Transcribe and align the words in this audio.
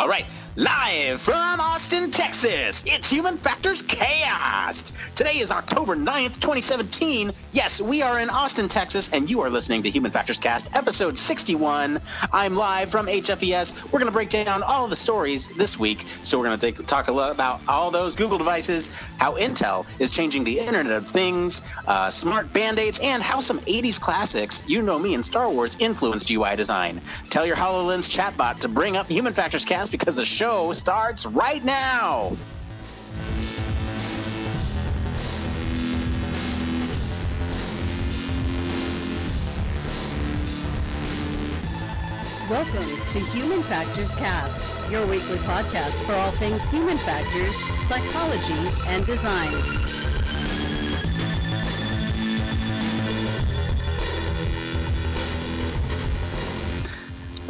All 0.00 0.08
right, 0.08 0.24
live 0.56 1.20
from 1.20 1.60
Austin, 1.60 2.10
Texas, 2.10 2.84
it's 2.86 3.10
Human 3.10 3.36
Factors 3.36 3.82
Cast. 3.82 4.94
Today 5.14 5.38
is 5.38 5.50
October 5.50 5.94
9th, 5.94 6.40
2017. 6.40 7.32
Yes, 7.52 7.82
we 7.82 8.00
are 8.00 8.18
in 8.18 8.30
Austin, 8.30 8.68
Texas, 8.68 9.10
and 9.12 9.28
you 9.28 9.42
are 9.42 9.50
listening 9.50 9.82
to 9.82 9.90
Human 9.90 10.10
Factors 10.10 10.38
Cast, 10.38 10.74
episode 10.74 11.18
61. 11.18 12.00
I'm 12.32 12.54
live 12.54 12.90
from 12.90 13.08
HFES. 13.08 13.84
We're 13.92 13.98
going 13.98 14.06
to 14.06 14.12
break 14.12 14.30
down 14.30 14.62
all 14.62 14.88
the 14.88 14.96
stories 14.96 15.48
this 15.48 15.78
week. 15.78 16.02
So, 16.22 16.38
we're 16.38 16.56
going 16.56 16.58
to 16.74 16.82
talk 16.84 17.08
a 17.08 17.12
lot 17.12 17.30
about 17.30 17.60
all 17.68 17.90
those 17.90 18.16
Google 18.16 18.38
devices, 18.38 18.90
how 19.18 19.36
Intel 19.36 19.84
is 19.98 20.10
changing 20.10 20.44
the 20.44 20.60
Internet 20.60 20.92
of 20.92 21.08
Things, 21.08 21.62
uh, 21.86 22.08
smart 22.08 22.54
band 22.54 22.78
aids, 22.78 23.00
and 23.02 23.22
how 23.22 23.40
some 23.40 23.60
80s 23.60 24.00
classics, 24.00 24.64
you 24.66 24.80
know 24.80 24.98
me, 24.98 25.12
and 25.12 25.22
Star 25.22 25.50
Wars 25.50 25.76
influenced 25.78 26.30
UI 26.30 26.56
design. 26.56 27.02
Tell 27.28 27.44
your 27.44 27.56
HoloLens 27.56 28.08
chatbot 28.08 28.60
to 28.60 28.68
bring 28.68 28.96
up 28.96 29.10
Human 29.10 29.34
Factors 29.34 29.66
Cast 29.66 29.89
because 29.90 30.16
the 30.16 30.24
show 30.24 30.72
starts 30.72 31.26
right 31.26 31.62
now. 31.64 32.36
Welcome 42.48 43.06
to 43.08 43.20
Human 43.20 43.62
Factors 43.62 44.12
Cast, 44.16 44.90
your 44.90 45.06
weekly 45.06 45.36
podcast 45.38 46.04
for 46.04 46.14
all 46.14 46.32
things 46.32 46.68
human 46.70 46.96
factors, 46.98 47.56
psychology, 47.88 48.88
and 48.88 49.06
design. 49.06 49.99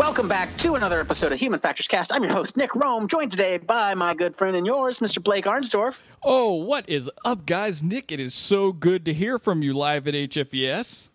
Welcome 0.00 0.28
back 0.28 0.56
to 0.56 0.76
another 0.76 0.98
episode 0.98 1.30
of 1.30 1.38
Human 1.38 1.60
Factors 1.60 1.86
Cast. 1.86 2.10
I'm 2.10 2.24
your 2.24 2.32
host, 2.32 2.56
Nick 2.56 2.74
Rome, 2.74 3.06
joined 3.06 3.32
today 3.32 3.58
by 3.58 3.92
my 3.92 4.14
good 4.14 4.34
friend 4.34 4.56
and 4.56 4.64
yours, 4.64 5.00
Mr. 5.00 5.22
Blake 5.22 5.44
Arnsdorf. 5.44 5.98
Oh, 6.22 6.54
what 6.54 6.88
is 6.88 7.10
up, 7.22 7.44
guys? 7.44 7.82
Nick, 7.82 8.10
it 8.10 8.18
is 8.18 8.32
so 8.32 8.72
good 8.72 9.04
to 9.04 9.12
hear 9.12 9.38
from 9.38 9.62
you 9.62 9.74
live 9.74 10.08
at 10.08 10.14
HFES. 10.14 11.10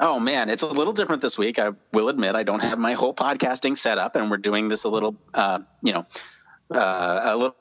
Oh, 0.00 0.18
man, 0.18 0.48
it's 0.48 0.62
a 0.62 0.66
little 0.68 0.94
different 0.94 1.20
this 1.20 1.38
week. 1.38 1.58
I 1.58 1.72
will 1.92 2.08
admit 2.08 2.34
I 2.34 2.44
don't 2.44 2.62
have 2.62 2.78
my 2.78 2.94
whole 2.94 3.12
podcasting 3.12 3.76
set 3.76 3.98
up, 3.98 4.16
and 4.16 4.30
we're 4.30 4.38
doing 4.38 4.68
this 4.68 4.84
a 4.84 4.88
little, 4.88 5.14
uh, 5.34 5.58
you 5.82 5.92
know, 5.92 6.06
uh, 6.74 7.20
a 7.24 7.36
little. 7.36 7.56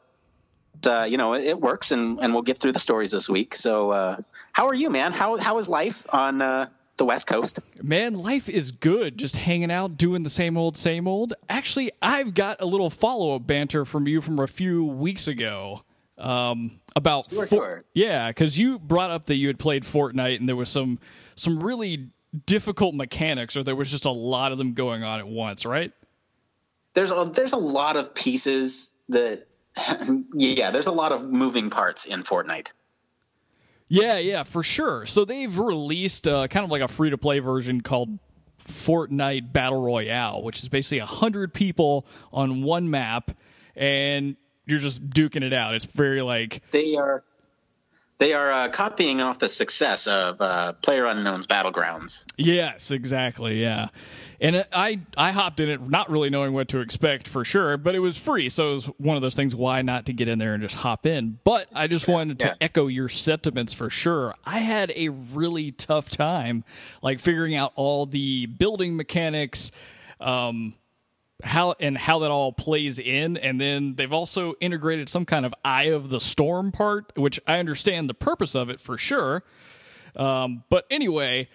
Uh, 0.88 1.08
you 1.10 1.18
know, 1.18 1.34
it, 1.34 1.44
it, 1.44 1.60
works, 1.60 1.92
and, 1.92 2.20
and 2.22 2.32
we'll 2.32 2.44
get 2.44 2.58
through 2.58 2.72
the 2.72 2.80
stories 2.80 3.12
this 3.12 3.30
week. 3.30 3.54
So, 3.54 3.92
uh, 3.92 4.18
how 4.54 4.68
are 4.68 4.74
you, 4.74 4.90
man? 4.90 5.12
How 5.12 5.36
how 5.36 5.58
is 5.58 5.68
life 5.68 6.06
on 6.14 6.42
uh, 6.42 6.68
the 6.98 7.06
West 7.06 7.28
Coast? 7.28 7.60
Man, 7.82 8.14
life 8.14 8.50
is 8.50 8.72
good. 8.72 9.18
Just 9.18 9.36
hanging 9.36 9.72
out, 9.72 9.98
doing 9.98 10.24
the 10.24 10.30
same 10.30 10.58
old, 10.58 10.78
same 10.78 11.08
old. 11.08 11.34
Actually, 11.50 11.92
I've 12.02 12.34
got 12.34 12.62
a 12.62 12.66
little 12.66 12.90
follow 12.90 13.36
up 13.36 13.46
banter 13.46 13.86
from 13.86 14.08
you 14.08 14.22
from 14.22 14.40
a 14.40 14.48
few 14.48 14.86
weeks 14.86 15.28
ago 15.28 15.84
um, 16.18 16.80
about 16.96 17.30
sure, 17.30 17.48
sure. 17.48 17.84
yeah, 17.94 18.30
because 18.30 18.58
you 18.58 18.80
brought 18.80 19.12
up 19.12 19.26
that 19.26 19.36
you 19.36 19.48
had 19.48 19.60
played 19.60 19.84
Fortnite 19.84 20.40
and 20.40 20.48
there 20.48 20.56
was 20.56 20.70
some 20.70 21.00
some 21.36 21.60
really 21.60 22.10
difficult 22.46 22.96
mechanics, 22.96 23.58
or 23.58 23.64
there 23.64 23.76
was 23.76 23.92
just 23.92 24.06
a 24.06 24.12
lot 24.12 24.52
of 24.52 24.58
them 24.58 24.74
going 24.74 25.04
on 25.04 25.20
at 25.20 25.28
once, 25.28 25.66
right? 25.66 25.92
There's 26.94 27.12
a 27.12 27.26
there's 27.34 27.54
a 27.54 27.58
lot 27.58 27.98
of 27.98 28.16
pieces 28.16 28.94
that 29.10 29.48
yeah, 30.34 30.72
there's 30.72 30.88
a 30.88 30.94
lot 30.94 31.12
of 31.12 31.30
moving 31.30 31.70
parts 31.70 32.06
in 32.06 32.24
Fortnite. 32.24 32.72
Yeah, 33.88 34.18
yeah, 34.18 34.44
for 34.44 34.64
sure. 34.64 35.06
So 35.06 35.26
they've 35.26 35.58
released 35.58 36.28
uh, 36.28 36.48
kind 36.48 36.64
of 36.64 36.72
like 36.72 36.82
a 36.82 36.88
free 36.88 37.12
to 37.12 37.18
play 37.18 37.40
version 37.40 37.82
called 37.82 38.18
Fortnite 38.68 39.54
Battle 39.54 39.82
Royale, 39.82 40.42
which 40.42 40.60
is 40.64 40.70
basically 40.70 41.00
a 41.00 41.06
hundred 41.06 41.54
people 41.54 42.06
on 42.34 42.64
one 42.64 42.90
map, 42.90 43.32
and 43.76 44.36
you're 44.66 44.80
just 44.80 45.08
duking 45.10 45.44
it 45.44 45.54
out. 45.54 45.76
It's 45.76 45.86
very 45.86 46.22
like 46.22 46.64
they 46.72 46.96
are 46.96 47.24
they 48.18 48.34
are 48.34 48.52
uh, 48.52 48.70
copying 48.70 49.22
off 49.22 49.40
the 49.40 49.50
success 49.50 50.08
of 50.08 50.40
uh, 50.40 50.74
PlayerUnknown's 50.82 51.48
Battlegrounds. 51.48 52.26
Yes, 52.38 52.92
exactly. 52.92 53.62
Yeah, 53.62 53.90
and 54.40 54.66
I 54.72 55.02
I 55.18 55.32
hopped 55.32 55.60
in 55.60 55.70
it 55.70 55.82
not 55.82 56.10
really 56.10 56.30
knowing 56.30 56.54
what 56.54 56.70
to 56.70 56.80
expect 56.80 57.28
for 57.28 57.44
sure, 57.44 57.78
but 57.78 57.96
it 57.96 58.00
was 58.00 58.18
free, 58.18 58.50
so 58.50 58.72
it 58.72 58.74
was 58.74 58.86
one 58.98 59.16
of 59.16 59.22
those 59.22 59.36
things. 59.36 59.56
Why 59.56 59.82
not 59.82 60.06
to 60.06 60.14
get 60.14 60.28
in 60.28 60.40
there 60.40 60.54
and 60.54 60.64
just 60.64 60.76
hop 60.76 61.06
in? 61.06 61.40
But 61.44 61.68
I 61.74 61.88
just 61.88 62.08
wanted 62.08 62.40
to 62.40 62.48
yeah. 62.48 62.54
echo 62.62 62.88
your 62.88 63.10
sentiments 63.10 63.74
for 63.74 63.90
sure. 63.90 64.34
I 64.46 64.60
had 64.60 64.94
a 64.96 65.10
really 65.10 65.72
tough 65.72 66.10
time, 66.10 66.64
like 67.02 67.20
figuring 67.20 67.56
out 67.56 67.74
all 67.76 68.06
the 68.06 68.46
building 68.46 68.96
mechanics. 68.96 69.72
Um, 70.22 70.76
how 71.44 71.76
and 71.80 71.98
how 71.98 72.20
that 72.20 72.32
all 72.32 72.54
plays 72.54 73.00
in. 73.00 73.38
And 73.38 73.60
then 73.60 73.96
they've 73.96 74.12
also 74.12 74.54
integrated 74.62 75.10
some 75.10 75.26
kind 75.26 75.46
of 75.46 75.54
eye 75.64 75.86
of 75.86 76.10
the 76.10 76.20
storm 76.20 76.72
part 76.72 77.12
which 77.16 77.40
i 77.48 77.60
understand 77.60 78.10
the 78.10 78.14
purpose 78.14 78.56
of 78.56 78.70
it 78.70 78.80
for 78.80 78.98
sure. 78.98 79.44
Um, 80.16 80.64
but 80.70 80.86
anyway 80.90 81.50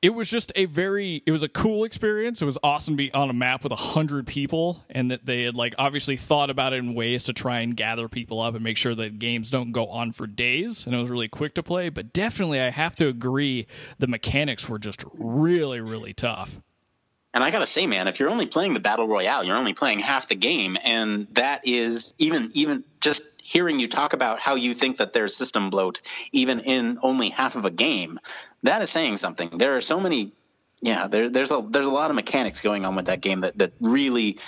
it 0.00 0.10
was 0.10 0.30
just 0.30 0.52
a 0.54 0.66
very 0.66 1.22
it 1.26 1.32
was 1.32 1.42
a 1.42 1.48
cool 1.48 1.84
experience. 1.84 2.40
It 2.40 2.44
was 2.44 2.56
awesome 2.62 2.94
to 2.94 2.96
be 2.96 3.12
on 3.12 3.30
a 3.30 3.32
map 3.32 3.64
with 3.64 3.72
a 3.72 3.76
hundred 3.76 4.26
people 4.26 4.84
and 4.90 5.10
that 5.10 5.26
they 5.26 5.42
had 5.42 5.56
like 5.56 5.74
obviously 5.76 6.16
thought 6.16 6.50
about 6.50 6.72
it 6.72 6.76
in 6.76 6.94
ways 6.94 7.24
to 7.24 7.32
try 7.32 7.60
and 7.60 7.76
gather 7.76 8.08
people 8.08 8.40
up 8.40 8.54
and 8.54 8.62
make 8.62 8.76
sure 8.76 8.94
that 8.94 9.18
games 9.18 9.50
don't 9.50 9.72
go 9.72 9.88
on 9.88 10.12
for 10.12 10.26
days. 10.26 10.86
And 10.86 10.94
it 10.94 10.98
was 10.98 11.10
really 11.10 11.28
quick 11.28 11.54
to 11.54 11.62
play 11.62 11.88
but 11.88 12.12
definitely 12.12 12.60
i 12.60 12.70
have 12.70 12.94
to 12.96 13.08
agree 13.08 13.66
the 13.98 14.06
mechanics 14.06 14.68
were 14.68 14.78
just 14.78 15.04
really 15.18 15.80
really 15.80 16.12
tough 16.12 16.60
and 17.34 17.44
I 17.44 17.50
gotta 17.50 17.66
say, 17.66 17.86
man, 17.86 18.08
if 18.08 18.20
you're 18.20 18.30
only 18.30 18.46
playing 18.46 18.74
the 18.74 18.80
battle 18.80 19.06
royale, 19.06 19.44
you're 19.44 19.56
only 19.56 19.74
playing 19.74 20.00
half 20.00 20.28
the 20.28 20.34
game, 20.34 20.76
and 20.82 21.26
that 21.32 21.66
is 21.66 22.14
even 22.18 22.50
even 22.54 22.84
just 23.00 23.22
hearing 23.42 23.80
you 23.80 23.88
talk 23.88 24.12
about 24.12 24.40
how 24.40 24.56
you 24.56 24.74
think 24.74 24.98
that 24.98 25.14
there's 25.14 25.34
system 25.34 25.70
bloat 25.70 26.02
even 26.32 26.60
in 26.60 26.98
only 27.02 27.30
half 27.30 27.56
of 27.56 27.64
a 27.64 27.70
game. 27.70 28.20
That 28.62 28.82
is 28.82 28.90
saying 28.90 29.16
something. 29.16 29.56
There 29.56 29.76
are 29.76 29.80
so 29.80 30.00
many, 30.00 30.32
yeah. 30.82 31.06
There, 31.06 31.30
there's 31.30 31.50
a 31.50 31.64
there's 31.66 31.86
a 31.86 31.90
lot 31.90 32.10
of 32.10 32.16
mechanics 32.16 32.62
going 32.62 32.84
on 32.84 32.94
with 32.94 33.06
that 33.06 33.20
game 33.20 33.40
that 33.40 33.56
that 33.58 33.72
really 33.80 34.38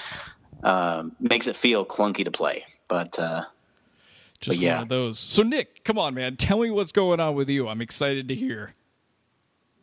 uh, 0.63 1.05
makes 1.19 1.49
it 1.49 1.57
feel 1.57 1.85
clunky 1.85 2.25
to 2.25 2.31
play. 2.31 2.65
But 2.89 3.19
uh, 3.19 3.45
just 4.41 4.59
but 4.59 4.65
yeah. 4.65 4.75
one 4.75 4.83
of 4.83 4.89
those. 4.89 5.19
So 5.19 5.43
Nick, 5.43 5.85
come 5.85 5.99
on, 5.99 6.15
man, 6.15 6.37
tell 6.37 6.59
me 6.59 6.71
what's 6.71 6.93
going 6.93 7.21
on 7.21 7.35
with 7.35 7.49
you. 7.51 7.69
I'm 7.69 7.81
excited 7.81 8.29
to 8.29 8.35
hear. 8.35 8.73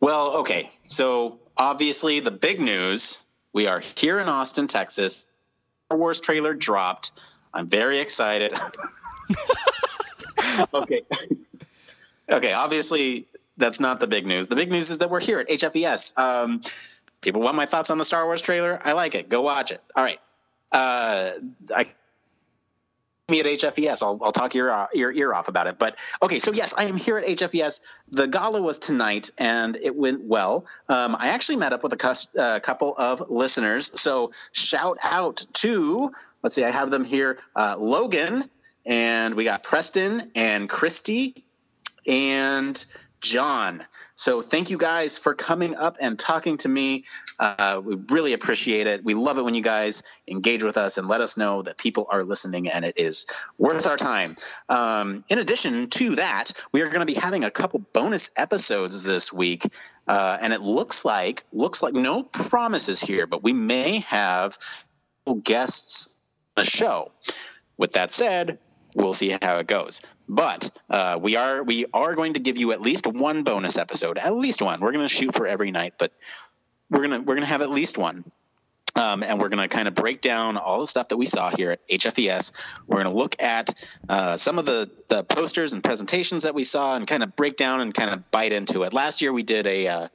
Well, 0.00 0.38
okay. 0.38 0.70
So 0.84 1.40
obviously, 1.58 2.20
the 2.20 2.30
big 2.30 2.60
news 2.60 3.22
we 3.52 3.66
are 3.66 3.80
here 3.80 4.20
in 4.20 4.28
Austin, 4.28 4.66
Texas. 4.66 5.26
Star 5.86 5.98
Wars 5.98 6.20
trailer 6.20 6.54
dropped. 6.54 7.12
I'm 7.52 7.66
very 7.66 7.98
excited. 7.98 8.56
okay. 10.74 11.02
okay. 12.30 12.52
Obviously, 12.52 13.26
that's 13.56 13.80
not 13.80 14.00
the 14.00 14.06
big 14.06 14.26
news. 14.26 14.48
The 14.48 14.56
big 14.56 14.70
news 14.70 14.90
is 14.90 14.98
that 14.98 15.10
we're 15.10 15.20
here 15.20 15.40
at 15.40 15.48
HFES. 15.48 16.16
Um, 16.18 16.62
people 17.20 17.42
want 17.42 17.56
my 17.56 17.66
thoughts 17.66 17.90
on 17.90 17.98
the 17.98 18.04
Star 18.04 18.24
Wars 18.24 18.42
trailer. 18.42 18.80
I 18.82 18.92
like 18.92 19.14
it. 19.14 19.28
Go 19.28 19.42
watch 19.42 19.72
it. 19.72 19.82
All 19.96 20.04
right. 20.04 20.20
Uh, 20.70 21.32
I 21.74 21.86
me 23.28 23.40
at 23.40 23.46
HFES. 23.46 24.02
I'll, 24.02 24.18
I'll 24.22 24.32
talk 24.32 24.54
your, 24.54 24.88
your 24.94 25.12
ear 25.12 25.34
off 25.34 25.48
about 25.48 25.66
it. 25.66 25.78
But 25.78 25.98
okay, 26.22 26.38
so 26.38 26.50
yes, 26.52 26.72
I 26.76 26.84
am 26.84 26.96
here 26.96 27.18
at 27.18 27.26
HFES. 27.26 27.82
The 28.10 28.26
gala 28.26 28.62
was 28.62 28.78
tonight, 28.78 29.30
and 29.36 29.76
it 29.76 29.94
went 29.94 30.22
well. 30.22 30.64
Um, 30.88 31.14
I 31.18 31.28
actually 31.28 31.56
met 31.56 31.74
up 31.74 31.82
with 31.82 31.92
a 31.92 31.98
cus- 31.98 32.34
uh, 32.34 32.60
couple 32.60 32.94
of 32.96 33.28
listeners. 33.28 33.92
So 34.00 34.32
shout 34.52 34.98
out 35.02 35.44
to 35.54 36.10
let's 36.42 36.54
see, 36.54 36.64
I 36.64 36.70
have 36.70 36.90
them 36.90 37.04
here: 37.04 37.38
uh, 37.54 37.76
Logan, 37.78 38.44
and 38.86 39.34
we 39.34 39.44
got 39.44 39.62
Preston 39.62 40.30
and 40.34 40.66
Christy, 40.66 41.44
and 42.06 42.82
John. 43.20 43.84
So 44.14 44.42
thank 44.42 44.70
you 44.70 44.78
guys 44.78 45.18
for 45.18 45.34
coming 45.34 45.74
up 45.74 45.96
and 46.00 46.18
talking 46.18 46.56
to 46.58 46.68
me. 46.68 47.04
Uh, 47.38 47.80
we 47.84 47.96
really 48.08 48.32
appreciate 48.32 48.86
it. 48.86 49.04
We 49.04 49.14
love 49.14 49.38
it 49.38 49.44
when 49.44 49.54
you 49.54 49.62
guys 49.62 50.02
engage 50.26 50.62
with 50.62 50.76
us 50.76 50.98
and 50.98 51.06
let 51.06 51.20
us 51.20 51.36
know 51.36 51.62
that 51.62 51.78
people 51.78 52.08
are 52.10 52.24
listening 52.24 52.68
and 52.68 52.84
it 52.84 52.98
is 52.98 53.26
worth 53.56 53.86
our 53.86 53.96
time. 53.96 54.36
Um, 54.68 55.24
in 55.28 55.38
addition 55.38 55.88
to 55.90 56.16
that, 56.16 56.52
we 56.72 56.82
are 56.82 56.88
going 56.88 57.00
to 57.00 57.06
be 57.06 57.14
having 57.14 57.44
a 57.44 57.50
couple 57.50 57.80
bonus 57.92 58.30
episodes 58.36 59.04
this 59.04 59.32
week, 59.32 59.62
uh, 60.08 60.38
and 60.40 60.52
it 60.52 60.60
looks 60.60 61.04
like 61.04 61.44
looks 61.52 61.82
like 61.82 61.94
no 61.94 62.22
promises 62.24 63.00
here, 63.00 63.26
but 63.26 63.42
we 63.42 63.52
may 63.52 64.00
have 64.00 64.58
guests 65.42 66.16
on 66.56 66.64
the 66.64 66.70
show. 66.70 67.12
With 67.76 67.92
that 67.92 68.10
said, 68.10 68.58
we'll 68.94 69.12
see 69.12 69.36
how 69.40 69.58
it 69.58 69.66
goes. 69.66 70.02
But 70.28 70.70
uh, 70.90 71.18
we 71.20 71.36
are 71.36 71.62
we 71.62 71.86
are 71.92 72.14
going 72.14 72.34
to 72.34 72.40
give 72.40 72.58
you 72.58 72.72
at 72.72 72.80
least 72.80 73.06
one 73.06 73.44
bonus 73.44 73.78
episode, 73.78 74.18
at 74.18 74.34
least 74.34 74.62
one. 74.62 74.80
We're 74.80 74.92
going 74.92 75.06
to 75.06 75.14
shoot 75.14 75.34
for 75.34 75.46
every 75.46 75.70
night, 75.70 75.94
but 75.98 76.12
we're 76.90 77.02
gonna 77.02 77.20
we're 77.20 77.34
gonna 77.34 77.46
have 77.46 77.62
at 77.62 77.70
least 77.70 77.98
one. 77.98 78.24
Um, 78.96 79.22
and 79.22 79.38
we're 79.38 79.48
going 79.48 79.60
to 79.60 79.68
kind 79.68 79.86
of 79.86 79.94
break 79.94 80.20
down 80.20 80.56
all 80.56 80.80
the 80.80 80.86
stuff 80.86 81.08
that 81.08 81.16
we 81.16 81.26
saw 81.26 81.50
here 81.54 81.72
at 81.72 81.88
HFES. 81.88 82.50
We're 82.88 82.96
going 82.96 83.14
to 83.14 83.16
look 83.16 83.40
at 83.40 83.72
uh, 84.08 84.36
some 84.36 84.58
of 84.58 84.66
the, 84.66 84.90
the 85.06 85.22
posters 85.22 85.72
and 85.72 85.84
presentations 85.84 86.42
that 86.42 86.54
we 86.54 86.64
saw 86.64 86.96
and 86.96 87.06
kind 87.06 87.22
of 87.22 87.36
break 87.36 87.56
down 87.56 87.80
and 87.80 87.94
kind 87.94 88.10
of 88.10 88.28
bite 88.32 88.50
into 88.50 88.82
it. 88.82 88.92
Last 88.92 89.22
year 89.22 89.32
we 89.32 89.44
did 89.44 89.68
a 89.68 89.86
uh, 89.86 90.08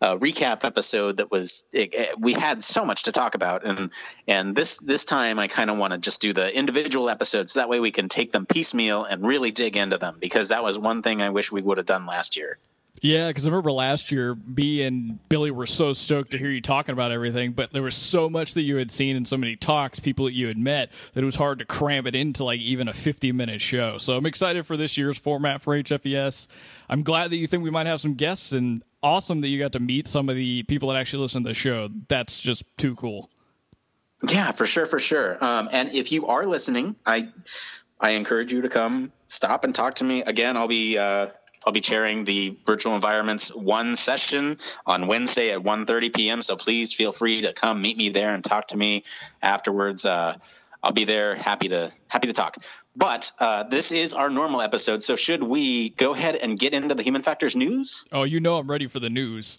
uh, 0.00 0.16
recap 0.16 0.64
episode 0.64 1.18
that 1.18 1.30
was 1.30 1.64
it, 1.72 1.94
it, 1.94 2.20
we 2.20 2.34
had 2.34 2.62
so 2.62 2.84
much 2.84 3.04
to 3.04 3.12
talk 3.12 3.34
about 3.34 3.64
and 3.64 3.90
and 4.28 4.54
this 4.54 4.78
this 4.78 5.04
time 5.04 5.38
I 5.38 5.48
kind 5.48 5.70
of 5.70 5.78
want 5.78 5.94
to 5.94 5.98
just 5.98 6.20
do 6.20 6.32
the 6.32 6.54
individual 6.54 7.08
episodes 7.08 7.52
so 7.52 7.60
that 7.60 7.68
way 7.68 7.80
we 7.80 7.92
can 7.92 8.08
take 8.08 8.30
them 8.30 8.44
piecemeal 8.44 9.04
and 9.04 9.26
really 9.26 9.52
dig 9.52 9.76
into 9.76 9.96
them 9.96 10.18
because 10.20 10.48
that 10.48 10.62
was 10.62 10.78
one 10.78 11.02
thing 11.02 11.22
I 11.22 11.30
wish 11.30 11.50
we 11.50 11.62
would 11.62 11.78
have 11.78 11.86
done 11.86 12.04
last 12.06 12.36
year. 12.36 12.58
Yeah, 13.02 13.28
because 13.28 13.46
I 13.46 13.50
remember 13.50 13.72
last 13.72 14.10
year, 14.10 14.34
B 14.34 14.82
and 14.82 15.18
Billy 15.28 15.50
were 15.50 15.66
so 15.66 15.92
stoked 15.92 16.30
to 16.30 16.38
hear 16.38 16.50
you 16.50 16.60
talking 16.60 16.92
about 16.92 17.12
everything, 17.12 17.52
but 17.52 17.72
there 17.72 17.82
was 17.82 17.94
so 17.94 18.30
much 18.30 18.54
that 18.54 18.62
you 18.62 18.76
had 18.76 18.90
seen 18.90 19.16
and 19.16 19.28
so 19.28 19.36
many 19.36 19.54
talks, 19.54 20.00
people 20.00 20.24
that 20.26 20.32
you 20.32 20.48
had 20.48 20.56
met, 20.56 20.90
that 21.12 21.22
it 21.22 21.26
was 21.26 21.36
hard 21.36 21.58
to 21.58 21.66
cram 21.66 22.06
it 22.06 22.14
into 22.14 22.44
like 22.44 22.60
even 22.60 22.88
a 22.88 22.94
50 22.94 23.32
minute 23.32 23.60
show. 23.60 23.98
So 23.98 24.16
I'm 24.16 24.26
excited 24.26 24.66
for 24.66 24.76
this 24.76 24.96
year's 24.96 25.18
format 25.18 25.60
for 25.60 25.76
HFES. 25.76 26.46
I'm 26.88 27.02
glad 27.02 27.30
that 27.30 27.36
you 27.36 27.46
think 27.46 27.62
we 27.62 27.70
might 27.70 27.86
have 27.86 28.00
some 28.00 28.14
guests, 28.14 28.52
and 28.52 28.82
awesome 29.06 29.40
that 29.42 29.48
you 29.48 29.58
got 29.58 29.72
to 29.72 29.80
meet 29.80 30.08
some 30.08 30.28
of 30.28 30.34
the 30.34 30.64
people 30.64 30.88
that 30.88 30.96
actually 30.96 31.22
listen 31.22 31.44
to 31.44 31.50
the 31.50 31.54
show. 31.54 31.88
That's 32.08 32.40
just 32.40 32.64
too 32.76 32.96
cool. 32.96 33.30
Yeah, 34.28 34.50
for 34.50 34.66
sure, 34.66 34.84
for 34.84 34.98
sure. 34.98 35.42
Um, 35.42 35.68
and 35.72 35.90
if 35.90 36.10
you 36.10 36.26
are 36.26 36.44
listening, 36.44 36.96
I 37.06 37.28
I 38.00 38.10
encourage 38.10 38.52
you 38.52 38.62
to 38.62 38.68
come 38.68 39.12
stop 39.26 39.64
and 39.64 39.74
talk 39.74 39.94
to 39.96 40.04
me. 40.04 40.22
Again, 40.22 40.56
I'll 40.56 40.68
be 40.68 40.98
uh, 40.98 41.28
I'll 41.64 41.72
be 41.72 41.80
chairing 41.80 42.24
the 42.24 42.56
virtual 42.66 42.94
environments 42.94 43.54
one 43.54 43.94
session 43.94 44.58
on 44.84 45.06
Wednesday 45.06 45.52
at 45.52 45.60
1:30 45.60 46.14
p.m. 46.14 46.42
So 46.42 46.56
please 46.56 46.92
feel 46.92 47.12
free 47.12 47.42
to 47.42 47.52
come 47.52 47.80
meet 47.82 47.96
me 47.96 48.08
there 48.08 48.34
and 48.34 48.42
talk 48.42 48.68
to 48.68 48.76
me 48.76 49.04
afterwards. 49.40 50.04
Uh, 50.04 50.36
I'll 50.82 50.92
be 50.92 51.04
there, 51.04 51.36
happy 51.36 51.68
to 51.68 51.92
happy 52.08 52.26
to 52.26 52.32
talk. 52.32 52.56
But 52.96 53.30
uh, 53.38 53.64
this 53.64 53.92
is 53.92 54.14
our 54.14 54.30
normal 54.30 54.62
episode, 54.62 55.02
so 55.02 55.16
should 55.16 55.42
we 55.42 55.90
go 55.90 56.14
ahead 56.14 56.36
and 56.36 56.58
get 56.58 56.72
into 56.72 56.94
the 56.94 57.02
human 57.02 57.22
factors 57.22 57.54
news? 57.54 58.06
Oh, 58.10 58.22
you 58.22 58.40
know 58.40 58.56
I'm 58.56 58.70
ready 58.70 58.86
for 58.86 59.00
the 59.00 59.10
news. 59.10 59.58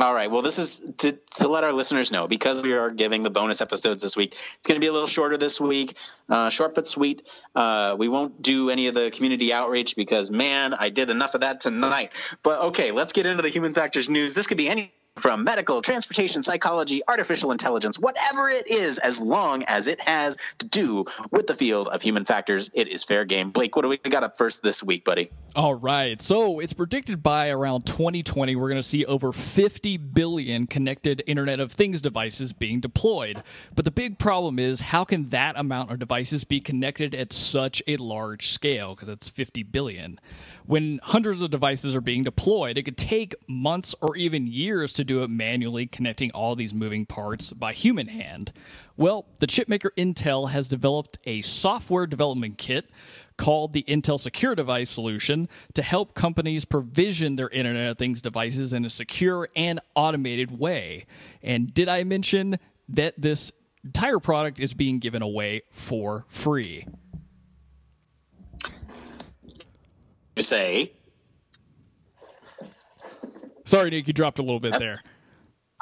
All 0.00 0.14
right. 0.14 0.30
Well, 0.30 0.40
this 0.40 0.58
is 0.58 0.82
to, 0.98 1.18
to 1.36 1.48
let 1.48 1.64
our 1.64 1.72
listeners 1.72 2.10
know 2.10 2.26
because 2.26 2.62
we 2.62 2.72
are 2.72 2.90
giving 2.90 3.22
the 3.22 3.30
bonus 3.30 3.60
episodes 3.60 4.02
this 4.02 4.16
week. 4.16 4.32
It's 4.32 4.66
going 4.66 4.76
to 4.76 4.80
be 4.80 4.86
a 4.86 4.92
little 4.92 5.06
shorter 5.06 5.36
this 5.36 5.60
week, 5.60 5.98
uh, 6.30 6.48
short 6.48 6.74
but 6.74 6.86
sweet. 6.86 7.28
Uh, 7.54 7.94
we 7.98 8.08
won't 8.08 8.40
do 8.40 8.70
any 8.70 8.86
of 8.86 8.94
the 8.94 9.10
community 9.10 9.52
outreach 9.52 9.94
because, 9.94 10.30
man, 10.30 10.72
I 10.72 10.88
did 10.88 11.10
enough 11.10 11.34
of 11.34 11.42
that 11.42 11.60
tonight. 11.60 12.12
But 12.42 12.60
okay, 12.68 12.90
let's 12.90 13.12
get 13.12 13.26
into 13.26 13.42
the 13.42 13.50
human 13.50 13.74
factors 13.74 14.08
news. 14.08 14.34
This 14.34 14.46
could 14.46 14.56
be 14.56 14.70
any 14.70 14.94
from 15.16 15.44
medical, 15.44 15.82
transportation, 15.82 16.42
psychology, 16.42 17.02
artificial 17.06 17.52
intelligence, 17.52 17.98
whatever 17.98 18.48
it 18.48 18.70
is, 18.70 18.98
as 18.98 19.20
long 19.20 19.62
as 19.64 19.86
it 19.86 20.00
has 20.00 20.38
to 20.58 20.66
do 20.66 21.04
with 21.30 21.46
the 21.46 21.54
field 21.54 21.88
of 21.88 22.00
human 22.00 22.24
factors, 22.24 22.70
it 22.74 22.88
is 22.88 23.04
fair 23.04 23.24
game. 23.24 23.50
Blake, 23.50 23.76
what 23.76 23.82
do 23.82 23.88
we 23.88 23.98
got 23.98 24.24
up 24.24 24.36
first 24.36 24.62
this 24.62 24.82
week, 24.82 25.04
buddy? 25.04 25.30
All 25.54 25.74
right. 25.74 26.20
So 26.22 26.60
it's 26.60 26.72
predicted 26.72 27.22
by 27.22 27.50
around 27.50 27.86
2020, 27.86 28.56
we're 28.56 28.68
going 28.68 28.76
to 28.80 28.82
see 28.82 29.04
over 29.04 29.32
50 29.32 29.98
billion 29.98 30.66
connected 30.66 31.22
Internet 31.26 31.60
of 31.60 31.72
Things 31.72 32.00
devices 32.00 32.52
being 32.52 32.80
deployed. 32.80 33.42
But 33.74 33.84
the 33.84 33.90
big 33.90 34.18
problem 34.18 34.58
is 34.58 34.80
how 34.80 35.04
can 35.04 35.28
that 35.28 35.58
amount 35.58 35.90
of 35.90 35.98
devices 35.98 36.44
be 36.44 36.60
connected 36.60 37.14
at 37.14 37.32
such 37.32 37.82
a 37.86 37.96
large 37.98 38.48
scale? 38.48 38.94
Because 38.94 39.10
it's 39.10 39.28
50 39.28 39.62
billion 39.64 40.18
when 40.66 41.00
hundreds 41.02 41.42
of 41.42 41.50
devices 41.50 41.94
are 41.94 42.00
being 42.00 42.22
deployed, 42.24 42.78
it 42.78 42.84
could 42.84 42.96
take 42.96 43.34
months 43.48 43.94
or 44.00 44.16
even 44.16 44.46
years 44.46 44.92
to 44.94 45.01
do 45.04 45.22
it 45.22 45.30
manually, 45.30 45.86
connecting 45.86 46.30
all 46.32 46.54
these 46.54 46.74
moving 46.74 47.06
parts 47.06 47.52
by 47.52 47.72
human 47.72 48.08
hand. 48.08 48.52
Well, 48.96 49.26
the 49.38 49.46
chipmaker 49.46 49.90
Intel 49.96 50.50
has 50.50 50.68
developed 50.68 51.18
a 51.24 51.42
software 51.42 52.06
development 52.06 52.58
kit 52.58 52.90
called 53.36 53.72
the 53.72 53.82
Intel 53.84 54.20
Secure 54.20 54.54
Device 54.54 54.90
Solution 54.90 55.48
to 55.74 55.82
help 55.82 56.14
companies 56.14 56.64
provision 56.64 57.36
their 57.36 57.48
Internet 57.48 57.92
of 57.92 57.98
Things 57.98 58.22
devices 58.22 58.72
in 58.72 58.84
a 58.84 58.90
secure 58.90 59.48
and 59.56 59.80
automated 59.94 60.58
way. 60.58 61.06
And 61.42 61.72
did 61.72 61.88
I 61.88 62.04
mention 62.04 62.58
that 62.90 63.20
this 63.20 63.52
entire 63.84 64.18
product 64.18 64.60
is 64.60 64.74
being 64.74 64.98
given 64.98 65.22
away 65.22 65.62
for 65.70 66.24
free? 66.28 66.86
you 70.36 70.42
say. 70.42 70.92
Sorry, 73.64 73.90
Nick, 73.90 74.06
you 74.06 74.12
dropped 74.12 74.38
a 74.38 74.42
little 74.42 74.60
bit 74.60 74.78
there. 74.78 75.02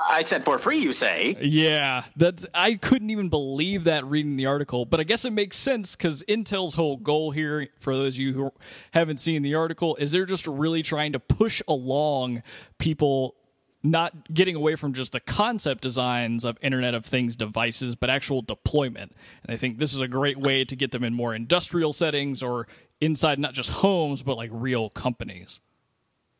I 0.08 0.22
said 0.22 0.44
for 0.44 0.56
free, 0.58 0.78
you 0.78 0.92
say. 0.92 1.36
Yeah, 1.40 2.04
that's 2.16 2.46
I 2.54 2.74
couldn't 2.74 3.10
even 3.10 3.28
believe 3.28 3.84
that 3.84 4.06
reading 4.06 4.36
the 4.36 4.46
article, 4.46 4.86
but 4.86 5.00
I 5.00 5.02
guess 5.02 5.24
it 5.24 5.32
makes 5.32 5.56
sense 5.56 5.94
because 5.94 6.22
Intel's 6.24 6.74
whole 6.74 6.96
goal 6.96 7.30
here, 7.30 7.68
for 7.78 7.94
those 7.94 8.16
of 8.16 8.20
you 8.20 8.32
who 8.32 8.50
haven't 8.92 9.18
seen 9.18 9.42
the 9.42 9.54
article, 9.54 9.96
is 9.96 10.12
they're 10.12 10.24
just 10.24 10.46
really 10.46 10.82
trying 10.82 11.12
to 11.12 11.20
push 11.20 11.60
along 11.68 12.42
people 12.78 13.36
not 13.82 14.32
getting 14.32 14.56
away 14.56 14.76
from 14.76 14.92
just 14.92 15.12
the 15.12 15.20
concept 15.20 15.82
designs 15.82 16.44
of 16.44 16.58
Internet 16.62 16.94
of 16.94 17.04
Things 17.04 17.34
devices, 17.34 17.96
but 17.96 18.10
actual 18.10 18.42
deployment. 18.42 19.12
And 19.42 19.54
I 19.54 19.56
think 19.56 19.78
this 19.78 19.94
is 19.94 20.02
a 20.02 20.08
great 20.08 20.38
way 20.38 20.64
to 20.64 20.76
get 20.76 20.92
them 20.92 21.02
in 21.02 21.14
more 21.14 21.34
industrial 21.34 21.92
settings 21.92 22.42
or 22.42 22.66
inside 23.00 23.38
not 23.38 23.54
just 23.54 23.70
homes, 23.70 24.22
but 24.22 24.36
like 24.36 24.50
real 24.52 24.90
companies. 24.90 25.60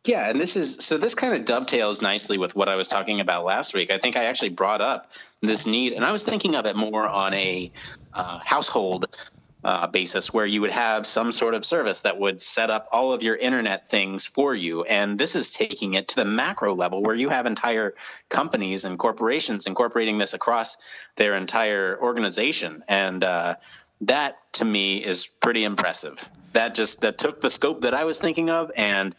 Yeah, 0.06 0.31
and 0.31 0.41
this 0.41 0.56
is 0.56 0.76
so 0.76 0.97
this 0.97 1.14
kind 1.14 1.35
of 1.35 1.44
dovetails 1.44 2.00
nicely 2.00 2.38
with 2.38 2.56
what 2.56 2.69
I 2.69 2.76
was 2.76 2.88
talking 2.88 3.20
about 3.20 3.44
last 3.44 3.75
week. 3.75 3.91
I 3.91 3.99
think 3.99 4.17
I 4.17 4.25
actually 4.25 4.50
brought 4.50 4.81
up 4.81 5.11
this 5.43 5.67
need, 5.67 5.93
and 5.93 6.05
I 6.05 6.12
was 6.12 6.25
thinking 6.25 6.55
of 6.55 6.64
it 6.64 6.75
more 6.75 7.06
on 7.06 7.35
a 7.35 7.70
uh, 8.14 8.38
household 8.38 9.14
uh, 9.62 9.87
basis 9.88 10.32
where 10.32 10.47
you 10.47 10.62
would 10.62 10.70
have 10.70 11.06
some 11.06 11.32
sort 11.32 11.55
of 11.55 11.64
service 11.67 12.00
that 12.00 12.19
would 12.19 12.41
set 12.41 12.70
up 12.70 12.88
all 12.93 13.12
of 13.12 13.23
your 13.23 13.37
internet 13.37 13.88
things 13.88 14.26
for 14.26 14.55
you. 14.55 14.85
And 14.85 15.19
this 15.19 15.37
is 15.37 15.50
taking 15.50 15.94
it 15.94 16.08
to 16.08 16.17
the 16.17 16.25
macro 16.25 16.75
level 16.75 17.03
where 17.03 17.14
you 17.14 17.29
have 17.29 17.44
entire 17.44 17.94
companies 18.31 18.87
and 18.87 18.99
corporations 18.99 19.67
incorporating 19.67 20.17
this 20.17 20.32
across 20.32 20.79
their 21.17 21.35
entire 21.35 21.99
organization. 22.00 22.82
And 22.88 23.23
uh, 23.23 23.56
that 24.03 24.38
to 24.55 24.64
me 24.64 25.05
is 25.05 25.26
pretty 25.26 25.64
impressive. 25.64 26.26
That 26.53 26.75
just 26.75 27.03
that 27.03 27.19
took 27.19 27.41
the 27.41 27.50
scope 27.50 27.82
that 27.82 27.94
I 27.94 28.05
was 28.05 28.19
thinking 28.19 28.50
of 28.50 28.70
and 28.76 29.14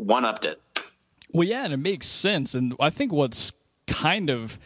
one 0.00 0.24
upped 0.24 0.44
it. 0.44 0.60
Well, 1.32 1.46
yeah, 1.46 1.64
and 1.64 1.72
it 1.72 1.78
makes 1.78 2.06
sense. 2.06 2.54
And 2.54 2.74
I 2.80 2.90
think 2.90 3.12
what's 3.12 3.52
kind 3.86 4.30
of 4.30 4.58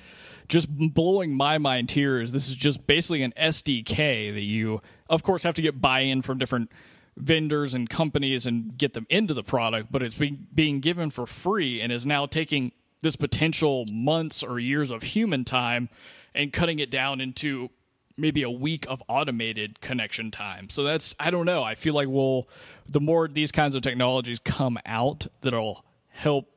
just 0.48 0.68
blowing 0.70 1.34
my 1.34 1.58
mind 1.58 1.90
here 1.90 2.20
is 2.20 2.32
this 2.32 2.48
is 2.48 2.56
just 2.56 2.86
basically 2.86 3.22
an 3.22 3.32
SDK 3.36 4.32
that 4.32 4.42
you, 4.42 4.80
of 5.08 5.22
course, 5.22 5.42
have 5.42 5.54
to 5.54 5.62
get 5.62 5.80
buy 5.80 6.00
in 6.00 6.22
from 6.22 6.38
different 6.38 6.70
vendors 7.16 7.74
and 7.74 7.88
companies 7.88 8.46
and 8.46 8.76
get 8.76 8.92
them 8.92 9.06
into 9.08 9.34
the 9.34 9.42
product, 9.42 9.90
but 9.90 10.02
it's 10.02 10.16
being, 10.16 10.46
being 10.54 10.80
given 10.80 11.10
for 11.10 11.26
free 11.26 11.80
and 11.80 11.92
is 11.92 12.06
now 12.06 12.26
taking 12.26 12.72
this 13.00 13.16
potential 13.16 13.84
months 13.90 14.42
or 14.42 14.58
years 14.58 14.90
of 14.90 15.02
human 15.02 15.44
time 15.44 15.88
and 16.34 16.52
cutting 16.52 16.78
it 16.78 16.90
down 16.90 17.20
into 17.20 17.70
maybe 18.16 18.42
a 18.42 18.50
week 18.50 18.86
of 18.88 19.02
automated 19.08 19.80
connection 19.80 20.30
time. 20.30 20.70
So 20.70 20.84
that's 20.84 21.14
I 21.18 21.30
don't 21.30 21.46
know. 21.46 21.62
I 21.62 21.74
feel 21.74 21.94
like 21.94 22.08
we'll 22.08 22.48
the 22.88 23.00
more 23.00 23.28
these 23.28 23.52
kinds 23.52 23.74
of 23.74 23.82
technologies 23.82 24.38
come 24.38 24.78
out 24.86 25.26
that'll 25.40 25.84
help 26.08 26.50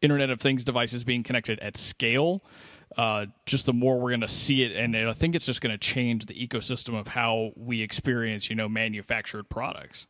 Internet 0.00 0.30
of 0.30 0.40
Things 0.40 0.64
devices 0.64 1.04
being 1.04 1.22
connected 1.22 1.58
at 1.60 1.76
scale, 1.76 2.42
uh, 2.96 3.26
just 3.46 3.66
the 3.66 3.72
more 3.72 3.98
we're 3.98 4.10
going 4.10 4.20
to 4.20 4.28
see 4.28 4.62
it, 4.62 4.76
and 4.76 4.96
I 4.96 5.12
think 5.12 5.34
it's 5.34 5.46
just 5.46 5.60
going 5.60 5.72
to 5.72 5.78
change 5.78 6.26
the 6.26 6.34
ecosystem 6.34 6.98
of 6.98 7.08
how 7.08 7.52
we 7.56 7.82
experience, 7.82 8.48
you 8.48 8.56
know, 8.56 8.68
manufactured 8.68 9.48
products. 9.48 10.06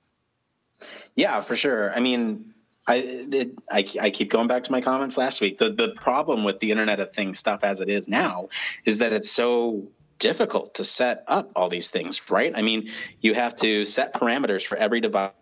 Yeah, 1.15 1.41
for 1.41 1.57
sure. 1.57 1.93
I 1.95 2.01
mean, 2.01 2.55
I, 2.87 2.97
it, 3.05 3.59
I, 3.71 3.85
I 4.01 4.11
keep 4.11 4.31
going 4.31 4.47
back 4.47 4.65
to 4.65 4.73
my 4.73 4.81
comments 4.81 5.19
last 5.19 5.41
week. 5.41 5.59
The 5.59 5.71
the 5.71 5.91
problem 5.91 6.45
with 6.45 6.61
the 6.61 6.71
Internet 6.71 7.01
of 7.01 7.13
Things 7.13 7.39
stuff 7.39 7.65
as 7.65 7.81
it 7.81 7.89
is 7.89 8.09
now 8.09 8.49
is 8.85 8.99
that 8.99 9.13
it's 9.13 9.31
so 9.31 9.89
difficult 10.19 10.75
to 10.75 10.85
set 10.85 11.25
up 11.27 11.53
all 11.57 11.69
these 11.69 11.91
things, 11.91 12.31
right? 12.31 12.53
I 12.57 12.63
mean, 12.63 12.89
you 13.21 13.35
have 13.35 13.55
to 13.57 13.85
set 13.85 14.15
parameters 14.15 14.65
for 14.65 14.77
every 14.77 15.01
device 15.01 15.33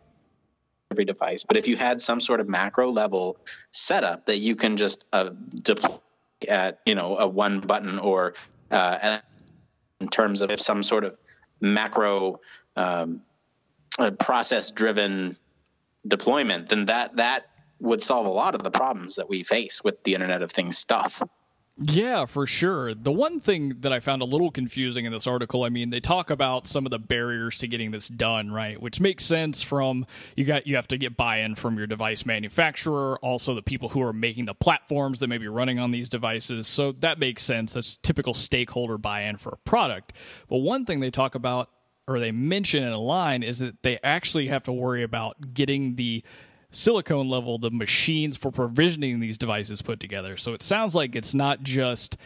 every 0.91 1.05
device. 1.05 1.45
But 1.45 1.57
if 1.57 1.69
you 1.69 1.77
had 1.77 2.01
some 2.01 2.21
sort 2.21 2.41
of 2.41 2.49
macro 2.49 2.91
level 2.91 3.39
setup 3.71 4.27
that 4.27 4.39
you 4.39 4.57
can 4.57 4.77
just 4.77 5.05
uh, 5.13 5.31
deploy 5.53 5.99
at 6.47 6.81
you 6.87 6.95
know 6.95 7.17
a 7.19 7.27
one 7.27 7.61
button 7.61 7.99
or 7.99 8.35
uh, 8.71 9.19
in 10.01 10.09
terms 10.09 10.43
of 10.43 10.61
some 10.61 10.83
sort 10.83 11.05
of 11.05 11.19
macro 11.61 12.41
um, 12.77 13.23
process 14.19 14.71
driven 14.71 15.37
deployment, 16.07 16.69
then 16.69 16.87
that 16.87 17.17
that 17.17 17.47
would 17.81 18.01
solve 18.01 18.27
a 18.27 18.31
lot 18.31 18.55
of 18.55 18.63
the 18.63 18.71
problems 18.71 19.17
that 19.17 19.29
we 19.29 19.43
face 19.43 19.83
with 19.85 20.03
the 20.05 20.15
Internet 20.15 20.43
of 20.43 20.51
Things 20.51 20.79
stuff. 20.79 21.23
Yeah, 21.79 22.25
for 22.25 22.47
sure. 22.47 22.95
The 22.95 23.13
one 23.13 23.39
thing 23.39 23.81
that 23.81 23.93
I 23.93 24.01
found 24.01 24.23
a 24.23 24.25
little 24.25 24.51
confusing 24.51 25.05
in 25.05 25.13
this 25.13 25.27
article, 25.27 25.63
I 25.63 25.69
mean, 25.69 25.91
they 25.91 26.01
talk 26.01 26.31
about 26.31 26.67
some 26.67 26.87
of 26.87 26.91
the 26.91 26.99
barriers 26.99 27.59
to 27.59 27.69
getting 27.69 27.91
this 27.91 28.09
done, 28.09 28.51
right? 28.51 28.81
Which 28.81 28.99
makes 28.99 29.27
sense 29.27 29.61
from 29.61 30.07
you 30.37 30.47
got 30.47 30.67
you 30.67 30.77
have 30.77 30.89
to 30.89 30.97
get 30.97 31.19
buy-in 31.19 31.55
from 31.55 31.77
your 31.77 31.87
device 31.87 32.25
manufacturer, 32.25 33.19
also 33.19 33.55
the 33.55 33.61
people 33.61 33.91
who 33.91 34.01
are 34.01 34.15
making 34.15 34.47
the 34.47 34.55
platforms 34.55 35.21
that 35.21 35.29
may 35.29 35.37
be 35.37 35.49
running 35.49 35.79
on 35.79 35.91
these 35.91 36.09
devices. 36.09 36.67
So 36.67 36.93
that 36.93 37.19
makes 37.19 37.43
sense. 37.43 37.75
That's 37.75 37.97
typical 37.97 38.33
stakeholder 38.33 38.97
buy-in 38.97 39.37
for 39.37 39.51
a 39.51 39.59
product. 39.59 40.15
But 40.49 40.59
one 40.59 40.87
thing 40.87 41.01
they 41.01 41.11
talk 41.11 41.35
about 41.35 41.69
or 42.09 42.21
they 42.21 42.31
mention 42.31 42.85
in 42.85 42.93
a 42.93 42.99
line 42.99 43.43
is 43.43 43.59
that 43.59 43.83
they 43.83 43.99
actually 44.03 44.47
have 44.47 44.63
to 44.63 44.73
worry 44.73 45.03
about 45.03 45.53
getting 45.53 45.97
the 45.97 46.23
silicon 46.77 47.29
level 47.29 47.59
the 47.59 47.71
machines 47.71 48.37
for 48.37 48.51
provisioning 48.53 49.21
these 49.21 49.39
devices 49.39 49.83
put 49.83 49.99
together. 49.99 50.37
So 50.37 50.53
it 50.53 50.63
sounds 50.63 50.95
like 50.95 51.17
it's 51.17 51.35
not 51.35 51.63
just 51.63 52.17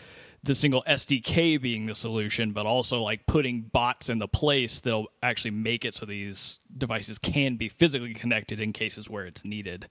the 0.43 0.55
single 0.55 0.83
SDK 0.89 1.61
being 1.61 1.87
the 1.87 1.95
solution, 1.95 2.53
but 2.53 2.67
also 2.67 3.03
like 3.03 3.27
putting 3.27 3.63
bots 3.63 4.09
in 4.09 4.19
the 4.19 4.29
place 4.29 4.81
that'll 4.81 5.09
actually 5.23 5.53
make 5.53 5.85
it 5.85 5.95
so 5.95 6.07
these 6.07 6.61
devices 6.77 7.19
can 7.19 7.57
be 7.57 7.69
physically 7.69 8.15
connected 8.15 8.61
in 8.61 8.73
cases 8.73 9.09
where 9.09 9.27
it's 9.27 9.45
needed. 9.45 9.89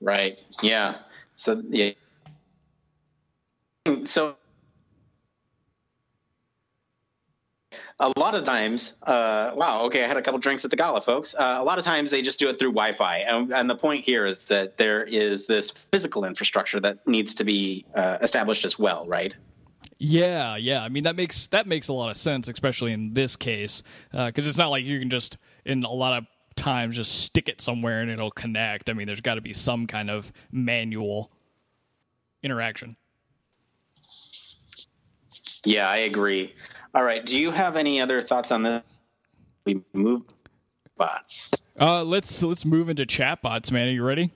Right. 0.00 0.36
Yeah. 0.62 0.96
So 1.32 1.62
yeah. 1.68 1.92
So 4.04 4.36
a 8.00 8.12
lot 8.18 8.34
of 8.34 8.44
times, 8.44 8.98
uh, 9.02 9.52
wow, 9.54 9.84
okay, 9.84 10.04
I 10.04 10.08
had 10.08 10.16
a 10.16 10.22
couple 10.22 10.40
drinks 10.40 10.64
at 10.64 10.70
the 10.70 10.76
gala, 10.76 11.00
folks. 11.00 11.34
Uh, 11.34 11.56
a 11.58 11.64
lot 11.64 11.78
of 11.78 11.84
times 11.84 12.10
they 12.10 12.22
just 12.22 12.40
do 12.40 12.48
it 12.48 12.58
through 12.58 12.72
Wi-Fi, 12.72 13.18
and, 13.18 13.52
and, 13.52 13.70
the 13.70 13.76
point 13.76 14.04
here 14.04 14.26
is 14.26 14.48
that 14.48 14.76
there 14.76 15.04
is 15.04 15.46
this 15.46 15.70
physical 15.70 16.24
infrastructure 16.24 16.80
that 16.80 17.06
needs 17.06 17.34
to 17.34 17.44
be 17.44 17.84
uh, 17.94 18.18
established 18.20 18.64
as 18.64 18.78
well, 18.78 19.06
right? 19.06 19.36
Yeah, 19.98 20.56
yeah. 20.56 20.82
I 20.82 20.88
mean 20.88 21.04
that 21.04 21.14
makes 21.14 21.46
that 21.48 21.66
makes 21.66 21.88
a 21.88 21.92
lot 21.92 22.10
of 22.10 22.16
sense, 22.16 22.48
especially 22.48 22.92
in 22.92 23.14
this 23.14 23.36
case, 23.36 23.82
because 24.10 24.46
uh, 24.46 24.48
it's 24.48 24.58
not 24.58 24.70
like 24.70 24.84
you 24.84 24.98
can 24.98 25.08
just 25.08 25.38
in 25.64 25.84
a 25.84 25.90
lot 25.90 26.18
of 26.18 26.26
times 26.56 26.96
just 26.96 27.22
stick 27.22 27.48
it 27.48 27.60
somewhere 27.60 28.00
and 28.00 28.10
it'll 28.10 28.30
connect. 28.30 28.90
I 28.90 28.92
mean, 28.92 29.06
there's 29.06 29.20
got 29.20 29.34
to 29.34 29.40
be 29.40 29.52
some 29.52 29.86
kind 29.86 30.10
of 30.10 30.32
manual 30.50 31.30
interaction. 32.42 32.96
Yeah, 35.64 35.88
I 35.88 35.98
agree. 35.98 36.54
All 36.94 37.02
right. 37.02 37.24
Do 37.24 37.38
you 37.38 37.50
have 37.50 37.76
any 37.76 38.00
other 38.00 38.22
thoughts 38.22 38.52
on 38.52 38.62
this? 38.62 38.82
We 39.66 39.82
move 39.92 40.22
bots. 40.96 41.50
Uh, 41.78 42.04
let's 42.04 42.42
let's 42.42 42.64
move 42.64 42.88
into 42.88 43.04
chatbots, 43.04 43.72
man. 43.72 43.88
Are 43.88 43.90
you 43.90 44.04
ready? 44.04 44.30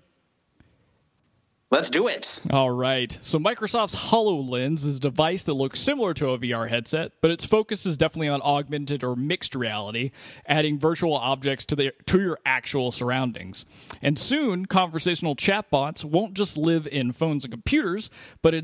Let's 1.71 1.91
do 1.91 2.09
it. 2.09 2.41
All 2.51 2.71
right. 2.71 3.19
So 3.21 3.39
Microsoft's 3.39 3.95
HoloLens 3.95 4.87
is 4.87 4.97
a 4.97 5.01
device 5.01 5.45
that 5.45 5.53
looks 5.53 5.79
similar 5.79 6.15
to 6.15 6.31
a 6.31 6.39
VR 6.39 6.67
headset, 6.67 7.13
but 7.21 7.31
its 7.31 7.45
focus 7.45 7.85
is 7.85 7.99
definitely 7.99 8.31
on 8.31 8.41
augmented 8.41 9.05
or 9.05 9.15
mixed 9.15 9.55
reality, 9.55 10.11
adding 10.47 10.79
virtual 10.79 11.15
objects 11.15 11.67
to 11.67 11.77
the 11.77 11.93
to 12.07 12.23
your 12.23 12.39
actual 12.47 12.91
surroundings. 12.91 13.67
And 14.01 14.19
soon, 14.19 14.65
conversational 14.65 15.37
chatbots 15.37 16.07
won't 16.07 16.33
just 16.33 16.57
live 16.57 16.87
in 16.87 17.13
phones 17.13 17.45
and 17.45 17.53
computers, 17.53 18.09
but 18.41 18.55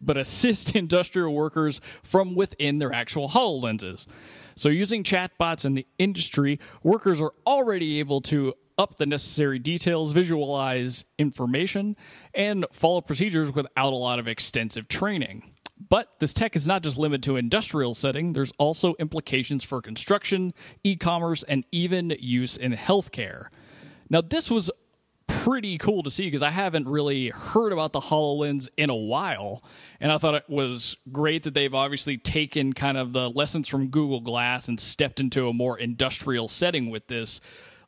but 0.00 0.16
assist 0.16 0.76
industrial 0.76 1.34
workers 1.34 1.80
from 2.04 2.36
within 2.36 2.78
their 2.78 2.92
actual 2.92 3.28
HoloLenses. 3.28 4.06
So, 4.54 4.68
using 4.68 5.02
chatbots 5.02 5.64
in 5.64 5.74
the 5.74 5.86
industry, 5.98 6.60
workers 6.84 7.20
are 7.20 7.32
already 7.44 7.98
able 7.98 8.20
to 8.22 8.54
up 8.78 8.96
the 8.96 9.06
necessary 9.06 9.58
details, 9.58 10.12
visualize 10.12 11.06
information, 11.18 11.96
and 12.34 12.66
follow 12.72 13.00
procedures 13.00 13.52
without 13.52 13.92
a 13.92 13.96
lot 13.96 14.18
of 14.18 14.28
extensive 14.28 14.88
training. 14.88 15.52
But 15.88 16.08
this 16.20 16.32
tech 16.32 16.56
is 16.56 16.66
not 16.66 16.82
just 16.82 16.96
limited 16.96 17.22
to 17.24 17.36
industrial 17.36 17.94
setting, 17.94 18.32
there's 18.32 18.52
also 18.58 18.94
implications 18.98 19.62
for 19.62 19.82
construction, 19.82 20.54
e-commerce, 20.84 21.42
and 21.42 21.64
even 21.70 22.16
use 22.18 22.56
in 22.56 22.72
healthcare. 22.72 23.48
Now, 24.08 24.22
this 24.22 24.50
was 24.50 24.70
pretty 25.26 25.78
cool 25.78 26.02
to 26.02 26.10
see 26.10 26.26
because 26.26 26.42
I 26.42 26.50
haven't 26.50 26.88
really 26.88 27.28
heard 27.28 27.72
about 27.72 27.92
the 27.92 28.00
HoloLens 28.00 28.68
in 28.76 28.90
a 28.90 28.96
while. 28.96 29.62
And 30.00 30.10
I 30.10 30.18
thought 30.18 30.34
it 30.34 30.48
was 30.48 30.96
great 31.12 31.42
that 31.44 31.54
they've 31.54 31.74
obviously 31.74 32.16
taken 32.16 32.72
kind 32.72 32.96
of 32.96 33.12
the 33.12 33.30
lessons 33.30 33.68
from 33.68 33.88
Google 33.88 34.20
Glass 34.20 34.68
and 34.68 34.80
stepped 34.80 35.20
into 35.20 35.48
a 35.48 35.52
more 35.52 35.78
industrial 35.78 36.48
setting 36.48 36.90
with 36.90 37.06
this 37.08 37.40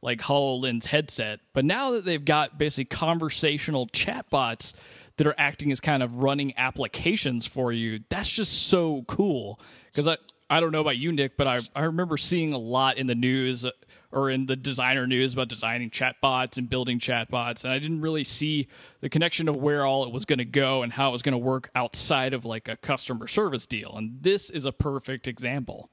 like 0.02 0.21
HoloLens 0.21 0.87
headset. 0.87 1.40
But 1.52 1.64
now 1.64 1.93
that 1.93 2.05
they've 2.05 2.25
got 2.25 2.59
basically 2.59 2.85
conversational 2.87 3.88
chatbots 3.88 4.73
that 5.17 5.26
are 5.26 5.35
acting 5.37 5.73
as 5.73 5.81
kind 5.81 6.02
of 6.02 6.17
running 6.17 6.55
applications 6.57 7.47
for 7.47 7.73
you, 7.73 8.00
that's 8.09 8.31
just 8.31 8.69
so 8.69 9.05
cool. 9.09 9.61
Because 9.87 10.07
I, 10.07 10.17
I 10.50 10.61
don't 10.61 10.73
know 10.73 10.81
about 10.81 10.97
you, 10.97 11.12
Nick, 11.12 11.37
but 11.37 11.47
I, 11.47 11.59
I 11.75 11.85
remember 11.85 12.17
seeing 12.17 12.52
a 12.52 12.59
lot 12.59 12.97
in 12.97 13.07
the 13.07 13.14
news 13.14 13.64
uh, 13.64 13.71
or 14.11 14.31
in 14.31 14.47
the 14.47 14.57
designer 14.57 15.07
news 15.07 15.35
about 15.35 15.49
designing 15.49 15.90
chatbots 15.90 16.57
and 16.57 16.71
building 16.71 16.99
chatbots. 16.99 17.64
And 17.64 17.73
I 17.73 17.78
didn't 17.78 18.00
really 18.00 18.25
see 18.25 18.69
the 19.00 19.11
connection 19.11 19.49
of 19.49 19.57
where 19.57 19.85
all 19.85 20.05
it 20.05 20.12
was 20.12 20.25
going 20.25 20.38
to 20.38 20.47
go 20.47 20.83
and 20.83 20.93
how 20.93 21.11
it 21.11 21.12
was 21.12 21.23
going 21.23 21.33
to 21.33 21.38
work 21.38 21.71
outside 21.75 22.33
of 22.33 22.45
like 22.47 22.69
a 22.69 22.76
customer 22.76 23.26
service 23.26 23.67
deal. 23.67 23.95
And 23.97 24.23
this 24.23 24.49
is 24.49 24.64
a 24.64 24.73
perfect 24.73 25.26
example. 25.26 25.90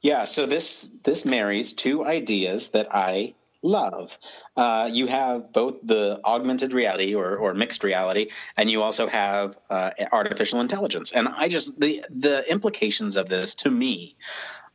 Yeah, 0.00 0.24
so 0.24 0.46
this 0.46 0.90
this 1.04 1.24
marries 1.24 1.74
two 1.74 2.04
ideas 2.04 2.70
that 2.70 2.94
I 2.94 3.34
love. 3.62 4.16
Uh, 4.56 4.88
you 4.92 5.06
have 5.06 5.52
both 5.52 5.82
the 5.82 6.20
augmented 6.24 6.72
reality 6.72 7.14
or, 7.14 7.36
or 7.36 7.54
mixed 7.54 7.82
reality, 7.82 8.30
and 8.56 8.70
you 8.70 8.82
also 8.82 9.08
have 9.08 9.56
uh, 9.68 9.90
artificial 10.12 10.60
intelligence. 10.60 11.10
And 11.12 11.28
I 11.28 11.48
just 11.48 11.78
the 11.78 12.04
the 12.10 12.44
implications 12.50 13.16
of 13.16 13.28
this 13.28 13.56
to 13.56 13.70
me. 13.70 14.16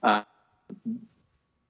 Uh, 0.02 0.24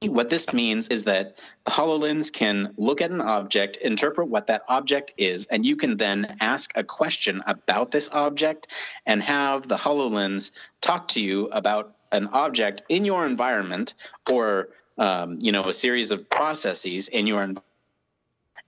what 0.02 0.30
this 0.30 0.52
means 0.52 0.90
is 0.90 1.06
that 1.06 1.38
the 1.64 1.72
HoloLens 1.72 2.34
can 2.34 2.74
look 2.76 3.02
at 3.02 3.12
an 3.12 3.22
object, 3.22 3.78
interpret 3.78 4.28
what 4.28 4.48
that 4.48 4.64
object 4.68 5.14
is, 5.16 5.46
and 5.46 5.66
you 5.66 5.78
can 5.78 5.96
then 5.96 6.36
ask 6.42 6.72
a 6.76 6.84
question 6.84 7.42
about 7.46 7.92
this 7.92 8.10
object 8.12 8.68
and 9.06 9.24
have 9.24 9.68
the 9.68 9.78
HoloLens 9.78 10.52
talk 10.82 11.10
to 11.10 11.22
you 11.22 11.48
about 11.48 11.96
an 12.14 12.28
object 12.28 12.84
in 12.88 13.04
your 13.04 13.26
environment 13.26 13.94
or 14.32 14.70
um, 14.98 15.40
you 15.42 15.52
know 15.52 15.66
a 15.66 15.74
series 15.74 16.12
of 16.12 16.30
processes 16.30 17.10
in 17.10 17.28
your 17.28 17.44
environment 17.44 17.66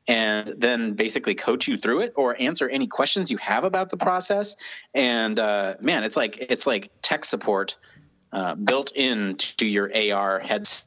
and 0.08 0.54
then 0.58 0.94
basically 0.94 1.34
coach 1.34 1.68
you 1.68 1.78
through 1.78 2.02
it 2.02 2.14
or 2.16 2.40
answer 2.40 2.70
any 2.70 2.86
questions 2.86 3.32
you 3.32 3.38
have 3.38 3.64
about 3.64 3.90
the 3.90 3.98
process. 3.98 4.56
And 4.94 5.40
uh, 5.40 5.75
man 5.80 6.04
it's 6.04 6.18
like 6.18 6.38
it's 6.38 6.68
like 6.68 6.92
tech 7.02 7.24
support 7.24 7.78
uh, 8.32 8.56
built 8.56 8.92
into 8.92 9.66
your 9.66 9.90
ar 10.14 10.40
heads. 10.40 10.86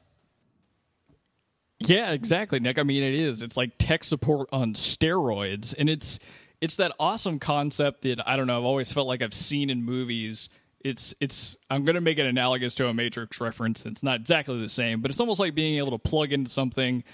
yeah 1.79 2.11
exactly 2.13 2.61
nick. 2.61 2.79
I 2.79 2.83
mean 2.83 3.03
it 3.03 3.15
is. 3.15 3.43
It's 3.43 3.57
like 3.57 3.73
tech 3.79 4.05
support 4.05 4.49
on 4.53 4.75
steroids. 4.75 5.75
And 5.79 5.89
it's 5.89 6.19
it's 6.61 6.77
that 6.77 6.93
awesome 6.99 7.39
concept 7.39 8.03
that 8.03 8.27
i 8.29 8.37
don't 8.37 8.49
know 8.49 8.59
i've 8.59 8.65
always 8.65 8.93
felt 8.93 9.07
like 9.07 9.23
i've 9.23 9.33
seen 9.33 9.71
in 9.71 9.83
movies 9.85 10.49
it's 10.81 11.15
it's 11.21 11.57
I'm 11.71 11.85
going 11.85 11.95
to 11.95 12.01
make 12.01 12.19
it 12.19 12.27
analogous 12.27 12.75
to 12.77 12.89
a 12.89 12.95
Matrix 12.95 13.41
reference. 13.41 13.85
It's 13.87 14.03
not 14.03 14.21
exactly 14.21 14.61
the 14.61 14.69
same, 14.69 15.01
but 15.01 15.11
it's 15.11 15.21
almost 15.21 15.41
like 15.41 15.55
being 15.55 15.79
able 15.79 15.91
to 15.91 15.99
plug 15.99 16.33
into 16.33 16.51
something 16.51 17.05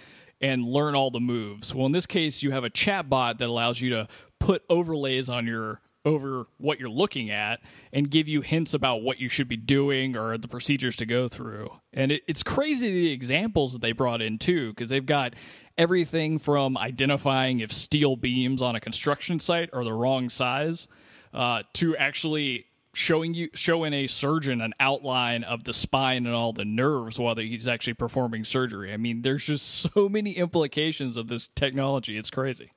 and 0.40 0.64
learn 0.64 0.94
all 0.94 1.10
the 1.10 1.20
moves. 1.20 1.74
Well, 1.74 1.86
in 1.86 1.92
this 1.92 2.06
case, 2.06 2.42
you 2.42 2.50
have 2.50 2.64
a 2.64 2.70
chat 2.70 3.08
bot 3.08 3.38
that 3.38 3.48
allows 3.48 3.80
you 3.80 3.90
to 3.90 4.08
put 4.38 4.62
overlays 4.68 5.28
on 5.28 5.46
your 5.46 5.80
over 6.04 6.46
what 6.58 6.78
you're 6.78 6.90
looking 6.90 7.30
at 7.30 7.60
and 7.92 8.10
give 8.10 8.28
you 8.28 8.42
hints 8.42 8.74
about 8.74 9.02
what 9.02 9.18
you 9.18 9.28
should 9.28 9.48
be 9.48 9.56
doing 9.56 10.16
or 10.16 10.36
the 10.36 10.48
procedures 10.48 10.96
to 10.96 11.06
go 11.06 11.28
through. 11.28 11.70
And 11.94 12.12
it, 12.12 12.22
it's 12.28 12.42
crazy 12.42 12.90
the 12.90 13.12
examples 13.12 13.72
that 13.72 13.80
they 13.80 13.92
brought 13.92 14.20
in 14.20 14.38
too, 14.38 14.70
because 14.70 14.90
they've 14.90 15.06
got 15.06 15.34
everything 15.78 16.38
from 16.38 16.76
identifying 16.76 17.60
if 17.60 17.72
steel 17.72 18.16
beams 18.16 18.60
on 18.60 18.76
a 18.76 18.80
construction 18.80 19.40
site 19.40 19.70
are 19.72 19.82
the 19.82 19.94
wrong 19.94 20.28
size 20.28 20.88
uh, 21.32 21.62
to 21.72 21.96
actually 21.96 22.66
showing 22.94 23.34
you 23.34 23.48
showing 23.54 23.92
a 23.92 24.06
surgeon 24.06 24.60
an 24.60 24.72
outline 24.80 25.44
of 25.44 25.64
the 25.64 25.72
spine 25.72 26.26
and 26.26 26.34
all 26.34 26.52
the 26.52 26.64
nerves 26.64 27.18
while 27.18 27.34
he's 27.36 27.68
actually 27.68 27.94
performing 27.94 28.44
surgery. 28.44 28.92
I 28.92 28.96
mean, 28.96 29.22
there's 29.22 29.46
just 29.46 29.66
so 29.94 30.08
many 30.08 30.32
implications 30.32 31.16
of 31.16 31.28
this 31.28 31.48
technology. 31.54 32.16
It's 32.16 32.30
crazy. 32.30 32.70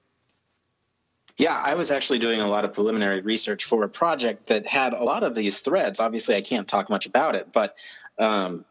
Yeah, 1.38 1.55
I 1.55 1.75
was 1.75 1.91
actually 1.91 2.17
doing 2.17 2.41
a 2.41 2.47
lot 2.47 2.65
of 2.65 2.74
preliminary 2.74 3.21
research 3.21 3.65
for 3.65 3.83
a 3.83 3.89
project 3.89 4.47
that 4.47 4.65
had 4.65 4.93
a 4.93 5.03
lot 5.03 5.21
of 5.24 5.36
these 5.36 5.59
threads. 5.59 6.00
Obviously, 6.00 6.36
I 6.36 6.41
can't 6.41 6.67
talk 6.67 6.89
much 6.89 7.05
about 7.05 7.36
it, 7.36 7.53
but 7.53 7.75
um, 8.17 8.65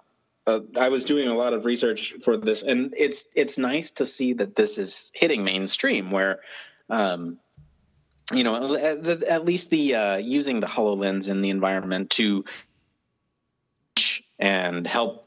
uh, 0.48 0.60
I 0.76 0.88
was 0.88 1.04
doing 1.04 1.28
a 1.28 1.34
lot 1.34 1.52
of 1.52 1.64
research 1.64 2.14
for 2.22 2.36
this, 2.36 2.64
and 2.64 2.92
it's 2.98 3.30
it's 3.36 3.56
nice 3.56 3.92
to 3.92 4.04
see 4.04 4.32
that 4.34 4.56
this 4.56 4.78
is 4.78 5.12
hitting 5.14 5.44
mainstream, 5.44 6.10
where 6.10 6.40
um, 6.90 7.38
you 8.32 8.44
know, 8.44 8.74
at, 8.74 9.44
least 9.44 9.70
the 9.70 9.94
uh, 9.94 10.16
using 10.16 10.60
the 10.60 10.66
Hololens 10.66 11.30
in 11.30 11.42
the 11.42 11.50
environment 11.50 12.10
to 12.10 12.44
and 14.38 14.86
help 14.86 15.26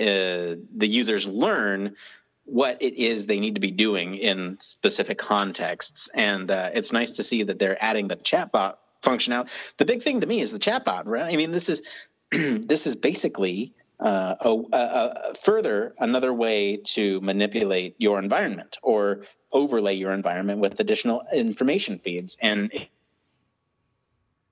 uh, 0.00 0.56
the 0.76 0.88
users 0.88 1.26
learn 1.26 1.96
what 2.44 2.82
it 2.82 2.94
is 2.94 3.26
they 3.26 3.40
need 3.40 3.54
to 3.54 3.60
be 3.60 3.70
doing 3.70 4.16
in 4.16 4.58
specific 4.60 5.18
contexts. 5.18 6.10
And 6.14 6.50
uh, 6.50 6.70
it's 6.74 6.92
nice 6.92 7.12
to 7.12 7.22
see 7.22 7.44
that 7.44 7.58
they're 7.58 7.82
adding 7.82 8.08
the 8.08 8.16
chatbot 8.16 8.76
functionality. 9.02 9.50
The 9.76 9.84
big 9.84 10.02
thing 10.02 10.20
to 10.20 10.26
me 10.26 10.40
is 10.40 10.52
the 10.52 10.58
chatbot, 10.58 11.02
right? 11.06 11.32
I 11.32 11.36
mean, 11.36 11.50
this 11.50 11.68
is 11.68 11.82
this 12.30 12.86
is 12.86 12.96
basically 12.96 13.74
uh, 14.02 15.34
further 15.40 15.94
another 15.98 16.32
way 16.32 16.78
to 16.78 17.20
manipulate 17.20 17.96
your 17.98 18.18
environment 18.18 18.78
or 18.82 19.22
overlay 19.52 19.94
your 19.94 20.12
environment 20.12 20.60
with 20.60 20.80
additional 20.80 21.24
information 21.34 21.98
feeds. 21.98 22.38
And 22.42 22.72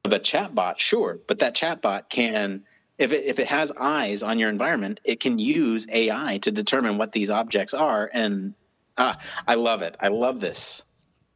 the 0.04 0.20
chatbot, 0.20 0.78
sure, 0.78 1.20
but 1.26 1.40
that 1.40 1.54
chatbot 1.54 2.08
can, 2.08 2.64
if 2.98 3.12
it, 3.12 3.24
if 3.26 3.38
it 3.38 3.48
has 3.48 3.72
eyes 3.76 4.22
on 4.22 4.38
your 4.38 4.50
environment, 4.50 5.00
it 5.04 5.20
can 5.20 5.38
use 5.38 5.88
AI 5.92 6.38
to 6.42 6.52
determine 6.52 6.98
what 6.98 7.12
these 7.12 7.30
objects 7.30 7.74
are 7.74 8.10
and 8.12 8.54
Ah, 8.98 9.18
I 9.48 9.54
love 9.54 9.82
it. 9.82 9.96
I 10.00 10.08
love 10.08 10.40
this. 10.40 10.84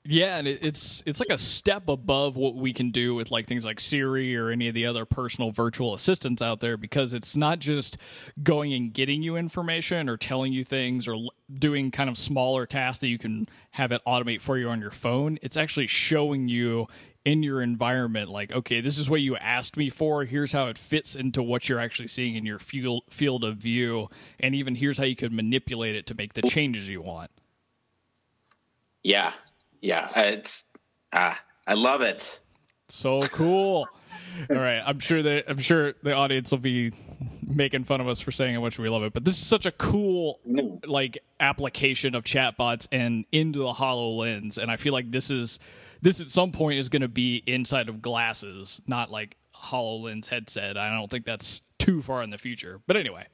Yeah, 0.07 0.37
and 0.37 0.47
it's 0.47 1.03
it's 1.07 1.19
like 1.19 1.31
a 1.31 1.39
step 1.39 1.89
above 1.89 2.37
what 2.37 2.57
we 2.57 2.75
can 2.75 2.91
do 2.91 3.15
with 3.15 3.31
like 3.31 3.47
things 3.47 3.65
like 3.65 3.81
Siri 3.81 4.37
or 4.37 4.51
any 4.51 4.69
of 4.69 4.75
the 4.75 4.85
other 4.85 5.07
personal 5.07 5.51
virtual 5.51 5.95
assistants 5.95 6.43
out 6.43 6.61
there 6.61 6.77
because 6.77 7.15
it's 7.15 7.39
not 7.39 7.59
just 7.59 7.97
going 8.43 8.75
and 8.75 8.93
getting 8.93 9.23
you 9.23 9.37
information 9.37 10.11
or 10.11 10.19
telling 10.19 10.53
you 10.53 10.63
things 10.63 11.09
or 11.09 11.17
doing 11.51 11.91
kind 11.91 12.11
of 12.11 12.19
smaller 12.19 12.67
tasks 12.67 13.01
that 13.01 13.09
you 13.09 13.17
can 13.17 13.49
have 13.71 13.93
it 13.93 14.03
automate 14.07 14.43
for 14.43 14.59
you 14.59 14.69
on 14.69 14.79
your 14.79 14.91
phone. 14.91 15.39
It's 15.41 15.57
actually 15.57 15.87
showing 15.87 16.49
you 16.49 16.87
in 17.25 17.43
your 17.43 17.63
environment 17.63 18.29
like 18.29 18.53
okay, 18.53 18.83
this 18.83 18.99
is 18.99 19.09
what 19.09 19.23
you 19.23 19.37
asked 19.39 19.79
me 19.79 19.89
for, 19.89 20.27
here's 20.27 20.53
how 20.53 20.67
it 20.67 20.77
fits 20.77 21.17
into 21.17 21.43
what 21.43 21.67
you're 21.67 21.81
actually 21.81 22.09
seeing 22.09 22.35
in 22.35 22.45
your 22.45 22.59
field 22.59 23.05
field 23.09 23.43
of 23.43 23.57
view 23.57 24.09
and 24.39 24.55
even 24.55 24.75
here's 24.75 24.99
how 24.99 25.05
you 25.05 25.17
could 25.17 25.33
manipulate 25.33 25.97
it 25.97 26.05
to 26.09 26.15
make 26.15 26.35
the 26.35 26.43
changes 26.43 26.91
you 26.91 27.01
want. 27.01 27.31
Yeah, 29.03 29.33
yeah, 29.85 30.09
it's 30.17 30.71
ah, 31.13 31.39
I 31.67 31.75
love 31.75 32.01
it. 32.01 32.41
So 32.89 33.21
cool. 33.21 33.87
All 34.51 34.57
right, 34.57 34.83
I'm 34.85 34.99
sure 34.99 35.23
that 35.23 35.45
I'm 35.47 35.59
sure 35.59 35.93
the 36.03 36.15
audience 36.15 36.51
will 36.51 36.59
be 36.59 36.93
making 37.47 37.85
fun 37.85 38.01
of 38.01 38.09
us 38.09 38.19
for 38.19 38.33
saying 38.33 38.55
how 38.55 38.63
much 38.63 38.79
we 38.79 38.89
love 38.89 39.03
it, 39.03 39.13
but 39.13 39.27
this 39.27 39.39
is 39.39 39.47
such 39.47 39.67
a 39.67 39.71
cool 39.71 40.41
like 40.87 41.19
application 41.39 42.15
of 42.15 42.25
chatbots 42.25 42.89
and 42.91 43.27
into 43.31 43.59
the 43.59 43.75
Hololens, 43.75 44.57
and 44.57 44.71
I 44.71 44.77
feel 44.77 44.95
like 44.95 45.11
this 45.11 45.31
is 45.31 45.61
this 46.01 46.19
at 46.19 46.29
some 46.29 46.51
point 46.51 46.79
is 46.79 46.89
going 46.89 47.03
to 47.03 47.09
be 47.09 47.43
inside 47.47 47.91
of 47.91 48.01
glasses, 48.01 48.81
not 48.87 49.11
like 49.11 49.37
Hololens 49.55 50.29
headset. 50.29 50.79
I 50.79 50.91
don't 50.91 51.11
think 51.11 51.27
that's 51.27 51.61
too 51.79 52.01
far 52.01 52.23
in 52.23 52.31
the 52.31 52.39
future, 52.39 52.81
but 52.87 52.97
anyway. 52.97 53.27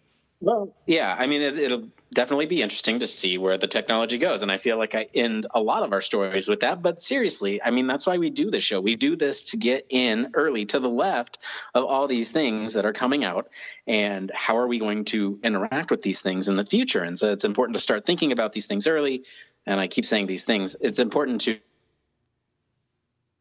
Well, 0.43 0.75
yeah, 0.87 1.15
I 1.17 1.27
mean, 1.27 1.43
it, 1.43 1.71
will 1.71 1.89
definitely 2.15 2.47
be 2.47 2.63
interesting 2.63 3.01
to 3.01 3.07
see 3.07 3.37
where 3.37 3.59
the 3.59 3.67
technology 3.67 4.17
goes. 4.17 4.43
And 4.43 4.51
I 4.51 4.57
feel 4.57 4.79
like 4.79 4.95
I 4.95 5.07
end 5.15 5.47
a 5.51 5.61
lot 5.61 5.83
of 5.83 5.93
our 5.93 6.01
stories 6.01 6.49
with 6.49 6.61
that. 6.61 6.81
But 6.81 7.01
seriously, 7.01 7.63
I 7.63 7.71
mean, 7.71 7.87
that's 7.87 8.07
why 8.07 8.17
we 8.17 8.31
do 8.31 8.51
this 8.51 8.65
show. 8.65 8.81
We 8.81 8.97
do 8.97 9.17
this 9.17 9.51
to 9.51 9.59
get 9.59 9.87
in 9.91 10.31
early 10.33 10.65
to 10.67 10.81
the 10.81 10.89
left 10.89 11.39
of 11.75 11.85
all 11.85 12.07
these 12.09 12.31
things 12.31 12.75
that 12.75 12.87
are 12.87 12.95
coming 12.95 13.23
out. 13.23 13.51
And 13.87 14.31
how 14.35 14.57
are 14.57 14.67
we 14.67 14.79
going 14.79 15.05
to 15.07 15.39
interact 15.45 15.91
with 15.91 16.01
these 16.01 16.23
things 16.23 16.49
in 16.49 16.57
the 16.57 16.65
future? 16.65 17.03
And 17.03 17.19
so 17.19 17.33
it's 17.33 17.45
important 17.45 17.77
to 17.77 17.83
start 17.83 18.07
thinking 18.07 18.33
about 18.33 18.55
these 18.55 18.67
things 18.67 18.87
early. 18.87 19.25
And 19.67 19.79
I 19.79 19.89
keep 19.89 20.07
saying 20.07 20.27
these 20.27 20.45
things. 20.45 20.75
It's 20.81 21.01
important 21.01 21.43
to 21.43 21.59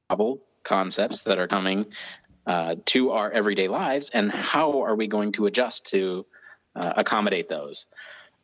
novel 0.09 0.41
concepts 0.63 1.21
that 1.21 1.39
are 1.39 1.47
coming 1.47 1.85
uh, 2.45 2.75
to 2.87 3.11
our 3.11 3.31
everyday 3.31 3.69
lives. 3.69 4.09
And 4.09 4.29
how 4.29 4.83
are 4.83 4.95
we 4.95 5.07
going 5.07 5.31
to 5.33 5.45
adjust 5.45 5.91
to 5.91 6.25
uh, 6.79 6.93
accommodate 6.95 7.49
those. 7.49 7.87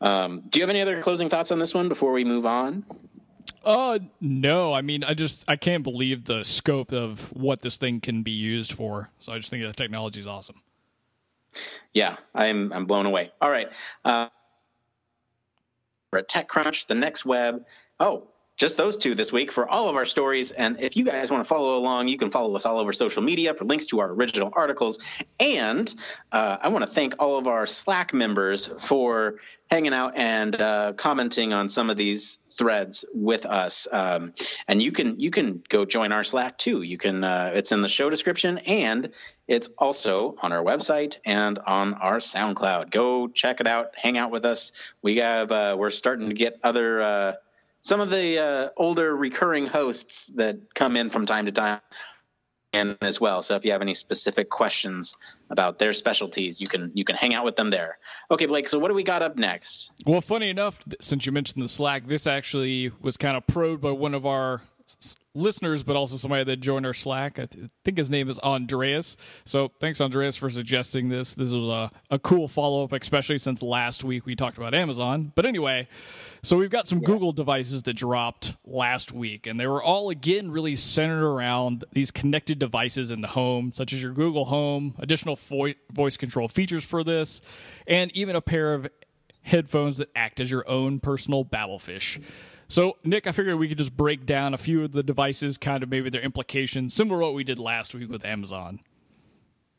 Um, 0.01 0.43
do 0.49 0.59
you 0.59 0.63
have 0.63 0.69
any 0.69 0.81
other 0.81 1.01
closing 1.01 1.29
thoughts 1.29 1.51
on 1.51 1.59
this 1.59 1.73
one 1.73 1.89
before 1.89 2.11
we 2.11 2.25
move 2.25 2.45
on? 2.45 2.85
Uh, 3.63 3.99
no. 4.21 4.73
I 4.73 4.81
mean, 4.81 5.03
I 5.03 5.13
just 5.13 5.45
I 5.47 5.55
can't 5.55 5.83
believe 5.83 6.25
the 6.25 6.43
scope 6.43 6.91
of 6.91 7.33
what 7.35 7.61
this 7.61 7.77
thing 7.77 8.01
can 8.01 8.21
be 8.21 8.31
used 8.31 8.73
for. 8.73 9.09
So 9.19 9.31
I 9.31 9.37
just 9.37 9.49
think 9.49 9.63
the 9.63 9.73
technology 9.73 10.19
is 10.19 10.27
awesome. 10.27 10.61
Yeah, 11.93 12.17
I'm 12.33 12.73
I'm 12.73 12.85
blown 12.85 13.05
away. 13.05 13.31
All 13.41 13.49
right, 13.49 13.69
uh, 14.03 14.27
for 16.09 16.19
a 16.19 16.23
TechCrunch, 16.23 16.87
the 16.87 16.95
next 16.95 17.25
web. 17.25 17.65
Oh, 17.97 18.27
just 18.57 18.77
those 18.77 18.95
two 18.97 19.15
this 19.15 19.33
week 19.33 19.51
for 19.51 19.67
all 19.67 19.89
of 19.89 19.95
our 19.95 20.05
stories. 20.05 20.51
And 20.51 20.79
if 20.79 20.95
you 20.95 21.03
guys 21.03 21.29
want 21.29 21.43
to 21.43 21.47
follow 21.47 21.75
along, 21.75 22.07
you 22.07 22.17
can 22.17 22.29
follow 22.29 22.55
us 22.55 22.65
all 22.65 22.79
over 22.79 22.93
social 22.93 23.21
media 23.21 23.53
for 23.53 23.65
links 23.65 23.87
to 23.87 23.99
our 23.99 24.09
original 24.09 24.51
articles. 24.53 24.99
And 25.39 25.93
uh, 26.31 26.57
I 26.61 26.69
want 26.69 26.83
to 26.83 26.89
thank 26.89 27.15
all 27.19 27.37
of 27.37 27.47
our 27.47 27.65
Slack 27.65 28.13
members 28.13 28.67
for 28.67 29.35
hanging 29.69 29.93
out 29.93 30.15
and 30.15 30.55
uh, 30.55 30.93
commenting 30.93 31.51
on 31.51 31.67
some 31.69 31.89
of 31.89 31.97
these 31.97 32.39
threads 32.57 33.03
with 33.13 33.45
us. 33.45 33.87
Um, 33.91 34.33
and 34.67 34.81
you 34.81 34.91
can 34.93 35.19
you 35.19 35.31
can 35.31 35.61
go 35.67 35.83
join 35.83 36.11
our 36.13 36.23
Slack 36.23 36.57
too. 36.57 36.81
You 36.81 36.97
can 36.97 37.23
uh, 37.23 37.51
it's 37.55 37.71
in 37.73 37.81
the 37.81 37.89
show 37.89 38.09
description 38.09 38.59
and 38.59 39.13
it's 39.47 39.69
also 39.77 40.35
on 40.41 40.53
our 40.53 40.63
website 40.63 41.17
and 41.25 41.59
on 41.59 41.93
our 41.95 42.17
SoundCloud. 42.17 42.89
Go 42.89 43.27
check 43.27 43.59
it 43.59 43.67
out. 43.67 43.97
Hang 43.97 44.17
out 44.17 44.31
with 44.31 44.45
us. 44.45 44.71
We 45.01 45.17
have 45.17 45.51
uh, 45.51 45.75
we're 45.77 45.89
starting 45.89 46.29
to 46.29 46.35
get 46.35 46.59
other 46.63 47.01
uh, 47.01 47.33
some 47.85 48.01
of 48.01 48.09
the 48.09 48.39
uh, 48.39 48.69
older 48.75 49.15
recurring 49.15 49.67
hosts 49.67 50.29
that 50.37 50.73
come 50.73 50.97
in 50.97 51.09
from 51.09 51.27
time 51.27 51.45
to 51.45 51.51
time 51.51 51.81
and 52.73 52.97
as 52.99 53.21
well. 53.21 53.43
So 53.43 53.55
if 53.55 53.63
you 53.63 53.73
have 53.73 53.83
any 53.83 53.93
specific 53.93 54.49
questions 54.49 55.15
about 55.51 55.77
their 55.77 55.93
specialties, 55.93 56.59
you 56.59 56.67
can 56.67 56.89
you 56.95 57.05
can 57.05 57.15
hang 57.15 57.35
out 57.35 57.45
with 57.45 57.55
them 57.55 57.69
there. 57.69 57.99
Okay, 58.31 58.47
Blake. 58.47 58.67
So 58.69 58.79
what 58.79 58.87
do 58.87 58.95
we 58.95 59.03
got 59.03 59.21
up 59.21 59.37
next? 59.37 59.91
Well, 60.03 60.19
funny 60.19 60.49
enough, 60.49 60.79
since 60.99 61.27
you 61.27 61.31
mentioned 61.31 61.63
the 61.63 61.69
Slack, 61.69 62.07
this 62.07 62.25
actually 62.25 62.91
was 63.01 63.17
kind 63.17 63.37
of 63.37 63.45
probed 63.45 63.81
by 63.81 63.91
one 63.91 64.15
of 64.15 64.25
our 64.25 64.63
listeners, 65.35 65.83
but 65.83 65.95
also 65.95 66.15
somebody 66.15 66.43
that 66.45 66.57
joined 66.57 66.85
our 66.85 66.93
Slack. 66.93 67.37
I 67.37 67.45
th- 67.45 67.69
think 67.83 67.97
his 67.97 68.09
name 68.09 68.29
is 68.29 68.39
Andreas. 68.39 69.17
So 69.43 69.71
thanks, 69.79 69.99
Andreas, 69.99 70.35
for 70.35 70.49
suggesting 70.49 71.09
this. 71.09 71.35
This 71.35 71.51
was 71.51 71.65
a, 71.67 71.91
a 72.09 72.19
cool 72.19 72.47
follow 72.47 72.83
up, 72.83 72.93
especially 72.93 73.37
since 73.37 73.61
last 73.61 74.03
week 74.03 74.25
we 74.25 74.35
talked 74.35 74.57
about 74.57 74.73
Amazon. 74.73 75.31
But 75.35 75.45
anyway, 75.45 75.87
so 76.41 76.57
we've 76.57 76.69
got 76.69 76.87
some 76.87 76.99
yeah. 76.99 77.07
Google 77.07 77.33
devices 77.33 77.83
that 77.83 77.95
dropped 77.95 78.55
last 78.65 79.11
week, 79.11 79.45
and 79.45 79.59
they 79.59 79.67
were 79.67 79.83
all 79.83 80.09
again 80.09 80.49
really 80.51 80.75
centered 80.75 81.25
around 81.25 81.83
these 81.91 82.11
connected 82.11 82.57
devices 82.57 83.11
in 83.11 83.21
the 83.21 83.27
home, 83.29 83.73
such 83.73 83.91
as 83.93 84.01
your 84.01 84.13
Google 84.13 84.45
Home, 84.45 84.95
additional 84.99 85.35
vo- 85.35 85.73
voice 85.91 86.17
control 86.17 86.47
features 86.47 86.83
for 86.83 87.03
this, 87.03 87.41
and 87.87 88.11
even 88.15 88.35
a 88.35 88.41
pair 88.41 88.73
of 88.73 88.87
headphones 89.41 89.97
that 89.97 90.09
act 90.15 90.39
as 90.39 90.49
your 90.49 90.67
own 90.67 90.99
personal 90.99 91.45
Babelfish. 91.45 92.21
So, 92.67 92.97
Nick, 93.03 93.27
I 93.27 93.31
figured 93.31 93.57
we 93.59 93.67
could 93.67 93.77
just 93.77 93.95
break 93.95 94.25
down 94.25 94.53
a 94.53 94.57
few 94.57 94.83
of 94.83 94.91
the 94.91 95.03
devices, 95.03 95.57
kind 95.57 95.83
of 95.83 95.89
maybe 95.89 96.09
their 96.09 96.21
implications, 96.21 96.93
similar 96.93 97.19
to 97.19 97.25
what 97.25 97.33
we 97.35 97.43
did 97.43 97.59
last 97.59 97.93
week 97.93 98.09
with 98.09 98.25
Amazon. 98.25 98.79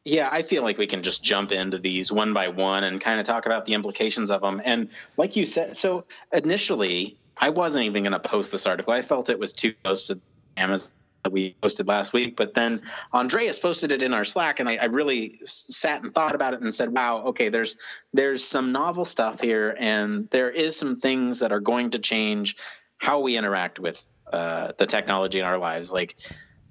Yeah, 0.04 0.28
I 0.30 0.42
feel 0.42 0.62
like 0.62 0.78
we 0.78 0.86
can 0.86 1.02
just 1.02 1.24
jump 1.24 1.50
into 1.50 1.78
these 1.78 2.12
one 2.12 2.32
by 2.32 2.48
one 2.48 2.84
and 2.84 3.00
kind 3.00 3.18
of 3.18 3.26
talk 3.26 3.46
about 3.46 3.66
the 3.66 3.74
implications 3.74 4.30
of 4.30 4.40
them. 4.40 4.62
And 4.64 4.90
like 5.16 5.34
you 5.34 5.44
said, 5.44 5.76
so 5.76 6.04
initially, 6.32 7.16
I 7.36 7.48
wasn't 7.48 7.86
even 7.86 8.04
going 8.04 8.12
to 8.12 8.20
post 8.20 8.52
this 8.52 8.66
article. 8.66 8.92
I 8.92 9.02
felt 9.02 9.30
it 9.30 9.38
was 9.40 9.52
too 9.52 9.74
close 9.82 10.06
to 10.06 10.20
Amazon 10.56 10.92
that 11.26 11.32
we 11.32 11.56
posted 11.60 11.88
last 11.88 12.12
week. 12.12 12.36
But 12.36 12.54
then 12.54 12.82
Andreas 13.12 13.58
posted 13.58 13.90
it 13.90 14.00
in 14.00 14.14
our 14.14 14.24
Slack, 14.24 14.60
and 14.60 14.68
I, 14.68 14.76
I, 14.76 14.84
really 14.84 15.38
sat 15.42 16.04
and 16.04 16.14
thought 16.14 16.36
about 16.36 16.54
it 16.54 16.60
and 16.60 16.72
said, 16.72 16.92
"Wow, 16.92 17.24
okay, 17.26 17.48
there's 17.48 17.76
there's 18.14 18.44
some 18.44 18.70
novel 18.70 19.04
stuff 19.04 19.40
here, 19.40 19.74
and 19.76 20.30
there 20.30 20.50
is 20.50 20.76
some 20.76 20.94
things 20.94 21.40
that 21.40 21.50
are 21.50 21.60
going 21.60 21.90
to 21.90 21.98
change 21.98 22.56
how 22.96 23.20
we 23.20 23.36
interact 23.36 23.80
with 23.80 24.08
uh, 24.32 24.72
the 24.78 24.86
technology 24.86 25.40
in 25.40 25.44
our 25.44 25.58
lives. 25.58 25.92
Like 25.92 26.16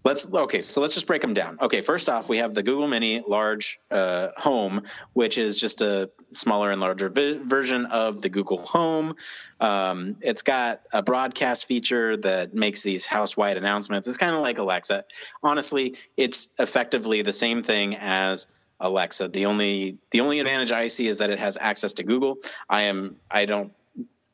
Let's 0.05 0.31
okay, 0.31 0.61
so 0.61 0.81
let's 0.81 0.93
just 0.93 1.07
break 1.07 1.23
them 1.23 1.33
down. 1.33 1.57
Okay, 1.59 1.81
first 1.81 2.09
off, 2.09 2.29
we 2.29 2.37
have 2.37 2.53
the 2.53 2.61
Google 2.61 2.87
Mini 2.87 3.23
Large 3.25 3.79
uh, 3.89 4.29
Home, 4.37 4.83
which 5.13 5.39
is 5.39 5.59
just 5.59 5.81
a 5.81 6.11
smaller 6.31 6.69
and 6.69 6.79
larger 6.79 7.09
vi- 7.09 7.39
version 7.39 7.87
of 7.87 8.21
the 8.21 8.29
Google 8.29 8.57
Home. 8.57 9.15
Um, 9.59 10.17
it's 10.21 10.43
got 10.43 10.81
a 10.93 11.01
broadcast 11.01 11.65
feature 11.65 12.17
that 12.17 12.53
makes 12.53 12.83
these 12.83 13.07
house-wide 13.07 13.57
announcements. 13.57 14.07
It's 14.07 14.17
kind 14.17 14.35
of 14.35 14.43
like 14.43 14.59
Alexa. 14.59 15.05
Honestly, 15.41 15.95
it's 16.15 16.49
effectively 16.59 17.23
the 17.23 17.33
same 17.33 17.63
thing 17.63 17.95
as 17.95 18.45
Alexa. 18.79 19.29
The 19.29 19.47
only 19.47 19.97
the 20.11 20.21
only 20.21 20.39
advantage 20.39 20.71
I 20.71 20.85
see 20.85 21.07
is 21.07 21.17
that 21.17 21.31
it 21.31 21.39
has 21.39 21.57
access 21.59 21.93
to 21.93 22.03
Google. 22.03 22.37
I 22.69 22.83
am 22.83 23.15
I 23.31 23.45
don't 23.45 23.73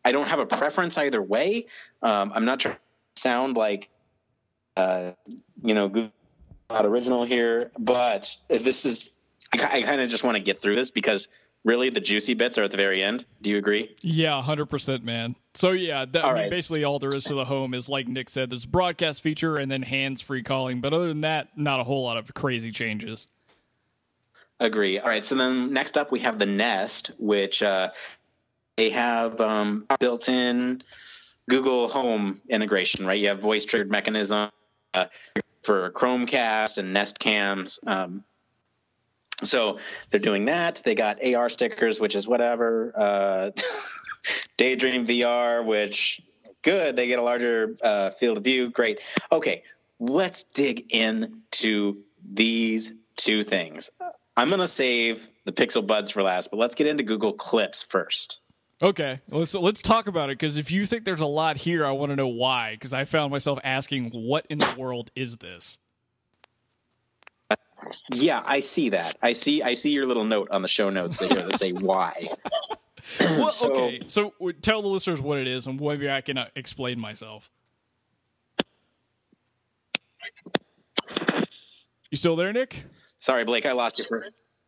I 0.04 0.12
don't 0.12 0.28
have 0.28 0.40
a 0.40 0.46
preference 0.46 0.98
either 0.98 1.22
way. 1.22 1.68
Um, 2.02 2.34
I'm 2.36 2.44
not 2.44 2.60
trying 2.60 2.76
to 2.76 2.82
sound 3.16 3.56
like 3.56 3.90
uh, 4.76 5.12
you 5.62 5.74
know, 5.74 6.12
not 6.70 6.86
original 6.86 7.24
here, 7.24 7.72
but 7.78 8.36
this 8.50 8.86
is, 8.86 9.10
I, 9.54 9.80
I 9.80 9.82
kind 9.82 10.02
of 10.02 10.10
just 10.10 10.24
want 10.24 10.38
to 10.38 10.44
get 10.44 10.62
through 10.62 10.76
this 10.76 10.92
because 10.92 11.28
really 11.64 11.90
the 11.90 12.02
juicy 12.02 12.34
bits 12.34 12.58
are 12.58 12.64
at 12.64 12.72
the 12.72 12.78
very 12.78 13.04
end. 13.04 13.26
Do 13.42 13.50
you 13.50 13.58
agree? 13.58 13.96
Yeah, 14.02 14.42
100%, 14.44 15.04
man. 15.04 15.36
So, 15.54 15.72
yeah, 15.72 16.06
that, 16.06 16.26
I 16.26 16.42
mean, 16.42 16.50
basically 16.50 16.84
all 16.84 17.00
there 17.00 17.16
is 17.16 17.26
to 17.26 17.34
the 17.34 17.46
home 17.46 17.74
is, 17.74 17.90
like 17.90 18.08
Nick 18.08 18.30
said, 18.30 18.50
there's 18.50 18.66
broadcast 18.66 19.22
feature 19.22 19.58
and 19.58 19.72
then 19.72 19.82
hands 19.82 20.22
free 20.22 20.44
calling. 20.44 20.82
But 20.82 20.94
other 20.94 21.08
than 21.08 21.22
that, 21.22 21.50
not 21.58 21.80
a 21.80 21.84
whole 21.84 22.04
lot 22.04 22.18
of 22.18 22.34
crazy 22.34 22.72
changes. 22.72 23.28
Agree. 24.60 25.00
All 25.00 25.08
right. 25.08 25.24
So 25.24 25.36
then 25.36 25.74
next 25.74 25.98
up, 25.98 26.12
we 26.12 26.20
have 26.20 26.38
the 26.38 26.46
Nest, 26.46 27.12
which 27.18 27.64
uh, 27.64 27.90
they 28.78 28.92
have 28.92 29.42
um, 29.42 29.88
built 30.00 30.30
in 30.30 30.84
Google 31.50 31.90
Home 31.90 32.42
integration, 32.48 33.06
right? 33.06 33.20
You 33.20 33.30
have 33.30 33.40
voice 33.40 33.66
triggered 33.66 33.92
mechanism 33.92 34.52
uh, 34.94 35.06
for 35.64 35.92
Chromecast 35.92 36.78
and 36.78 36.94
Nest 36.94 37.20
cams. 37.20 37.80
Um, 37.86 38.24
so 39.44 39.80
they're 40.10 40.20
doing 40.20 40.46
that. 40.46 40.82
They 40.84 40.96
got 40.96 41.24
AR 41.24 41.50
stickers, 41.50 42.00
which 42.00 42.16
is 42.16 42.28
whatever. 42.28 42.94
Uh, 42.96 43.52
Daydream 44.58 45.06
VR, 45.08 45.66
which 45.66 46.22
good. 46.62 46.96
They 46.96 47.08
get 47.08 47.20
a 47.20 47.24
larger 47.24 47.76
uh, 47.84 48.12
field 48.12 48.38
of 48.38 48.44
view. 48.44 48.70
Great. 48.70 49.00
Okay, 49.32 49.64
let's 50.00 50.44
dig 50.44 50.92
into 50.94 52.04
these 52.24 52.94
two 53.16 53.44
things. 53.44 53.92
I'm 54.38 54.50
going 54.50 54.62
to 54.62 54.68
save 54.68 55.28
the 55.46 55.52
Pixel 55.52 55.86
Buds 55.86 56.12
for 56.12 56.24
last, 56.24 56.52
but 56.52 56.58
let's 56.58 56.76
get 56.76 56.88
into 56.88 57.04
Google 57.04 57.34
Clips 57.34 57.84
first. 57.84 58.41
Okay, 58.82 59.20
let's 59.30 59.54
let's 59.54 59.82
talk 59.82 60.08
about 60.08 60.30
it 60.30 60.40
because 60.40 60.58
if 60.58 60.72
you 60.72 60.88
think 60.88 61.06
there's 61.06 61.22
a 61.22 61.28
lot 61.28 61.58
here, 61.58 61.86
I 61.86 61.92
want 61.92 62.12
to 62.12 62.16
know 62.16 62.28
why. 62.28 62.72
Because 62.74 62.94
I 62.94 63.06
found 63.06 63.32
myself 63.32 63.60
asking, 63.64 64.10
"What 64.10 64.48
in 64.50 64.58
the 64.58 64.74
world 64.76 65.12
is 65.16 65.38
this?" 65.38 65.78
Yeah, 68.12 68.42
I 68.44 68.60
see 68.60 68.90
that. 68.90 69.18
I 69.22 69.34
see. 69.34 69.62
I 69.62 69.76
see 69.76 69.92
your 69.92 70.08
little 70.08 70.24
note 70.24 70.50
on 70.50 70.64
the 70.64 70.68
show 70.68 70.90
notes 70.90 71.20
here 71.20 71.30
that 71.30 71.60
say 71.60 71.72
why. 71.72 72.28
well, 73.20 73.52
so, 73.52 73.72
okay. 73.72 74.00
So 74.08 74.34
tell 74.62 74.82
the 74.82 74.88
listeners 74.88 75.22
what 75.22 75.38
it 75.38 75.48
is, 75.48 75.68
and 75.68 75.80
maybe 75.80 76.10
I 76.10 76.22
can 76.22 76.40
uh, 76.40 76.48
explain 76.56 77.00
myself. 77.00 77.52
You 82.10 82.18
still 82.18 82.36
there, 82.36 82.52
Nick? 82.52 82.84
Sorry, 83.20 83.46
Blake. 83.46 83.66
I 83.66 83.74
lost 83.74 84.00
you 84.00 84.06
for. 84.06 84.26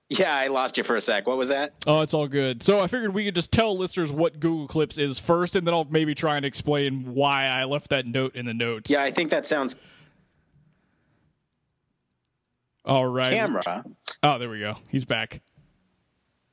Yeah, 0.10 0.36
I 0.36 0.48
lost 0.48 0.78
you 0.78 0.84
for 0.84 0.96
a 0.96 1.02
sec. 1.02 1.26
What 1.26 1.38
was 1.38 1.50
that? 1.50 1.74
Oh, 1.88 2.02
it's 2.02 2.14
all 2.14 2.28
good. 2.28 2.62
So 2.62 2.80
I 2.80 2.88
figured 2.88 3.14
we 3.14 3.26
could 3.26 3.36
just 3.36 3.52
tell 3.52 3.78
listeners 3.78 4.12
what 4.12 4.40
Google 4.40 4.68
Clips 4.68 4.98
is 4.98 5.18
first, 5.18 5.56
and 5.56 5.66
then 5.66 5.74
I'll 5.74 5.86
maybe 5.86 6.14
try 6.14 6.38
and 6.38 6.46
explain 6.46 7.14
why 7.14 7.46
I 7.46 7.64
left 7.64 7.90
that 7.90 8.06
note 8.06 8.36
in 8.36 8.46
the 8.46 8.54
notes. 8.54 8.92
Yeah, 8.92 9.02
I 9.02 9.12
think 9.12 9.32
that 9.32 9.46
sounds. 9.46 9.76
All 12.86 13.06
right. 13.06 13.34
Camera. 13.34 13.86
Oh, 14.22 14.38
there 14.38 14.50
we 14.50 14.60
go. 14.60 14.76
He's 14.90 15.06
back. 15.06 15.42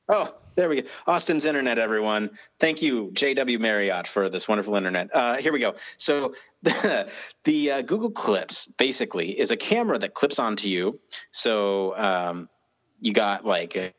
Oh, 0.07 0.33
there 0.55 0.67
we 0.69 0.81
go. 0.81 0.87
Austin's 1.05 1.45
internet, 1.45 1.77
everyone. 1.77 2.31
Thank 2.59 2.81
you, 2.81 3.11
JW 3.13 3.59
Marriott, 3.59 4.07
for 4.07 4.29
this 4.29 4.47
wonderful 4.47 4.75
internet. 4.75 5.09
Uh, 5.13 5.35
here 5.35 5.53
we 5.53 5.59
go. 5.59 5.75
So 5.97 6.35
the, 6.63 7.09
the 7.43 7.71
uh, 7.71 7.81
Google 7.81 8.11
Clips 8.11 8.67
basically 8.67 9.39
is 9.39 9.51
a 9.51 9.57
camera 9.57 9.97
that 9.99 10.13
clips 10.13 10.39
onto 10.39 10.67
you. 10.67 10.99
So 11.31 11.95
um, 11.95 12.49
you 13.01 13.13
got 13.13 13.45
like 13.45 13.75
a 13.75 13.93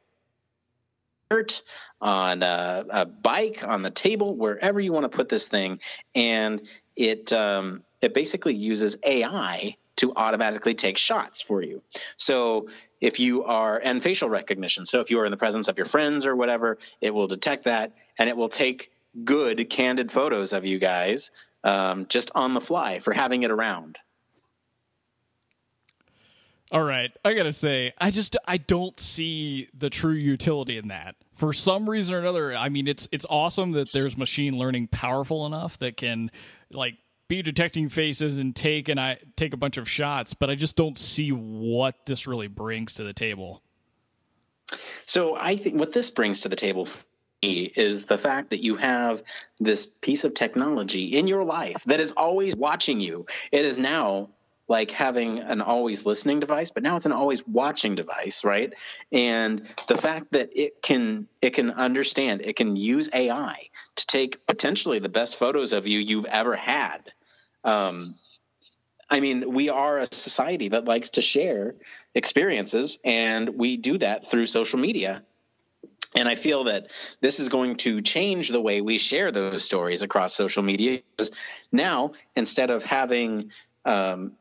shirt 1.30 1.62
on 2.00 2.42
a, 2.42 2.84
a, 2.88 3.06
bike, 3.06 3.66
on 3.66 3.82
the 3.82 3.90
table, 3.90 4.34
wherever 4.34 4.80
you 4.80 4.92
want 4.92 5.04
to 5.04 5.16
put 5.16 5.28
this 5.28 5.46
thing, 5.46 5.80
and 6.14 6.62
it 6.96 7.32
um, 7.32 7.82
it 8.00 8.14
basically 8.14 8.54
uses 8.54 8.96
AI 9.04 9.76
to 9.96 10.12
automatically 10.16 10.74
take 10.74 10.98
shots 10.98 11.42
for 11.42 11.62
you. 11.62 11.82
So 12.16 12.68
if 13.02 13.18
you 13.18 13.44
are 13.44 13.78
and 13.82 14.02
facial 14.02 14.30
recognition 14.30 14.86
so 14.86 15.00
if 15.00 15.10
you 15.10 15.20
are 15.20 15.24
in 15.26 15.30
the 15.30 15.36
presence 15.36 15.68
of 15.68 15.76
your 15.76 15.84
friends 15.84 16.24
or 16.24 16.34
whatever 16.34 16.78
it 17.02 17.12
will 17.12 17.26
detect 17.26 17.64
that 17.64 17.92
and 18.16 18.30
it 18.30 18.36
will 18.36 18.48
take 18.48 18.92
good 19.24 19.68
candid 19.68 20.10
photos 20.10 20.52
of 20.54 20.64
you 20.64 20.78
guys 20.78 21.32
um, 21.64 22.06
just 22.08 22.30
on 22.34 22.54
the 22.54 22.60
fly 22.60 23.00
for 23.00 23.12
having 23.12 23.42
it 23.42 23.50
around 23.50 23.98
all 26.72 26.82
right 26.82 27.12
i 27.24 27.34
gotta 27.34 27.52
say 27.52 27.92
i 27.98 28.10
just 28.10 28.36
i 28.48 28.56
don't 28.56 28.98
see 28.98 29.68
the 29.78 29.88
true 29.88 30.14
utility 30.14 30.76
in 30.76 30.88
that 30.88 31.14
for 31.36 31.52
some 31.52 31.88
reason 31.88 32.14
or 32.14 32.18
another 32.18 32.56
i 32.56 32.68
mean 32.68 32.88
it's 32.88 33.06
it's 33.12 33.26
awesome 33.30 33.72
that 33.72 33.92
there's 33.92 34.16
machine 34.16 34.58
learning 34.58 34.88
powerful 34.88 35.46
enough 35.46 35.78
that 35.78 35.96
can 35.96 36.30
like 36.70 36.96
be 37.32 37.40
detecting 37.40 37.88
faces 37.88 38.38
and 38.38 38.54
take 38.54 38.90
and 38.90 39.00
I 39.00 39.16
take 39.36 39.54
a 39.54 39.56
bunch 39.56 39.78
of 39.78 39.88
shots, 39.88 40.34
but 40.34 40.50
I 40.50 40.54
just 40.54 40.76
don't 40.76 40.98
see 40.98 41.30
what 41.30 42.04
this 42.04 42.26
really 42.26 42.46
brings 42.46 42.94
to 42.94 43.04
the 43.04 43.14
table. 43.14 43.62
So 45.06 45.34
I 45.34 45.56
think 45.56 45.80
what 45.80 45.92
this 45.92 46.10
brings 46.10 46.42
to 46.42 46.50
the 46.50 46.56
table 46.56 46.88
is 47.40 48.04
the 48.04 48.18
fact 48.18 48.50
that 48.50 48.62
you 48.62 48.76
have 48.76 49.22
this 49.58 49.86
piece 49.86 50.24
of 50.24 50.34
technology 50.34 51.06
in 51.06 51.26
your 51.26 51.42
life 51.42 51.82
that 51.84 52.00
is 52.00 52.12
always 52.12 52.54
watching 52.54 53.00
you. 53.00 53.24
It 53.50 53.64
is 53.64 53.78
now 53.78 54.28
like 54.72 54.90
having 54.90 55.38
an 55.38 55.60
always 55.60 56.04
listening 56.06 56.40
device, 56.40 56.70
but 56.70 56.82
now 56.82 56.96
it's 56.96 57.06
an 57.06 57.12
always 57.12 57.46
watching 57.46 57.94
device, 57.94 58.44
right? 58.44 58.72
And 59.12 59.68
the 59.86 59.96
fact 59.96 60.32
that 60.32 60.50
it 60.54 60.82
can 60.82 61.28
it 61.40 61.50
can 61.50 61.70
understand, 61.70 62.42
it 62.42 62.56
can 62.56 62.76
use 62.76 63.08
AI 63.12 63.68
to 63.96 64.06
take 64.06 64.46
potentially 64.46 64.98
the 64.98 65.08
best 65.20 65.36
photos 65.36 65.72
of 65.72 65.86
you 65.86 65.98
you've 65.98 66.24
ever 66.24 66.56
had 66.56 67.12
um, 67.64 68.14
I 69.08 69.20
mean, 69.20 69.52
we 69.52 69.68
are 69.68 69.98
a 69.98 70.06
society 70.06 70.68
that 70.68 70.86
likes 70.86 71.10
to 71.10 71.22
share 71.22 71.74
experiences, 72.14 72.98
and 73.04 73.48
we 73.50 73.76
do 73.76 73.98
that 73.98 74.26
through 74.26 74.46
social 74.46 74.78
media. 74.78 75.22
And 76.14 76.28
I 76.28 76.34
feel 76.34 76.64
that 76.64 76.88
this 77.20 77.40
is 77.40 77.48
going 77.48 77.76
to 77.76 78.00
change 78.00 78.48
the 78.48 78.60
way 78.60 78.80
we 78.80 78.98
share 78.98 79.30
those 79.30 79.64
stories 79.64 80.02
across 80.02 80.34
social 80.34 80.62
media. 80.62 81.00
Because 81.16 81.32
now, 81.70 82.12
instead 82.36 82.70
of 82.70 82.84
having, 82.84 83.50
um, 83.84 84.32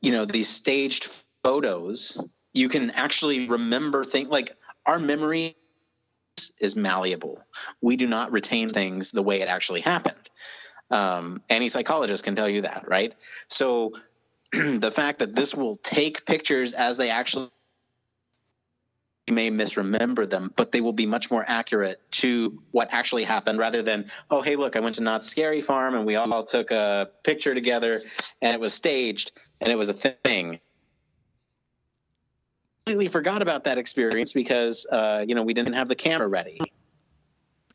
you 0.00 0.12
know, 0.12 0.24
these 0.24 0.48
staged 0.48 1.08
photos, 1.42 2.22
you 2.52 2.68
can 2.68 2.90
actually 2.90 3.48
remember 3.48 4.04
things 4.04 4.28
like 4.28 4.56
our 4.84 4.98
memory 4.98 5.56
is 6.60 6.76
malleable. 6.76 7.42
We 7.80 7.96
do 7.96 8.06
not 8.06 8.32
retain 8.32 8.68
things 8.68 9.12
the 9.12 9.22
way 9.22 9.40
it 9.40 9.48
actually 9.48 9.80
happened. 9.80 10.16
Um, 10.90 11.42
any 11.48 11.68
psychologist 11.68 12.24
can 12.24 12.36
tell 12.36 12.48
you 12.48 12.62
that, 12.62 12.84
right? 12.88 13.14
So 13.48 13.92
the 14.52 14.90
fact 14.90 15.18
that 15.20 15.34
this 15.34 15.54
will 15.54 15.76
take 15.76 16.24
pictures 16.24 16.72
as 16.74 16.96
they 16.96 17.10
actually 17.10 17.50
may 19.32 19.50
misremember 19.50 20.26
them, 20.26 20.52
but 20.56 20.72
they 20.72 20.80
will 20.80 20.92
be 20.92 21.06
much 21.06 21.30
more 21.30 21.44
accurate 21.46 22.00
to 22.12 22.62
what 22.70 22.92
actually 22.92 23.24
happened 23.24 23.58
rather 23.58 23.82
than, 23.82 24.06
oh, 24.30 24.40
hey, 24.40 24.56
look, 24.56 24.76
I 24.76 24.80
went 24.80 24.96
to 24.96 25.02
Knott's 25.02 25.26
Scary 25.26 25.60
Farm 25.60 25.94
and 25.94 26.06
we 26.06 26.14
all 26.16 26.44
took 26.44 26.70
a 26.70 27.10
picture 27.24 27.54
together 27.54 28.00
and 28.40 28.54
it 28.54 28.60
was 28.60 28.72
staged 28.72 29.32
and 29.60 29.72
it 29.72 29.76
was 29.76 29.88
a 29.88 29.94
thing. 29.94 30.60
Completely 32.84 33.08
forgot 33.08 33.42
about 33.42 33.64
that 33.64 33.78
experience 33.78 34.32
because, 34.32 34.86
uh, 34.90 35.24
you 35.26 35.34
know, 35.34 35.42
we 35.42 35.54
didn't 35.54 35.72
have 35.72 35.88
the 35.88 35.96
camera 35.96 36.28
ready. 36.28 36.58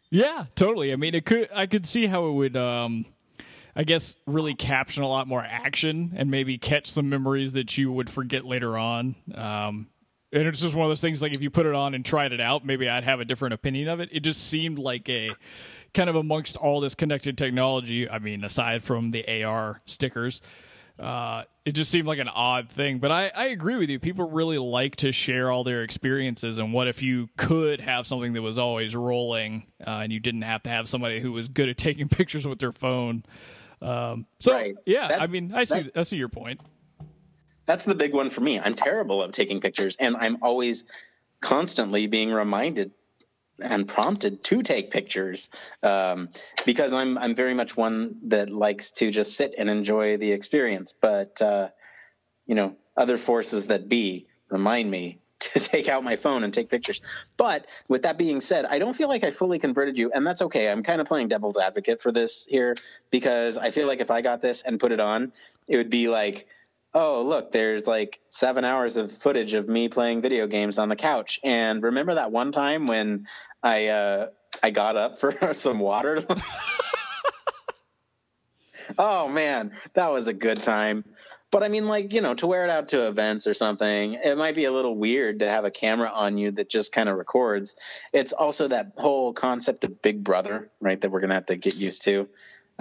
Yeah, 0.10 0.46
totally. 0.56 0.94
I 0.94 0.96
mean, 0.96 1.16
it 1.16 1.26
could. 1.26 1.50
I 1.54 1.66
could 1.66 1.86
see 1.86 2.06
how 2.06 2.28
it 2.28 2.32
would. 2.34 2.58
Um, 2.58 3.06
I 3.76 3.84
guess 3.84 4.16
really 4.26 4.54
caption 4.54 5.04
a 5.04 5.08
lot 5.08 5.28
more 5.28 5.44
action 5.44 6.14
and 6.16 6.30
maybe 6.30 6.58
catch 6.58 6.92
some 6.92 7.10
memories 7.10 7.54
that 7.54 7.78
you 7.78 7.92
would 7.92 8.10
forget 8.10 8.46
later 8.46 8.78
on. 8.78 9.16
Um, 9.34 9.88
and 10.34 10.48
it's 10.48 10.62
just 10.62 10.76
one 10.76 10.86
of 10.86 10.90
those 10.90 11.02
things. 11.02 11.22
Like 11.22 11.36
if 11.36 11.42
you 11.42 11.50
put 11.50 11.66
it 11.66 11.76
on 11.76 11.94
and 11.94 12.06
tried 12.06 12.34
it 12.34 12.42
out, 12.42 12.66
maybe 12.66 12.90
I'd 12.90 13.04
have 13.04 13.20
a 13.20 13.26
different 13.26 13.54
opinion 13.54 13.88
of 13.88 14.00
it. 14.00 14.10
It 14.12 14.22
just 14.22 14.48
seemed 14.48 14.80
like 14.80 15.08
a 15.10 15.32
kind 15.94 16.10
of 16.10 16.16
amongst 16.16 16.58
all 16.58 16.80
this 16.80 16.96
connected 16.96 17.38
technology. 17.38 18.10
I 18.10 18.20
mean, 18.20 18.44
aside 18.44 18.84
from 18.84 19.12
the 19.12 19.44
AR 19.44 19.80
stickers 19.86 20.42
uh, 21.02 21.44
it 21.66 21.72
just 21.72 21.90
seemed 21.90 22.08
like 22.08 22.20
an 22.20 22.28
odd 22.28 22.70
thing. 22.70 23.00
But 23.00 23.12
I, 23.12 23.32
I 23.36 23.46
agree 23.48 23.76
with 23.76 23.90
you. 23.90 24.00
People 24.00 24.30
really 24.30 24.60
like 24.60 24.98
to 24.98 25.12
share 25.12 25.52
all 25.52 25.64
their 25.64 25.84
experiences. 25.84 26.60
And 26.60 26.74
what 26.74 26.88
if 26.88 27.02
you 27.02 27.30
could 27.38 27.82
have 27.82 28.06
something 28.06 28.34
that 28.34 28.42
was 28.42 28.58
always 28.58 28.96
rolling 28.96 29.66
uh, 29.86 30.02
and 30.04 30.14
you 30.14 30.20
didn't 30.20 30.44
have 30.44 30.64
to 30.64 30.70
have 30.70 30.88
somebody 30.88 31.20
who 31.20 31.32
was 31.32 31.48
good 31.48 31.70
at 31.70 31.78
taking 31.78 32.08
pictures 32.10 32.48
with 32.48 32.60
their 32.60 32.72
phone? 32.72 33.24
Um, 33.82 34.28
so, 34.40 34.54
right. 34.54 34.76
yeah, 34.86 35.08
that's, 35.08 35.30
I 35.30 35.32
mean, 35.32 35.54
I 35.56 35.64
see, 35.64 35.82
that, 35.84 35.98
I 35.98 36.04
see 36.04 36.18
your 36.18 36.30
point. 36.30 36.62
That's 37.66 37.86
the 37.86 37.96
big 37.96 38.14
one 38.14 38.30
for 38.30 38.42
me. 38.42 38.60
I'm 38.60 38.74
terrible 38.74 39.24
at 39.24 39.34
taking 39.34 39.62
pictures, 39.62 39.96
and 39.98 40.16
I'm 40.18 40.38
always 40.42 40.86
constantly 41.40 42.08
being 42.08 42.32
reminded 42.32 42.92
and 43.62 43.88
prompted 43.88 44.44
to 44.44 44.64
take 44.64 44.92
pictures 44.92 45.50
um, 45.84 46.30
because 46.66 46.94
I'm 46.94 47.18
I'm 47.18 47.36
very 47.36 47.54
much 47.54 47.78
one 47.78 48.18
that 48.24 48.50
likes 48.50 48.92
to 48.94 49.12
just 49.12 49.36
sit 49.36 49.54
and 49.58 49.70
enjoy 49.70 50.18
the 50.18 50.32
experience. 50.32 50.94
But 51.00 51.42
uh, 51.42 51.70
you 52.46 52.56
know, 52.56 52.76
other 52.98 53.18
forces 53.18 53.68
that 53.68 53.88
be 53.88 54.28
remind 54.50 54.90
me 54.90 55.20
to 55.40 55.60
take 55.60 55.88
out 55.88 56.04
my 56.04 56.16
phone 56.16 56.44
and 56.44 56.54
take 56.54 56.70
pictures. 56.70 57.02
But 57.38 57.66
with 57.88 58.04
that 58.04 58.18
being 58.18 58.42
said, 58.42 58.66
I 58.66 58.80
don't 58.80 58.96
feel 58.96 59.08
like 59.10 59.24
I 59.24 59.32
fully 59.32 59.60
converted 59.60 59.98
you, 59.98 60.12
and 60.14 60.26
that's 60.26 60.42
okay. 60.44 60.70
I'm 60.70 60.84
kind 60.84 61.02
of 61.02 61.08
playing 61.08 61.28
devil's 61.28 61.58
advocate 61.58 62.02
for 62.02 62.12
this 62.12 62.46
here 62.46 62.76
because 63.10 63.58
I 63.58 63.72
feel 63.72 63.88
like 63.88 64.02
if 64.02 64.12
I 64.12 64.22
got 64.22 64.42
this 64.42 64.62
and 64.64 64.80
put 64.80 64.92
it 64.92 65.00
on, 65.00 65.32
it 65.68 65.78
would 65.78 65.90
be 65.90 66.08
like 66.08 66.48
oh 66.94 67.22
look 67.24 67.52
there's 67.52 67.88
like 67.88 68.20
seven 68.30 68.66
hours 68.66 68.98
of 68.98 69.12
footage 69.12 69.54
of 69.54 69.68
me 69.68 69.90
playing 69.90 70.22
video 70.22 70.48
games 70.48 70.78
on 70.78 70.90
the 70.90 70.96
couch. 70.96 71.40
And 71.44 71.84
remember 71.84 72.16
that 72.16 72.32
one 72.32 72.52
time 72.52 72.86
when 72.86 73.28
i 73.64 73.88
uh 73.88 74.28
i 74.62 74.72
got 74.72 74.96
up 74.96 75.20
for 75.20 75.54
some 75.54 75.80
water? 75.80 76.24
Oh 78.98 79.28
man 79.30 79.72
that 79.94 80.12
was 80.12 80.28
a 80.28 80.34
good 80.34 80.62
time. 80.62 81.06
But 81.50 81.64
i 81.64 81.70
mean 81.70 81.88
like 81.88 82.14
you 82.14 82.22
know 82.22 82.34
to 82.36 82.48
wear 82.48 82.66
it 82.66 82.70
out 82.70 82.90
to 82.90 83.08
events 83.08 83.48
or 83.48 83.54
something 83.54 84.14
it 84.14 84.38
might 84.38 84.56
be 84.56 84.66
a 84.66 84.72
little 84.72 84.96
weird 84.96 85.40
to 85.40 85.50
have 85.50 85.66
a 85.66 85.72
camera 85.72 86.10
on 86.10 86.38
you 86.38 86.52
that 86.52 86.70
just 86.70 86.92
kind 86.92 87.08
of 87.10 87.18
records. 87.18 87.76
It's 88.14 88.34
also 88.34 88.68
that 88.68 88.94
whole 88.98 89.34
concept 89.34 89.84
of 89.84 90.02
big 90.02 90.24
brother 90.24 90.70
right 90.82 91.00
that 91.00 91.10
we're 91.10 91.22
gonna 91.22 91.36
have 91.36 91.46
to 91.48 91.56
get 91.56 91.78
used 91.78 92.04
to. 92.04 92.28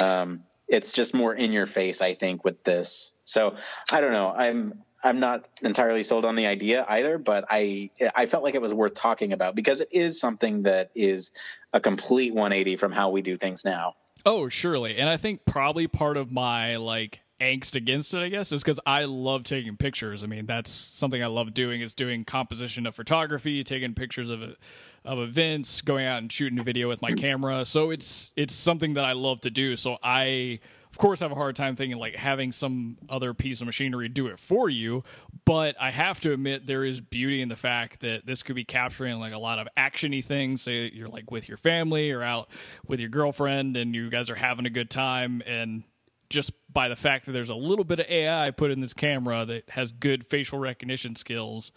Um, 0.02 0.44
it's 0.70 0.92
just 0.92 1.14
more 1.14 1.34
in 1.34 1.52
your 1.52 1.66
face, 1.66 2.00
I 2.00 2.14
think, 2.14 2.44
with 2.44 2.62
this. 2.64 3.14
So 3.24 3.56
I 3.90 4.00
don't 4.00 4.12
know. 4.12 4.32
I'm 4.34 4.82
I'm 5.02 5.18
not 5.18 5.46
entirely 5.62 6.02
sold 6.02 6.24
on 6.24 6.36
the 6.36 6.46
idea 6.46 6.84
either, 6.88 7.18
but 7.18 7.44
I 7.50 7.90
I 8.14 8.26
felt 8.26 8.44
like 8.44 8.54
it 8.54 8.62
was 8.62 8.72
worth 8.72 8.94
talking 8.94 9.32
about 9.32 9.54
because 9.54 9.80
it 9.80 9.88
is 9.90 10.20
something 10.20 10.62
that 10.62 10.90
is 10.94 11.32
a 11.72 11.80
complete 11.80 12.32
180 12.32 12.76
from 12.76 12.92
how 12.92 13.10
we 13.10 13.20
do 13.20 13.36
things 13.36 13.64
now. 13.64 13.94
Oh, 14.24 14.48
surely. 14.48 14.98
And 14.98 15.08
I 15.08 15.16
think 15.16 15.44
probably 15.44 15.86
part 15.88 16.16
of 16.16 16.30
my 16.30 16.76
like 16.76 17.20
angst 17.40 17.74
against 17.74 18.14
it, 18.14 18.18
I 18.18 18.28
guess, 18.28 18.52
is 18.52 18.62
because 18.62 18.80
I 18.86 19.04
love 19.04 19.44
taking 19.44 19.76
pictures. 19.76 20.22
I 20.22 20.26
mean, 20.26 20.46
that's 20.46 20.70
something 20.70 21.22
I 21.22 21.26
love 21.26 21.54
doing 21.54 21.80
is 21.80 21.94
doing 21.94 22.24
composition 22.24 22.86
of 22.86 22.94
photography, 22.94 23.64
taking 23.64 23.94
pictures 23.94 24.30
of 24.30 24.56
of 25.04 25.18
events, 25.18 25.80
going 25.80 26.04
out 26.04 26.18
and 26.18 26.30
shooting 26.30 26.58
a 26.58 26.62
video 26.62 26.88
with 26.88 27.00
my 27.00 27.12
camera. 27.12 27.64
So 27.64 27.90
it's 27.90 28.32
it's 28.36 28.54
something 28.54 28.94
that 28.94 29.04
I 29.04 29.12
love 29.12 29.40
to 29.42 29.50
do. 29.50 29.76
So 29.76 29.98
I 30.02 30.60
of 30.90 30.98
course 30.98 31.20
have 31.20 31.32
a 31.32 31.36
hard 31.36 31.56
time 31.56 31.76
thinking 31.76 31.98
like 31.98 32.16
having 32.16 32.52
some 32.52 32.98
other 33.10 33.32
piece 33.32 33.60
of 33.60 33.66
machinery 33.66 34.08
do 34.08 34.26
it 34.26 34.38
for 34.38 34.68
you 34.68 35.04
but 35.44 35.76
i 35.80 35.90
have 35.90 36.18
to 36.18 36.32
admit 36.32 36.66
there 36.66 36.84
is 36.84 37.00
beauty 37.00 37.40
in 37.40 37.48
the 37.48 37.56
fact 37.56 38.00
that 38.00 38.26
this 38.26 38.42
could 38.42 38.56
be 38.56 38.64
capturing 38.64 39.18
like 39.20 39.32
a 39.32 39.38
lot 39.38 39.60
of 39.60 39.68
actiony 39.76 40.22
things 40.24 40.62
say 40.62 40.90
you're 40.92 41.08
like 41.08 41.30
with 41.30 41.46
your 41.46 41.56
family 41.56 42.10
or 42.10 42.22
out 42.22 42.48
with 42.86 42.98
your 42.98 43.08
girlfriend 43.08 43.76
and 43.76 43.94
you 43.94 44.10
guys 44.10 44.28
are 44.30 44.34
having 44.34 44.66
a 44.66 44.70
good 44.70 44.90
time 44.90 45.42
and 45.46 45.84
just 46.30 46.52
by 46.72 46.88
the 46.88 46.96
fact 46.96 47.26
that 47.26 47.32
there's 47.32 47.50
a 47.50 47.54
little 47.54 47.84
bit 47.84 48.00
of 48.00 48.06
ai 48.08 48.50
put 48.50 48.70
in 48.70 48.80
this 48.80 48.94
camera 48.94 49.44
that 49.44 49.68
has 49.70 49.92
good 49.92 50.24
facial 50.24 50.58
recognition 50.58 51.14
skills 51.14 51.72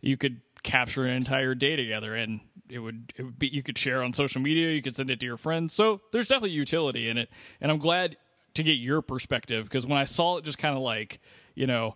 you 0.00 0.16
could 0.16 0.40
capture 0.62 1.04
an 1.04 1.12
entire 1.14 1.54
day 1.54 1.76
together 1.76 2.14
and 2.14 2.40
it 2.68 2.78
would 2.78 3.12
it 3.16 3.22
would 3.22 3.38
be 3.38 3.48
you 3.48 3.62
could 3.62 3.76
share 3.76 4.02
on 4.02 4.12
social 4.12 4.40
media 4.40 4.70
you 4.70 4.82
could 4.82 4.96
send 4.96 5.10
it 5.10 5.20
to 5.20 5.26
your 5.26 5.36
friends 5.36 5.72
so 5.72 6.00
there's 6.12 6.28
definitely 6.28 6.50
utility 6.50 7.08
in 7.08 7.18
it 7.18 7.28
and 7.60 7.70
i'm 7.70 7.78
glad 7.78 8.16
to 8.56 8.62
get 8.62 8.78
your 8.78 9.02
perspective 9.02 9.64
because 9.64 9.86
when 9.86 9.98
I 9.98 10.04
saw 10.04 10.38
it 10.38 10.44
just 10.44 10.58
kind 10.58 10.76
of 10.76 10.82
like, 10.82 11.20
you 11.54 11.66
know, 11.66 11.94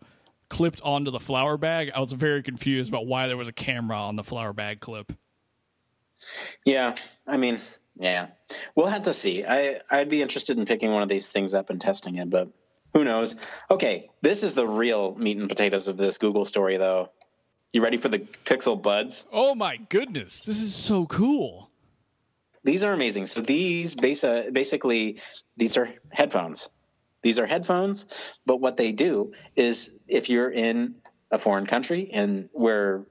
clipped 0.48 0.80
onto 0.82 1.10
the 1.10 1.20
flower 1.20 1.56
bag, 1.56 1.90
I 1.94 2.00
was 2.00 2.12
very 2.12 2.42
confused 2.42 2.90
about 2.90 3.06
why 3.06 3.26
there 3.26 3.36
was 3.36 3.48
a 3.48 3.52
camera 3.52 3.96
on 3.96 4.16
the 4.16 4.24
flower 4.24 4.52
bag 4.52 4.80
clip. 4.80 5.12
Yeah, 6.64 6.94
I 7.26 7.38
mean, 7.38 7.58
yeah, 8.00 8.28
we'll 8.74 8.86
have 8.86 9.02
to 9.02 9.12
see. 9.12 9.44
I 9.44 9.80
I'd 9.90 10.08
be 10.08 10.22
interested 10.22 10.58
in 10.58 10.64
picking 10.66 10.90
one 10.90 11.02
of 11.02 11.08
these 11.08 11.30
things 11.30 11.54
up 11.54 11.70
and 11.70 11.80
testing 11.80 12.16
it, 12.16 12.28
but 12.28 12.48
who 12.94 13.04
knows? 13.04 13.36
Okay, 13.70 14.10
this 14.22 14.42
is 14.42 14.54
the 14.54 14.66
real 14.66 15.14
meat 15.14 15.38
and 15.38 15.48
potatoes 15.48 15.86
of 15.86 15.96
this 15.96 16.18
Google 16.18 16.44
story, 16.44 16.76
though. 16.76 17.10
You 17.72 17.82
ready 17.82 17.98
for 17.98 18.08
the 18.08 18.18
Pixel 18.18 18.80
Buds? 18.80 19.26
Oh 19.30 19.54
my 19.54 19.76
goodness, 19.76 20.40
this 20.40 20.60
is 20.60 20.74
so 20.74 21.06
cool. 21.06 21.70
These 22.64 22.84
are 22.84 22.92
amazing. 22.92 23.26
So 23.26 23.40
these 23.40 23.94
basi- 23.94 24.52
basically 24.52 25.20
these 25.56 25.76
are 25.76 25.90
headphones. 26.10 26.70
These 27.22 27.38
are 27.38 27.46
headphones, 27.46 28.06
but 28.46 28.60
what 28.60 28.76
they 28.76 28.92
do 28.92 29.32
is 29.54 29.98
if 30.08 30.30
you're 30.30 30.50
in 30.50 30.96
a 31.30 31.38
foreign 31.38 31.66
country 31.66 32.10
and 32.12 32.48
where 32.52 33.04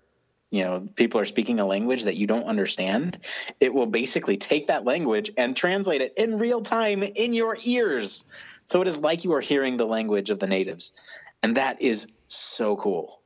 you 0.52 0.64
know 0.64 0.88
people 0.96 1.20
are 1.20 1.26
speaking 1.26 1.60
a 1.60 1.66
language 1.66 2.04
that 2.04 2.16
you 2.16 2.28
don't 2.28 2.46
understand, 2.46 3.20
it 3.60 3.74
will 3.74 3.86
basically 3.86 4.38
take 4.38 4.68
that 4.68 4.84
language 4.84 5.32
and 5.38 5.56
translate 5.56 6.02
it 6.02 6.14
in 6.18 6.40
real 6.40 6.62
time 6.62 7.04
in 7.04 7.34
your 7.34 7.58
ears. 7.64 8.26
So 8.66 8.82
it 8.82 8.88
is 8.88 9.00
like 9.00 9.24
you 9.24 9.34
are 9.34 9.42
hearing 9.42 9.78
the 9.78 9.86
language 9.86 10.30
of 10.30 10.40
the 10.40 10.48
natives. 10.48 11.00
And 11.42 11.58
that 11.58 11.82
is 11.82 12.08
so 12.28 12.76
cool. 12.76 13.22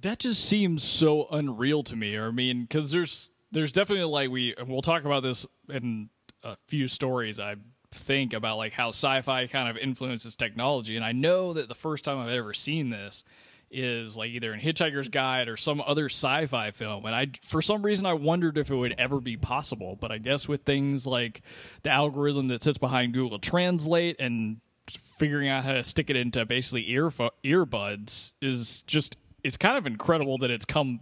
That 0.00 0.20
just 0.20 0.44
seems 0.44 0.84
so 0.84 1.26
unreal 1.30 1.82
to 1.84 1.96
me. 1.96 2.18
I 2.18 2.30
mean, 2.30 2.66
cuz 2.66 2.90
there's 2.90 3.30
there's 3.52 3.72
definitely 3.72 4.04
like 4.04 4.30
we 4.30 4.54
we'll 4.66 4.82
talk 4.82 5.04
about 5.04 5.22
this 5.22 5.46
in 5.68 6.10
a 6.42 6.56
few 6.66 6.88
stories 6.88 7.40
I 7.40 7.56
think 7.90 8.32
about 8.32 8.58
like 8.58 8.72
how 8.72 8.90
sci-fi 8.90 9.46
kind 9.46 9.68
of 9.68 9.76
influences 9.76 10.36
technology 10.36 10.96
and 10.96 11.04
I 11.04 11.12
know 11.12 11.52
that 11.54 11.68
the 11.68 11.74
first 11.74 12.04
time 12.04 12.18
I've 12.18 12.28
ever 12.28 12.52
seen 12.52 12.90
this 12.90 13.24
is 13.70 14.16
like 14.16 14.30
either 14.30 14.52
in 14.54 14.60
Hitchhiker's 14.60 15.08
Guide 15.08 15.48
or 15.48 15.56
some 15.56 15.80
other 15.80 16.06
sci-fi 16.06 16.70
film 16.70 17.04
and 17.04 17.14
I 17.14 17.28
for 17.42 17.60
some 17.60 17.82
reason 17.82 18.06
I 18.06 18.14
wondered 18.14 18.58
if 18.58 18.70
it 18.70 18.76
would 18.76 18.94
ever 18.98 19.20
be 19.20 19.36
possible 19.36 19.96
but 20.00 20.12
I 20.12 20.18
guess 20.18 20.46
with 20.46 20.62
things 20.62 21.06
like 21.06 21.42
the 21.82 21.90
algorithm 21.90 22.48
that 22.48 22.62
sits 22.62 22.78
behind 22.78 23.12
Google 23.12 23.38
Translate 23.38 24.20
and 24.20 24.60
figuring 24.90 25.48
out 25.48 25.64
how 25.64 25.72
to 25.72 25.84
stick 25.84 26.10
it 26.10 26.16
into 26.16 26.44
basically 26.46 26.90
ear 26.90 27.10
earbuds 27.10 28.34
is 28.40 28.82
just 28.82 29.16
it's 29.42 29.56
kind 29.56 29.78
of 29.78 29.86
incredible 29.86 30.38
that 30.38 30.50
it's 30.50 30.64
come 30.64 31.00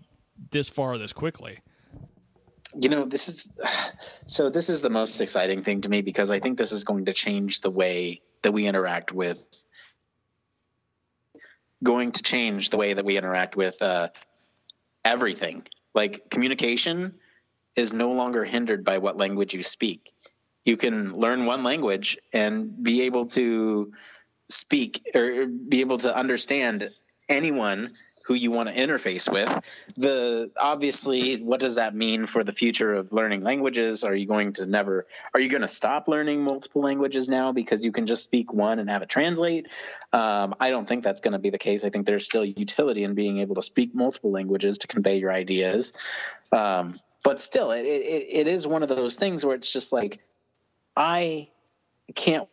this 0.50 0.68
far 0.68 0.98
this 0.98 1.12
quickly. 1.12 1.58
You 2.74 2.88
know 2.88 3.04
this 3.04 3.28
is 3.28 3.48
so 4.26 4.50
this 4.50 4.68
is 4.68 4.80
the 4.80 4.90
most 4.90 5.20
exciting 5.20 5.62
thing 5.62 5.82
to 5.82 5.88
me 5.88 6.02
because 6.02 6.30
i 6.30 6.40
think 6.40 6.58
this 6.58 6.72
is 6.72 6.84
going 6.84 7.04
to 7.04 7.12
change 7.12 7.60
the 7.60 7.70
way 7.70 8.20
that 8.42 8.52
we 8.52 8.66
interact 8.66 9.12
with 9.12 9.44
going 11.84 12.12
to 12.12 12.22
change 12.22 12.70
the 12.70 12.76
way 12.76 12.94
that 12.94 13.04
we 13.04 13.16
interact 13.16 13.54
with 13.56 13.80
uh, 13.80 14.08
everything. 15.04 15.62
Like 15.94 16.30
communication 16.30 17.14
is 17.76 17.92
no 17.92 18.12
longer 18.12 18.44
hindered 18.44 18.84
by 18.84 18.98
what 18.98 19.16
language 19.16 19.54
you 19.54 19.62
speak. 19.62 20.12
You 20.64 20.76
can 20.76 21.14
learn 21.14 21.46
one 21.46 21.62
language 21.62 22.18
and 22.32 22.82
be 22.82 23.02
able 23.02 23.26
to 23.28 23.92
speak 24.48 25.10
or 25.14 25.46
be 25.46 25.80
able 25.82 25.98
to 25.98 26.16
understand 26.16 26.88
anyone 27.28 27.94
who 28.24 28.34
you 28.34 28.50
want 28.50 28.68
to 28.68 28.74
interface 28.74 29.30
with. 29.30 29.48
The 29.96 30.50
obviously, 30.56 31.36
what 31.36 31.60
does 31.60 31.76
that 31.76 31.94
mean 31.94 32.26
for 32.26 32.42
the 32.42 32.52
future 32.52 32.94
of 32.94 33.12
learning 33.12 33.42
languages? 33.42 34.02
Are 34.02 34.14
you 34.14 34.26
going 34.26 34.54
to 34.54 34.66
never? 34.66 35.06
Are 35.32 35.40
you 35.40 35.48
going 35.48 35.62
to 35.62 35.68
stop 35.68 36.08
learning 36.08 36.42
multiple 36.42 36.82
languages 36.82 37.28
now 37.28 37.52
because 37.52 37.84
you 37.84 37.92
can 37.92 38.06
just 38.06 38.24
speak 38.24 38.52
one 38.52 38.78
and 38.78 38.88
have 38.88 39.02
it 39.02 39.08
translate? 39.08 39.68
Um, 40.12 40.54
I 40.58 40.70
don't 40.70 40.88
think 40.88 41.04
that's 41.04 41.20
going 41.20 41.32
to 41.32 41.38
be 41.38 41.50
the 41.50 41.58
case. 41.58 41.84
I 41.84 41.90
think 41.90 42.06
there's 42.06 42.24
still 42.24 42.44
utility 42.44 43.04
in 43.04 43.14
being 43.14 43.38
able 43.38 43.56
to 43.56 43.62
speak 43.62 43.94
multiple 43.94 44.30
languages 44.30 44.78
to 44.78 44.86
convey 44.86 45.18
your 45.18 45.32
ideas. 45.32 45.92
Um, 46.50 46.98
but 47.22 47.40
still, 47.40 47.72
it, 47.72 47.84
it, 47.84 48.26
it 48.30 48.46
is 48.46 48.66
one 48.66 48.82
of 48.82 48.88
those 48.88 49.16
things 49.16 49.44
where 49.44 49.54
it's 49.54 49.72
just 49.72 49.92
like 49.92 50.20
I 50.96 51.48
can't 52.14 52.48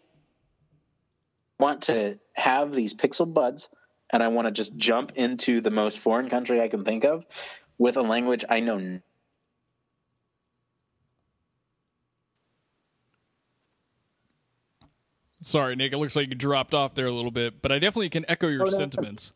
want 1.57 1.83
to 1.83 2.19
have 2.35 2.73
these 2.73 2.93
pixel 2.93 3.31
buds 3.31 3.69
and 4.11 4.21
I 4.21 4.27
want 4.27 4.47
to 4.47 4.51
just 4.51 4.75
jump 4.75 5.13
into 5.15 5.61
the 5.61 5.71
most 5.71 5.99
foreign 5.99 6.29
country 6.29 6.61
I 6.61 6.67
can 6.67 6.83
think 6.83 7.05
of 7.05 7.25
with 7.77 7.97
a 7.97 8.01
language 8.01 8.45
I 8.49 8.59
know. 8.59 8.99
Sorry, 15.43 15.75
Nick. 15.75 15.91
It 15.91 15.97
looks 15.97 16.15
like 16.15 16.29
you 16.29 16.35
dropped 16.35 16.73
off 16.73 16.93
there 16.93 17.07
a 17.07 17.11
little 17.11 17.31
bit, 17.31 17.61
but 17.61 17.71
I 17.71 17.79
definitely 17.79 18.09
can 18.09 18.25
echo 18.27 18.47
your 18.47 18.61
oh, 18.61 18.69
no. 18.69 18.77
sentiments. 18.77 19.33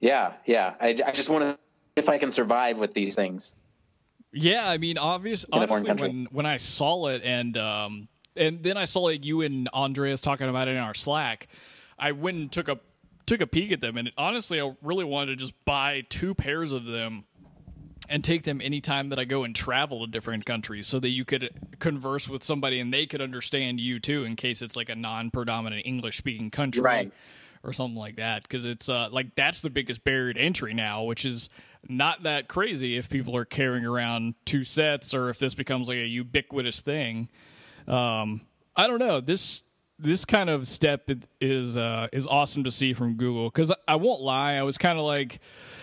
Yeah, 0.00 0.34
yeah. 0.44 0.74
I, 0.80 0.88
I 0.88 1.12
just 1.12 1.28
want 1.28 1.44
to 1.44 1.58
if 1.96 2.08
I 2.08 2.18
can 2.18 2.30
survive 2.30 2.78
with 2.78 2.94
these 2.94 3.14
things. 3.14 3.56
Yeah, 4.32 4.68
I 4.68 4.78
mean, 4.78 4.98
obvious, 4.98 5.46
honestly, 5.52 5.92
when 5.92 6.28
when 6.30 6.46
I 6.46 6.56
saw 6.56 7.06
it 7.08 7.22
and 7.24 7.56
um, 7.56 8.08
and 8.36 8.62
then 8.62 8.76
I 8.76 8.84
saw 8.84 9.00
like 9.00 9.24
you 9.24 9.42
and 9.42 9.68
Andreas 9.68 10.20
talking 10.20 10.48
about 10.48 10.68
it 10.68 10.72
in 10.72 10.76
our 10.78 10.94
Slack. 10.94 11.48
I 11.98 12.12
went 12.12 12.36
and 12.36 12.52
took 12.52 12.68
a 12.68 12.78
took 13.26 13.40
a 13.40 13.46
peek 13.46 13.72
at 13.72 13.80
them, 13.80 13.96
and 13.96 14.12
honestly, 14.16 14.60
I 14.60 14.74
really 14.82 15.04
wanted 15.04 15.26
to 15.32 15.36
just 15.36 15.54
buy 15.64 16.04
two 16.08 16.34
pairs 16.34 16.72
of 16.72 16.84
them 16.84 17.24
and 18.08 18.22
take 18.22 18.42
them 18.44 18.60
anytime 18.60 19.08
that 19.08 19.18
I 19.18 19.24
go 19.24 19.44
and 19.44 19.54
travel 19.54 20.04
to 20.04 20.10
different 20.10 20.44
countries, 20.44 20.86
so 20.86 21.00
that 21.00 21.08
you 21.08 21.24
could 21.24 21.48
converse 21.78 22.28
with 22.28 22.42
somebody 22.42 22.80
and 22.80 22.92
they 22.92 23.06
could 23.06 23.22
understand 23.22 23.80
you 23.80 23.98
too, 23.98 24.24
in 24.24 24.36
case 24.36 24.60
it's 24.60 24.76
like 24.76 24.90
a 24.90 24.94
non-predominant 24.94 25.86
English 25.86 26.18
speaking 26.18 26.50
country. 26.50 26.82
Right. 26.82 27.12
Or 27.62 27.72
something 27.72 27.96
like 27.96 28.16
that, 28.16 28.42
because 28.42 28.66
it's 28.66 28.90
uh, 28.90 29.08
like 29.10 29.34
that's 29.36 29.62
the 29.62 29.70
biggest 29.70 30.04
barrier 30.04 30.34
to 30.34 30.38
entry 30.38 30.74
now, 30.74 31.04
which 31.04 31.24
is 31.24 31.48
not 31.88 32.24
that 32.24 32.46
crazy 32.46 32.98
if 32.98 33.08
people 33.08 33.34
are 33.36 33.46
carrying 33.46 33.86
around 33.86 34.34
two 34.44 34.64
sets 34.64 35.14
or 35.14 35.30
if 35.30 35.38
this 35.38 35.54
becomes 35.54 35.88
like 35.88 35.96
a 35.96 36.06
ubiquitous 36.06 36.82
thing. 36.82 37.30
Um, 37.86 38.42
I 38.76 38.86
don't 38.86 38.98
know. 38.98 39.20
This 39.20 39.64
this 39.98 40.24
kind 40.24 40.50
of 40.50 40.66
step 40.66 41.08
is 41.40 41.76
uh, 41.76 42.08
is 42.12 42.26
awesome 42.26 42.64
to 42.64 42.72
see 42.72 42.94
from 42.94 43.14
Google. 43.14 43.50
Because 43.50 43.72
I 43.86 43.96
won't 43.96 44.20
lie, 44.20 44.54
I 44.54 44.62
was 44.62 44.78
kind 44.78 44.98
of 44.98 45.04
like, 45.04 45.40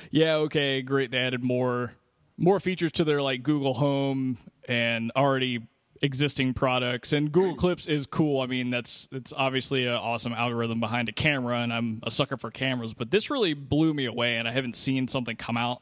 yeah, 0.10 0.36
okay, 0.36 0.82
great, 0.82 1.12
they 1.12 1.18
added 1.18 1.44
more 1.44 1.94
more 2.38 2.60
features 2.60 2.92
to 2.94 3.04
their 3.04 3.22
like 3.22 3.44
Google 3.44 3.74
Home 3.76 4.38
and 4.68 5.12
already 5.16 5.62
existing 6.02 6.54
products. 6.54 7.14
And 7.14 7.32
Google 7.32 7.56
Clips 7.56 7.88
is 7.88 8.08
cool. 8.08 8.42
I 8.42 8.48
mean, 8.48 8.70
that's 8.72 9.08
it's 9.12 9.32
obviously 9.36 9.86
an 9.86 9.94
awesome 9.94 10.34
algorithm 10.34 10.80
behind 10.80 11.10
a 11.10 11.14
camera 11.14 11.58
and 11.58 11.72
I'm 11.72 12.00
a 12.04 12.12
sucker 12.12 12.38
for 12.38 12.52
cameras, 12.52 12.94
but 12.94 13.12
this 13.12 13.30
really 13.30 13.54
blew 13.54 13.94
me 13.94 14.06
away 14.06 14.38
and 14.38 14.48
I 14.48 14.52
haven't 14.52 14.76
seen 14.76 15.08
something 15.08 15.36
come 15.36 15.58
out 15.58 15.82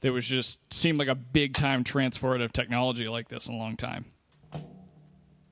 that 0.00 0.12
was 0.12 0.26
just 0.26 0.60
seemed 0.72 0.98
like 0.98 1.08
a 1.08 1.14
big 1.16 1.54
time 1.54 1.82
transformative 1.82 2.52
technology 2.52 3.08
like 3.08 3.28
this 3.28 3.48
in 3.48 3.54
a 3.54 3.58
long 3.58 3.76
time 3.76 4.04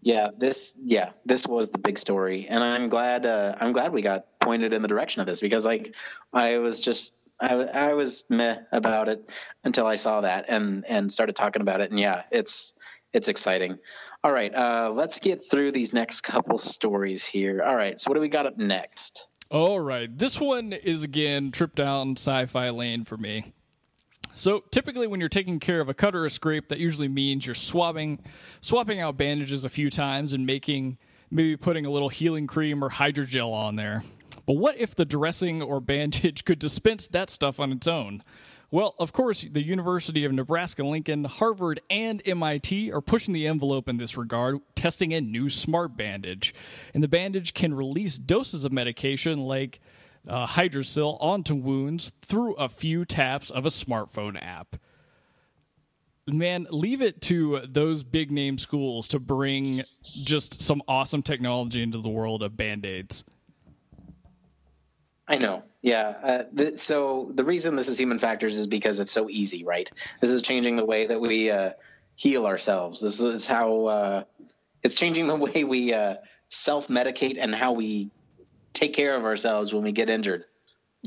yeah 0.07 0.31
this 0.39 0.73
yeah 0.85 1.11
this 1.25 1.49
was 1.49 1.71
the 1.71 1.79
big 1.79 1.99
story. 1.99 2.47
And 2.49 2.63
i'm 2.63 2.89
glad 2.89 3.27
uh, 3.27 3.57
i'm 3.61 3.73
glad 3.73 3.93
we 3.93 4.03
got 4.03 4.39
pointed 4.39 4.73
in 4.73 4.81
the 4.81 4.87
direction 4.87 5.21
of 5.21 5.27
this 5.27 5.41
because 5.41 5.67
like 5.67 5.97
i 6.33 6.59
was 6.59 6.81
just 6.81 7.19
I, 7.41 7.55
I 7.57 7.95
was 7.95 8.23
meh 8.31 8.59
about 8.71 9.09
it 9.09 9.29
until 9.65 9.85
i 9.85 9.97
saw 9.97 10.21
that 10.21 10.45
and 10.49 10.85
and 10.89 11.13
started 11.13 11.35
talking 11.35 11.61
about 11.61 11.81
it. 11.81 11.91
And 11.91 11.99
yeah 11.99 12.23
it's 12.31 12.75
it's 13.13 13.27
exciting. 13.27 13.81
All 14.23 14.31
right 14.31 14.55
uh, 14.55 14.93
let's 14.95 15.19
get 15.19 15.43
through 15.43 15.73
these 15.73 15.93
next 15.93 16.21
couple 16.21 16.57
stories 16.59 17.27
here. 17.27 17.61
All 17.61 17.75
right 17.75 17.99
so 17.99 18.09
what 18.09 18.15
do 18.15 18.21
we 18.21 18.29
got 18.29 18.47
up 18.47 18.57
next? 18.57 19.27
All 19.51 19.81
right 19.81 20.17
this 20.17 20.39
one 20.39 20.73
is 20.73 21.03
again 21.03 21.51
trip 21.51 21.75
down 21.75 22.13
sci-fi 22.13 22.71
lane 22.71 23.03
for 23.03 23.17
me 23.17 23.55
so 24.37 24.61
typically, 24.71 25.07
when 25.07 25.19
you're 25.19 25.31
taking 25.31 25.59
care 25.59 25.81
of 25.81 25.89
a 25.89 25.95
cut 25.95 26.15
or 26.15 26.27
a 26.27 26.31
scrape, 26.31 26.69
that 26.69 26.79
usually 26.79 27.09
means 27.09 27.47
you're 27.47 27.55
swabbing, 27.55 28.23
swapping 28.61 29.01
out 29.01 29.17
bandages 29.17 29.65
a 29.65 29.71
few 29.71 29.89
times 29.89 30.35
and 30.35 30.45
making 30.45 30.99
maybe 31.31 31.57
putting 31.57 31.87
a 31.87 31.91
little 31.91 32.11
healing 32.11 32.47
cream 32.47 32.85
or 32.85 32.91
hydrogel 32.91 33.51
on 33.51 33.77
there. 33.77 34.05
But 34.45 34.59
what 34.59 34.77
if 34.77 34.95
the 34.95 35.07
dressing 35.07 35.63
or 35.63 35.81
bandage 35.81 36.45
could 36.45 36.59
dispense 36.59 37.09
that 37.09 37.31
stuff 37.31 37.59
on 37.59 37.73
its 37.73 37.87
own? 37.87 38.23
Well, 38.71 38.95
of 38.99 39.15
course, 39.15 39.47
the 39.51 39.65
University 39.65 40.27
of 40.27 40.33
Nebraska 40.33 40.85
Lincoln, 40.85 41.25
Harvard, 41.25 41.81
and 41.89 42.21
MIT 42.27 42.93
are 42.93 43.01
pushing 43.01 43.33
the 43.33 43.47
envelope 43.47 43.89
in 43.89 43.97
this 43.97 44.19
regard, 44.19 44.59
testing 44.75 45.15
a 45.15 45.21
new 45.23 45.49
smart 45.49 45.97
bandage. 45.97 46.55
And 46.93 47.03
the 47.03 47.09
bandage 47.09 47.55
can 47.55 47.73
release 47.73 48.19
doses 48.19 48.65
of 48.65 48.73
medication 48.73 49.41
like 49.41 49.81
uh, 50.29 50.47
onto 50.47 51.55
wounds 51.55 52.13
through 52.23 52.55
a 52.55 52.69
few 52.69 53.05
taps 53.05 53.51
of 53.51 53.67
a 53.67 53.71
smartphone 53.71 54.41
app. 54.41 54.77
Man, 56.29 56.67
leave 56.71 57.03
it 57.03 57.21
to 57.23 57.61
those 57.69 58.03
big 58.03 58.33
name 58.33 58.59
schools 58.59 59.09
to 59.09 59.21
bring 59.21 59.83
just 60.05 60.61
some 60.61 60.83
awesome 60.89 61.23
technology 61.23 61.83
into 61.83 61.99
the 61.99 62.09
world 62.09 62.43
of 62.43 62.57
band 62.57 62.85
aids. 62.85 63.25
I 65.29 65.39
know. 65.39 65.63
Yeah. 65.83 66.15
Uh, 66.23 66.43
th- 66.57 66.75
so 66.79 67.31
the 67.33 67.45
reason 67.45 67.77
this 67.77 67.89
is 67.89 67.99
human 67.99 68.19
factors 68.19 68.59
is 68.59 68.67
because 68.67 68.99
it's 68.99 69.13
so 69.13 69.31
easy, 69.31 69.65
right? 69.65 69.91
This 70.21 70.33
is 70.33 70.43
changing 70.43 70.75
the 70.75 70.85
way 70.85 71.07
that 71.07 71.21
we 71.21 71.51
uh, 71.51 71.71
heal 72.17 72.47
ourselves. 72.47 73.01
This 73.01 73.21
is 73.21 73.47
how 73.47 73.87
uh, 73.87 74.25
it's 74.83 74.97
changing 74.97 75.29
the 75.29 75.37
way 75.37 75.63
we 75.63 75.93
uh, 75.93 76.17
self 76.49 76.89
medicate 76.89 77.37
and 77.39 77.55
how 77.55 77.73
we 77.73 78.11
take 78.77 78.95
care 78.95 79.17
of 79.17 79.25
ourselves 79.25 79.73
when 79.73 79.83
we 79.83 79.93
get 79.93 80.11
injured. 80.11 80.45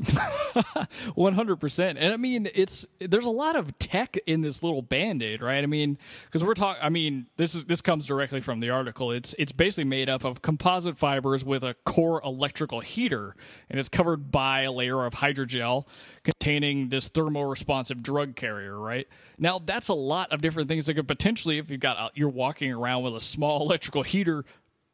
100% 0.00 1.96
and 1.98 2.14
i 2.14 2.16
mean 2.16 2.48
it's 2.54 2.86
there's 3.00 3.26
a 3.26 3.30
lot 3.30 3.54
of 3.54 3.78
tech 3.78 4.16
in 4.26 4.40
this 4.40 4.62
little 4.62 4.80
band-aid 4.80 5.42
right? 5.42 5.62
I 5.62 5.66
mean 5.66 5.98
because 6.24 6.42
we're 6.42 6.54
talking 6.54 6.82
i 6.82 6.88
mean 6.88 7.26
this 7.36 7.54
is 7.54 7.66
this 7.66 7.82
comes 7.82 8.06
directly 8.06 8.40
from 8.40 8.60
the 8.60 8.70
article. 8.70 9.10
It's 9.10 9.34
it's 9.38 9.52
basically 9.52 9.84
made 9.84 10.08
up 10.08 10.24
of 10.24 10.40
composite 10.40 10.96
fibers 10.96 11.44
with 11.44 11.62
a 11.62 11.74
core 11.84 12.22
electrical 12.24 12.80
heater 12.80 13.36
and 13.68 13.78
it's 13.78 13.90
covered 13.90 14.30
by 14.30 14.62
a 14.62 14.72
layer 14.72 15.04
of 15.04 15.14
hydrogel 15.14 15.86
containing 16.24 16.88
this 16.88 17.08
thermoresponsive 17.08 18.02
drug 18.02 18.36
carrier 18.36 18.78
right? 18.78 19.06
Now 19.38 19.58
that's 19.58 19.88
a 19.88 19.94
lot 19.94 20.32
of 20.32 20.40
different 20.40 20.68
things 20.68 20.86
that 20.86 20.94
could 20.94 21.08
potentially 21.08 21.58
if 21.58 21.68
you've 21.68 21.80
got 21.80 21.98
uh, 21.98 22.08
you're 22.14 22.30
walking 22.30 22.72
around 22.72 23.02
with 23.02 23.16
a 23.16 23.20
small 23.20 23.60
electrical 23.66 24.02
heater 24.02 24.44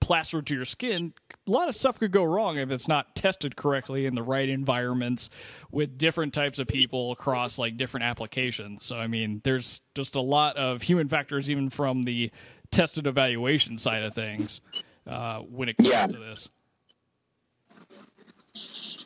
plastered 0.07 0.47
to 0.47 0.55
your 0.55 0.65
skin, 0.65 1.13
a 1.49 1.51
lot 1.51 1.69
of 1.69 1.75
stuff 1.75 1.99
could 1.99 2.13
go 2.13 2.23
wrong 2.23 2.59
if 2.59 2.71
it's 2.71 2.87
not 2.87 3.17
tested 3.17 3.57
correctly 3.57 4.07
in 4.07 4.15
the 4.15 4.23
right 4.23 4.49
environments 4.49 5.31
with 5.73 5.99
different 5.99 6.33
types 6.33 6.61
of 6.61 6.69
people 6.69 7.11
across 7.11 7.59
like 7.59 7.77
different 7.77 8.05
applications. 8.05 8.85
So 8.85 8.99
I 8.99 9.09
mean, 9.09 9.41
there's 9.43 9.83
just 9.97 10.15
a 10.15 10.21
lot 10.21 10.57
of 10.59 10.81
human 10.81 11.09
factors 11.09 11.51
even 11.51 11.71
from 11.71 12.05
the 12.05 12.31
tested 12.71 13.09
evaluation 13.09 13.79
side 13.79 14.05
of 14.05 14.15
things 14.15 14.61
uh, 15.09 15.41
when 15.41 15.69
it 15.69 15.77
comes 15.77 15.91
yeah. 15.91 16.07
to 16.07 16.19
this. 16.19 16.51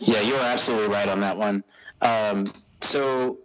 Yeah, 0.00 0.20
you're 0.20 0.38
absolutely 0.38 0.88
right 0.88 1.08
on 1.08 1.20
that 1.20 1.38
one. 1.38 1.64
Um, 2.02 2.52
so, 2.82 3.38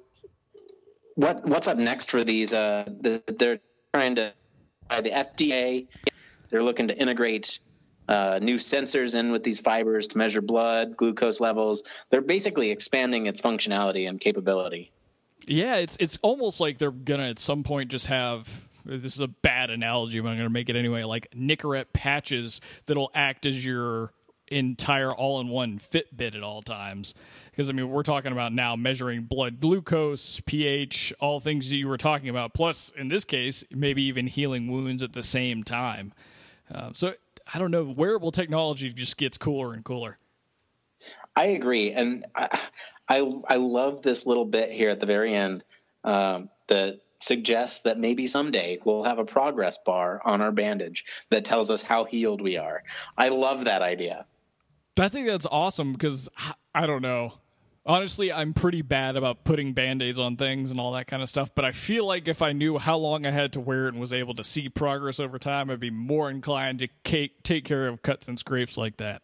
what 1.16 1.46
what's 1.46 1.70
up 1.70 1.78
next 1.78 2.12
for 2.12 2.26
these? 2.26 2.54
Uh, 2.54 2.84
the, 2.86 3.24
they're 3.28 3.60
trying 3.94 4.16
to 4.16 4.34
uh, 4.90 5.00
the 5.00 5.12
FDA 5.12 5.88
they're 6.56 6.64
looking 6.64 6.88
to 6.88 6.98
integrate 6.98 7.60
uh, 8.08 8.40
new 8.42 8.56
sensors 8.56 9.14
in 9.14 9.30
with 9.34 9.44
these 9.44 9.60
fibers 9.60 10.08
to 10.08 10.18
measure 10.18 10.42
blood 10.42 10.96
glucose 10.96 11.42
levels. 11.42 11.84
They're 12.10 12.22
basically 12.22 12.72
expanding 12.72 13.26
its 13.26 13.42
functionality 13.42 14.08
and 14.08 14.22
capability. 14.22 14.94
Yeah, 15.46 15.76
it's 15.76 15.98
it's 16.00 16.18
almost 16.22 16.62
like 16.62 16.78
they're 16.78 16.92
gonna 16.92 17.28
at 17.28 17.40
some 17.40 17.64
point 17.64 17.92
just 17.92 18.06
have 18.06 18.70
this 18.86 19.16
is 19.16 19.20
a 19.20 19.28
bad 19.28 19.70
analogy, 19.70 20.22
but 20.22 20.30
I'm 20.30 20.38
gonna 20.38 20.50
make 20.50 20.70
it 20.70 20.78
anyway. 20.78 21.04
Like 21.04 21.30
Nicorette 21.36 21.92
patches 21.92 22.62
that'll 22.86 23.12
act 23.14 23.46
as 23.46 23.66
your 23.66 24.14
entire 24.48 25.12
all-in-one 25.12 25.80
Fitbit 25.80 26.36
at 26.36 26.44
all 26.44 26.62
times. 26.62 27.16
Because 27.52 27.70
I 27.70 27.74
mean, 27.74 27.90
we're 27.90 28.04
talking 28.04 28.32
about 28.32 28.54
now 28.54 28.78
measuring 28.78 29.24
blood 29.24 29.60
glucose, 29.60 30.40
pH, 30.46 31.14
all 31.20 31.42
things 31.42 31.70
that 31.70 31.76
you 31.76 31.90
were 31.90 31.98
talking 31.98 32.30
about. 32.30 32.54
Plus, 32.54 32.94
in 32.98 33.10
this 33.10 33.26
case, 33.26 33.66
maybe 33.72 34.04
even 34.04 34.28
healing 34.28 34.72
wounds 34.72 35.04
at 35.04 35.12
the 35.12 35.24
same 35.24 35.66
time. 35.66 36.14
Um, 36.72 36.94
so 36.94 37.14
I 37.54 37.60
don't 37.60 37.72
know. 37.72 37.84
Wearable 37.84 38.32
technology 38.32 38.92
just 38.92 39.18
gets 39.18 39.38
cooler 39.38 39.74
and 39.74 39.84
cooler. 39.84 40.18
I 41.36 41.48
agree, 41.48 41.92
and 41.92 42.26
I 42.36 42.60
I, 43.08 43.42
I 43.48 43.56
love 43.58 44.02
this 44.02 44.26
little 44.26 44.46
bit 44.46 44.72
here 44.72 44.90
at 44.90 45.00
the 45.00 45.06
very 45.06 45.34
end 45.34 45.64
um, 46.04 46.50
that 46.68 47.00
suggests 47.20 47.82
that 47.82 48.00
maybe 48.00 48.26
someday 48.28 48.80
we'll 48.84 49.04
have 49.04 49.20
a 49.20 49.26
progress 49.26 49.78
bar 49.78 50.22
on 50.24 50.42
our 50.42 50.52
bandage 50.52 51.06
that 51.30 51.46
tells 51.46 51.72
us 51.72 51.82
how 51.82 52.06
healed 52.06 52.42
we 52.42 52.58
are. 52.58 52.84
I 53.18 53.30
love 53.30 53.66
that 53.66 53.82
idea. 53.82 54.26
I 55.00 55.10
think 55.10 55.28
that's 55.28 55.48
awesome 55.50 55.94
because 55.94 56.30
I 56.74 56.88
don't 56.88 57.02
know. 57.02 57.34
Honestly, 57.88 58.34
I'm 58.34 58.54
pretty 58.56 58.82
bad 58.82 59.16
about 59.16 59.44
putting 59.44 59.74
band-aids 59.74 60.18
on 60.18 60.38
things 60.38 60.72
and 60.72 60.80
all 60.80 60.94
that 60.94 61.06
kind 61.06 61.22
of 61.22 61.30
stuff, 61.30 61.52
but 61.54 61.66
I 61.66 61.72
feel 61.72 62.06
like 62.08 62.28
if 62.28 62.42
I 62.42 62.52
knew 62.52 62.80
how 62.80 62.98
long 62.98 63.28
I 63.28 63.32
had 63.32 63.54
to 63.54 63.60
wear 63.60 63.86
it 63.86 63.90
and 63.94 64.02
was 64.02 64.12
able 64.12 64.34
to 64.36 64.44
see 64.44 64.70
progress 64.70 65.20
over 65.20 65.38
time, 65.38 65.70
I'd 65.70 65.80
be 65.80 65.92
more 65.92 66.32
inclined 66.32 66.80
to 66.80 66.88
take 67.44 67.64
care 67.64 67.88
of 67.88 68.02
cuts 68.02 68.28
and 68.28 68.40
scrapes 68.40 68.76
like 68.76 68.98
that. 68.98 69.22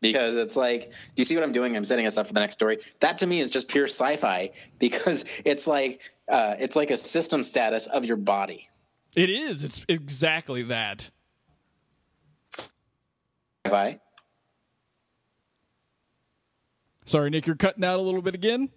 Because 0.00 0.36
it's 0.36 0.56
like, 0.56 0.92
do 0.92 0.96
you 1.16 1.24
see 1.24 1.34
what 1.34 1.42
I'm 1.44 1.52
doing? 1.52 1.76
I'm 1.76 1.84
setting 1.84 2.06
us 2.06 2.16
up 2.16 2.28
for 2.28 2.32
the 2.32 2.40
next 2.40 2.54
story. 2.54 2.78
That 3.00 3.18
to 3.18 3.26
me 3.26 3.40
is 3.40 3.50
just 3.50 3.68
pure 3.68 3.84
sci-fi 3.84 4.52
because 4.78 5.24
it's 5.44 5.66
like 5.66 6.00
uh, 6.28 6.54
it's 6.58 6.76
like 6.76 6.90
a 6.90 6.96
system 6.96 7.42
status 7.42 7.86
of 7.86 8.04
your 8.04 8.16
body. 8.16 8.68
It 9.16 9.28
is. 9.28 9.64
It's 9.64 9.84
exactly 9.88 10.62
that. 10.64 11.10
Sci-fi. 13.66 13.98
Sorry, 17.10 17.28
Nick, 17.28 17.48
you're 17.48 17.56
cutting 17.56 17.82
out 17.82 17.98
a 17.98 18.02
little 18.02 18.22
bit 18.22 18.36
again. 18.36 18.68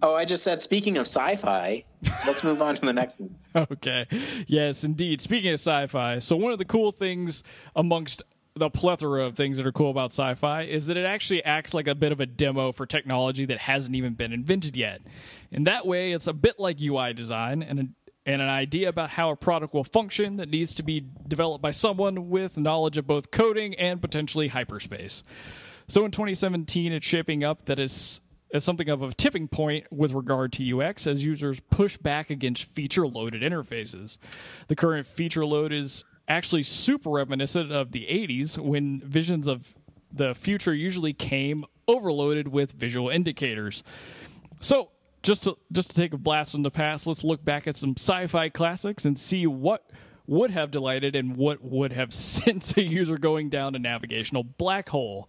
Oh, 0.00 0.14
I 0.14 0.24
just 0.24 0.42
said, 0.42 0.62
speaking 0.62 0.96
of 0.96 1.02
sci 1.02 1.36
fi, 1.36 1.84
let's 2.26 2.42
move 2.42 2.62
on 2.62 2.74
to 2.74 2.80
the 2.80 2.92
next 2.94 3.20
one. 3.20 3.34
Okay. 3.72 4.06
Yes, 4.46 4.82
indeed. 4.82 5.20
Speaking 5.20 5.50
of 5.50 5.54
sci 5.54 5.88
fi, 5.88 6.20
so 6.20 6.36
one 6.36 6.52
of 6.52 6.58
the 6.58 6.64
cool 6.64 6.90
things 6.90 7.44
amongst 7.76 8.22
the 8.54 8.70
plethora 8.70 9.24
of 9.24 9.36
things 9.36 9.58
that 9.58 9.66
are 9.66 9.72
cool 9.72 9.90
about 9.90 10.12
sci 10.12 10.34
fi 10.36 10.62
is 10.62 10.86
that 10.86 10.96
it 10.96 11.04
actually 11.04 11.44
acts 11.44 11.74
like 11.74 11.86
a 11.86 11.94
bit 11.94 12.12
of 12.12 12.20
a 12.20 12.26
demo 12.26 12.72
for 12.72 12.86
technology 12.86 13.44
that 13.44 13.58
hasn't 13.58 13.94
even 13.94 14.14
been 14.14 14.32
invented 14.32 14.74
yet. 14.74 15.02
In 15.50 15.64
that 15.64 15.86
way, 15.86 16.12
it's 16.12 16.28
a 16.28 16.32
bit 16.32 16.58
like 16.58 16.80
UI 16.80 17.12
design 17.12 17.62
and, 17.62 17.78
a, 17.78 17.84
and 18.24 18.40
an 18.40 18.48
idea 18.48 18.88
about 18.88 19.10
how 19.10 19.30
a 19.30 19.36
product 19.36 19.74
will 19.74 19.84
function 19.84 20.36
that 20.36 20.48
needs 20.48 20.74
to 20.76 20.82
be 20.82 21.04
developed 21.26 21.60
by 21.60 21.72
someone 21.72 22.30
with 22.30 22.56
knowledge 22.56 22.96
of 22.96 23.06
both 23.06 23.30
coding 23.30 23.74
and 23.74 24.00
potentially 24.00 24.48
hyperspace. 24.48 25.22
So 25.88 26.04
in 26.04 26.10
2017, 26.10 26.92
it's 26.92 27.06
shaping 27.06 27.42
up 27.42 27.64
that 27.64 27.78
is 27.78 28.20
as 28.52 28.64
something 28.64 28.88
of 28.88 29.02
a 29.02 29.12
tipping 29.12 29.48
point 29.48 29.86
with 29.90 30.12
regard 30.12 30.52
to 30.54 30.80
UX 30.80 31.06
as 31.06 31.24
users 31.24 31.60
push 31.60 31.96
back 31.96 32.30
against 32.30 32.64
feature 32.64 33.06
loaded 33.06 33.42
interfaces. 33.42 34.18
The 34.68 34.76
current 34.76 35.06
feature 35.06 35.44
load 35.44 35.72
is 35.72 36.04
actually 36.28 36.62
super 36.62 37.10
reminiscent 37.10 37.72
of 37.72 37.92
the 37.92 38.06
80s 38.06 38.58
when 38.58 39.00
visions 39.00 39.46
of 39.46 39.74
the 40.12 40.34
future 40.34 40.74
usually 40.74 41.12
came 41.12 41.64
overloaded 41.86 42.48
with 42.48 42.72
visual 42.72 43.08
indicators. 43.08 43.82
So, 44.60 44.90
just 45.22 45.44
to 45.44 45.58
just 45.72 45.90
to 45.90 45.96
take 45.96 46.12
a 46.12 46.18
blast 46.18 46.52
from 46.52 46.62
the 46.62 46.70
past, 46.70 47.06
let's 47.06 47.24
look 47.24 47.44
back 47.44 47.66
at 47.66 47.76
some 47.76 47.94
sci-fi 47.96 48.50
classics 48.50 49.04
and 49.04 49.18
see 49.18 49.46
what 49.46 49.90
would 50.26 50.50
have 50.50 50.70
delighted 50.70 51.16
and 51.16 51.36
what 51.36 51.62
would 51.62 51.92
have 51.92 52.14
sent 52.14 52.76
a 52.76 52.84
user 52.84 53.18
going 53.18 53.48
down 53.48 53.74
a 53.74 53.78
navigational 53.78 54.44
black 54.44 54.88
hole. 54.90 55.28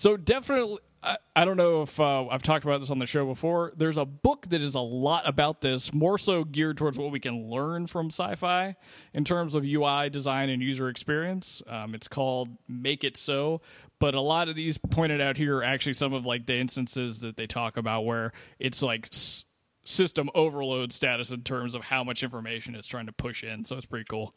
So 0.00 0.16
definitely, 0.16 0.78
I, 1.02 1.18
I 1.36 1.44
don't 1.44 1.58
know 1.58 1.82
if 1.82 2.00
uh, 2.00 2.26
I've 2.28 2.42
talked 2.42 2.64
about 2.64 2.80
this 2.80 2.88
on 2.88 3.00
the 3.00 3.06
show 3.06 3.26
before. 3.26 3.74
There's 3.76 3.98
a 3.98 4.06
book 4.06 4.46
that 4.48 4.62
is 4.62 4.74
a 4.74 4.80
lot 4.80 5.28
about 5.28 5.60
this, 5.60 5.92
more 5.92 6.16
so 6.16 6.42
geared 6.42 6.78
towards 6.78 6.98
what 6.98 7.10
we 7.10 7.20
can 7.20 7.50
learn 7.50 7.86
from 7.86 8.06
sci-fi 8.06 8.76
in 9.12 9.24
terms 9.24 9.54
of 9.54 9.62
UI 9.62 10.08
design 10.08 10.48
and 10.48 10.62
user 10.62 10.88
experience. 10.88 11.62
Um, 11.66 11.94
it's 11.94 12.08
called 12.08 12.48
"Make 12.66 13.04
It 13.04 13.18
So." 13.18 13.60
But 13.98 14.14
a 14.14 14.22
lot 14.22 14.48
of 14.48 14.56
these 14.56 14.78
pointed 14.78 15.20
out 15.20 15.36
here 15.36 15.58
are 15.58 15.64
actually 15.64 15.92
some 15.92 16.14
of 16.14 16.24
like 16.24 16.46
the 16.46 16.56
instances 16.56 17.20
that 17.20 17.36
they 17.36 17.46
talk 17.46 17.76
about 17.76 18.06
where 18.06 18.32
it's 18.58 18.82
like 18.82 19.08
s- 19.12 19.44
system 19.84 20.30
overload 20.34 20.94
status 20.94 21.30
in 21.30 21.42
terms 21.42 21.74
of 21.74 21.82
how 21.82 22.04
much 22.04 22.22
information 22.22 22.74
it's 22.74 22.88
trying 22.88 23.04
to 23.04 23.12
push 23.12 23.44
in. 23.44 23.66
So 23.66 23.76
it's 23.76 23.84
pretty 23.84 24.06
cool. 24.08 24.32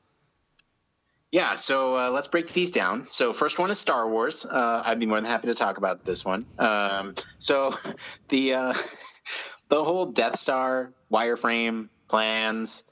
Yeah, 1.34 1.56
so 1.56 1.98
uh, 1.98 2.10
let's 2.12 2.28
break 2.28 2.54
these 2.54 2.70
down. 2.70 3.08
So 3.10 3.34
first 3.34 3.58
one 3.58 3.72
is 3.72 3.80
Star 3.80 4.08
Wars. 4.08 4.46
Uh, 4.46 4.84
I'd 4.86 5.00
be 5.00 5.08
more 5.08 5.18
than 5.20 5.26
happy 5.26 5.48
to 5.48 5.56
talk 5.56 5.80
about 5.80 6.06
this 6.06 6.24
one. 6.24 6.46
Um, 6.60 7.16
so 7.40 7.74
the 8.30 8.54
uh, 8.54 8.74
the 9.68 9.84
whole 9.84 10.06
Death 10.06 10.38
Star 10.38 10.94
wireframe 11.12 11.90
plans. 12.08 12.84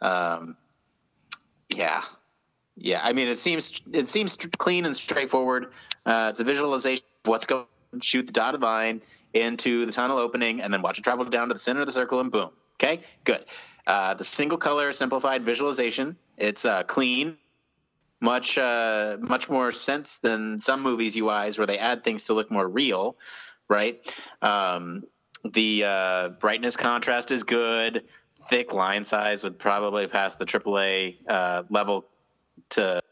Um, 0.00 0.56
yeah, 1.74 2.02
yeah. 2.76 3.00
I 3.02 3.14
mean, 3.14 3.26
it 3.26 3.40
seems 3.40 3.82
it 3.92 4.08
seems 4.08 4.36
clean 4.36 4.86
and 4.86 4.94
straightforward. 4.94 5.72
Uh, 6.06 6.28
it's 6.30 6.38
a 6.38 6.44
visualization 6.44 7.04
of 7.24 7.30
what's 7.30 7.46
going. 7.46 7.66
Shoot 8.00 8.28
the 8.28 8.32
dotted 8.32 8.62
line 8.62 9.02
into 9.34 9.86
the 9.86 9.92
tunnel 9.92 10.18
opening, 10.18 10.62
and 10.62 10.72
then 10.72 10.82
watch 10.82 11.00
it 11.00 11.02
travel 11.02 11.24
down 11.24 11.48
to 11.48 11.54
the 11.54 11.60
center 11.60 11.80
of 11.80 11.86
the 11.86 11.92
circle, 11.92 12.20
and 12.20 12.30
boom. 12.30 12.50
Okay, 12.76 13.00
good. 13.24 13.44
Uh, 13.88 14.14
the 14.14 14.24
single 14.24 14.56
color 14.56 14.92
simplified 14.92 15.42
visualization. 15.42 16.16
It's 16.38 16.64
uh, 16.64 16.84
clean, 16.84 17.36
much 18.22 18.56
uh, 18.56 19.16
much 19.20 19.50
more 19.50 19.72
sense 19.72 20.18
than 20.18 20.60
some 20.60 20.82
movies 20.82 21.16
UIs 21.16 21.58
where 21.58 21.66
they 21.66 21.78
add 21.78 22.04
things 22.04 22.24
to 22.24 22.34
look 22.34 22.50
more 22.50 22.66
real, 22.66 23.16
right? 23.68 24.00
Um, 24.40 25.04
the 25.44 25.84
uh, 25.84 26.28
brightness 26.28 26.76
contrast 26.76 27.32
is 27.32 27.42
good. 27.42 28.04
Thick 28.48 28.72
line 28.72 29.04
size 29.04 29.42
would 29.44 29.58
probably 29.58 30.06
pass 30.06 30.36
the 30.36 30.46
AAA 30.46 31.16
uh, 31.28 31.64
level 31.68 32.06
to 32.70 33.02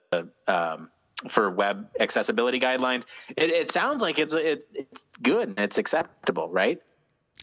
um, 0.47 0.91
for 1.29 1.51
web 1.51 1.89
accessibility 1.99 2.61
guidelines. 2.61 3.05
It, 3.37 3.51
it 3.51 3.71
sounds 3.71 4.01
like 4.03 4.19
it's 4.19 4.35
it's 4.35 4.67
it's 4.73 5.09
good 5.21 5.49
and 5.49 5.59
it's 5.59 5.79
acceptable, 5.79 6.49
right? 6.49 6.81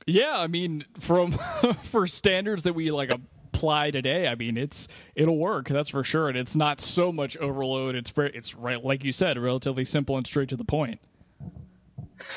Yeah, 0.06 0.38
I 0.38 0.48
mean, 0.48 0.86
from 1.00 1.32
for 1.84 2.08
standards 2.08 2.64
that 2.64 2.74
we 2.74 2.92
like 2.92 3.12
apply 3.58 3.92
today, 3.92 4.28
I 4.28 4.36
mean, 4.36 4.56
it's 4.58 4.88
it'll 5.16 5.38
work. 5.38 5.68
That's 5.68 5.90
for 5.90 6.04
sure, 6.04 6.30
and 6.30 6.38
it's 6.38 6.56
not 6.56 6.80
so 6.80 7.12
much 7.12 7.36
overload. 7.38 7.96
It's 7.96 8.14
it's 8.16 8.56
right, 8.56 8.84
like 8.84 9.04
you 9.04 9.12
said, 9.12 9.38
relatively 9.38 9.84
simple 9.84 10.16
and 10.16 10.28
straight 10.28 10.50
to 10.50 10.56
the 10.56 10.64
point. 10.64 11.00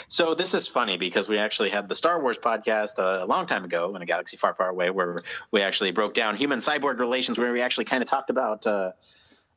So 0.08 0.34
this 0.34 0.54
is 0.54 0.66
funny 0.66 0.96
because 0.96 1.28
we 1.28 1.38
actually 1.38 1.70
had 1.70 1.88
the 1.88 1.94
Star 1.94 2.20
Wars 2.20 2.38
podcast 2.38 2.98
uh, 2.98 3.24
a 3.24 3.26
long 3.26 3.46
time 3.46 3.64
ago 3.64 3.94
in 3.96 4.02
a 4.02 4.06
galaxy 4.06 4.36
far, 4.36 4.54
far 4.54 4.68
away, 4.68 4.90
where 4.90 5.22
we 5.50 5.62
actually 5.62 5.90
broke 5.90 6.14
down 6.14 6.36
human 6.36 6.58
cyborg 6.58 6.98
relations, 6.98 7.38
where 7.38 7.52
we 7.52 7.60
actually 7.60 7.84
kind 7.84 8.02
of 8.02 8.08
talked 8.08 8.30
about. 8.30 8.66
Uh, 8.66 8.92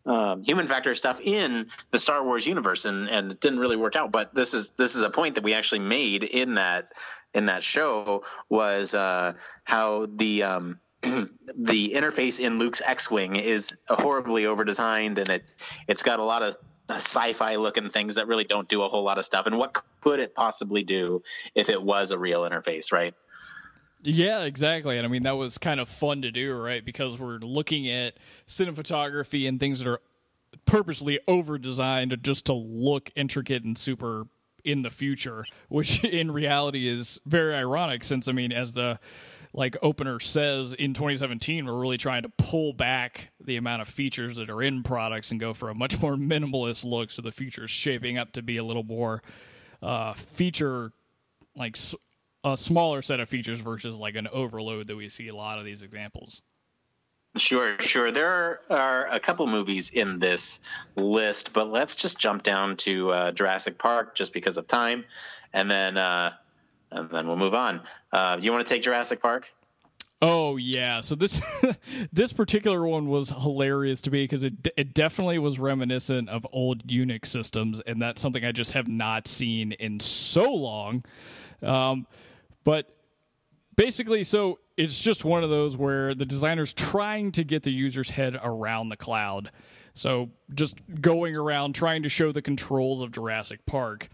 um, 0.05 0.43
human 0.43 0.67
factor 0.67 0.93
stuff 0.95 1.21
in 1.21 1.67
the 1.91 1.97
Star 1.97 2.25
Wars 2.25 2.45
universe, 2.45 2.83
and, 2.83 3.09
and 3.09 3.31
it 3.31 3.39
didn't 3.39 3.59
really 3.59 3.77
work 3.77 3.95
out. 3.95 4.11
But 4.11 4.35
this 4.35 4.53
is 4.53 4.71
this 4.71 4.97
is 4.97 5.01
a 5.01 5.09
point 5.09 5.35
that 5.35 5.45
we 5.45 5.53
actually 5.53 5.79
made 5.79 6.23
in 6.23 6.55
that 6.55 6.91
in 7.33 7.45
that 7.45 7.63
show 7.63 8.23
was 8.49 8.93
uh, 8.93 9.33
how 9.63 10.05
the 10.13 10.43
um, 10.43 10.79
the 11.55 11.93
interface 11.93 12.39
in 12.39 12.59
Luke's 12.59 12.81
X-wing 12.85 13.35
is 13.35 13.75
horribly 13.87 14.43
overdesigned, 14.43 15.17
and 15.17 15.29
it 15.29 15.43
it's 15.87 16.03
got 16.03 16.19
a 16.19 16.23
lot 16.23 16.43
of 16.43 16.55
sci-fi 16.89 17.55
looking 17.55 17.89
things 17.89 18.15
that 18.15 18.27
really 18.27 18.43
don't 18.43 18.67
do 18.67 18.83
a 18.83 18.89
whole 18.89 19.03
lot 19.03 19.17
of 19.17 19.25
stuff. 19.25 19.45
And 19.45 19.57
what 19.57 19.81
could 20.01 20.19
it 20.19 20.35
possibly 20.35 20.83
do 20.83 21.23
if 21.55 21.69
it 21.69 21.81
was 21.81 22.11
a 22.11 22.17
real 22.17 22.41
interface, 22.41 22.91
right? 22.91 23.13
Yeah, 24.03 24.43
exactly. 24.43 24.97
And 24.97 25.07
I 25.07 25.09
mean, 25.09 25.23
that 25.23 25.37
was 25.37 25.57
kind 25.57 25.79
of 25.79 25.87
fun 25.87 26.21
to 26.23 26.31
do, 26.31 26.55
right? 26.55 26.83
Because 26.83 27.17
we're 27.17 27.37
looking 27.37 27.89
at 27.89 28.15
cinematography 28.47 29.47
and 29.47 29.59
things 29.59 29.79
that 29.79 29.89
are 29.89 30.01
purposely 30.65 31.19
over 31.27 31.57
designed 31.57 32.17
just 32.21 32.45
to 32.45 32.53
look 32.53 33.11
intricate 33.15 33.63
and 33.63 33.77
super 33.77 34.27
in 34.63 34.81
the 34.81 34.89
future, 34.89 35.45
which 35.69 36.03
in 36.03 36.31
reality 36.31 36.87
is 36.87 37.19
very 37.25 37.55
ironic 37.55 38.03
since, 38.03 38.27
I 38.27 38.33
mean, 38.33 38.51
as 38.51 38.73
the 38.73 38.99
like 39.53 39.77
opener 39.81 40.19
says 40.19 40.73
in 40.73 40.93
2017 40.93 41.65
we're 41.65 41.79
really 41.79 41.97
trying 41.97 42.23
to 42.23 42.29
pull 42.29 42.73
back 42.73 43.31
the 43.39 43.55
amount 43.55 43.81
of 43.81 43.87
features 43.87 44.37
that 44.37 44.49
are 44.49 44.61
in 44.61 44.83
products 44.83 45.31
and 45.31 45.39
go 45.39 45.53
for 45.53 45.69
a 45.69 45.75
much 45.75 46.01
more 46.01 46.15
minimalist 46.15 46.83
look 46.83 47.11
so 47.11 47.21
the 47.21 47.31
future 47.31 47.65
is 47.65 47.71
shaping 47.71 48.17
up 48.17 48.31
to 48.31 48.41
be 48.41 48.57
a 48.57 48.63
little 48.63 48.83
more 48.83 49.21
uh, 49.81 50.13
feature 50.13 50.91
like 51.55 51.77
a 52.43 52.57
smaller 52.57 53.01
set 53.01 53.19
of 53.19 53.29
features 53.29 53.59
versus 53.59 53.97
like 53.97 54.15
an 54.15 54.27
overload 54.27 54.87
that 54.87 54.95
we 54.95 55.09
see 55.09 55.27
a 55.27 55.35
lot 55.35 55.59
of 55.59 55.65
these 55.65 55.81
examples. 55.81 56.41
Sure, 57.35 57.79
sure. 57.79 58.11
There 58.11 58.59
are 58.69 59.07
a 59.07 59.19
couple 59.19 59.47
movies 59.47 59.89
in 59.89 60.19
this 60.19 60.61
list, 60.95 61.51
but 61.51 61.67
let's 61.67 61.95
just 61.95 62.19
jump 62.19 62.43
down 62.43 62.77
to 62.77 63.11
uh, 63.11 63.31
Jurassic 63.31 63.79
Park 63.79 64.13
just 64.13 64.33
because 64.33 64.57
of 64.57 64.67
time, 64.67 65.05
and 65.51 65.69
then 65.69 65.97
uh, 65.97 66.33
and 66.93 67.09
then 67.09 67.27
we'll 67.27 67.37
move 67.37 67.55
on. 67.55 67.81
Uh, 68.11 68.37
you 68.41 68.51
want 68.51 68.65
to 68.65 68.73
take 68.73 68.81
Jurassic 68.81 69.21
Park? 69.21 69.51
Oh 70.21 70.55
yeah, 70.55 71.01
so 71.01 71.15
this 71.15 71.41
this 72.13 72.31
particular 72.31 72.87
one 72.87 73.09
was 73.09 73.29
hilarious 73.29 74.01
to 74.03 74.11
me 74.11 74.23
because 74.23 74.45
it 74.45 74.69
it 74.77 74.93
definitely 74.93 75.37
was 75.37 75.59
reminiscent 75.59 76.29
of 76.29 76.47
old 76.53 76.87
Unix 76.87 77.25
systems, 77.25 77.81
and 77.81 78.01
that's 78.01 78.21
something 78.21 78.45
I 78.45 78.53
just 78.53 78.71
have 78.71 78.87
not 78.87 79.27
seen 79.27 79.73
in 79.73 79.99
so 79.99 80.53
long. 80.53 81.03
Um, 81.61 82.07
but 82.63 82.95
basically, 83.75 84.23
so 84.23 84.59
it's 84.77 84.97
just 84.99 85.25
one 85.25 85.43
of 85.43 85.49
those 85.49 85.75
where 85.75 86.15
the 86.15 86.25
designer's 86.25 86.73
trying 86.73 87.33
to 87.33 87.43
get 87.43 87.63
the 87.63 87.71
user's 87.71 88.09
head 88.09 88.39
around 88.41 88.89
the 88.89 88.97
cloud. 88.97 89.51
So 89.93 90.31
just 90.53 90.77
going 91.01 91.35
around 91.35 91.75
trying 91.75 92.03
to 92.03 92.09
show 92.09 92.31
the 92.31 92.41
controls 92.41 93.01
of 93.01 93.11
Jurassic 93.11 93.65
Park. 93.65 94.09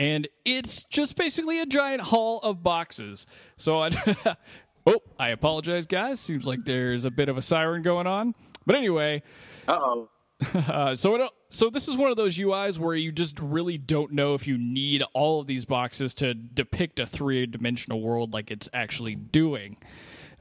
And 0.00 0.28
it's 0.46 0.84
just 0.84 1.14
basically 1.14 1.60
a 1.60 1.66
giant 1.66 2.00
hall 2.00 2.38
of 2.38 2.62
boxes. 2.62 3.26
So 3.58 3.82
I 3.82 3.90
Oh, 4.86 4.96
I 5.18 5.28
apologize 5.28 5.84
guys. 5.84 6.18
Seems 6.18 6.46
like 6.46 6.64
there's 6.64 7.04
a 7.04 7.10
bit 7.10 7.28
of 7.28 7.36
a 7.36 7.42
siren 7.42 7.82
going 7.82 8.06
on. 8.06 8.34
But 8.64 8.76
anyway, 8.76 9.22
Uh-oh. 9.68 10.08
Uh, 10.54 10.96
so 10.96 11.16
it, 11.16 11.30
so 11.50 11.68
this 11.68 11.86
is 11.86 11.98
one 11.98 12.10
of 12.10 12.16
those 12.16 12.38
UIs 12.38 12.78
where 12.78 12.94
you 12.94 13.12
just 13.12 13.38
really 13.40 13.76
don't 13.76 14.12
know 14.12 14.32
if 14.32 14.46
you 14.46 14.56
need 14.56 15.02
all 15.12 15.38
of 15.38 15.46
these 15.46 15.66
boxes 15.66 16.14
to 16.14 16.32
depict 16.32 16.98
a 16.98 17.04
three 17.04 17.44
dimensional 17.44 18.00
world 18.00 18.32
like 18.32 18.50
it's 18.50 18.70
actually 18.72 19.14
doing. 19.14 19.76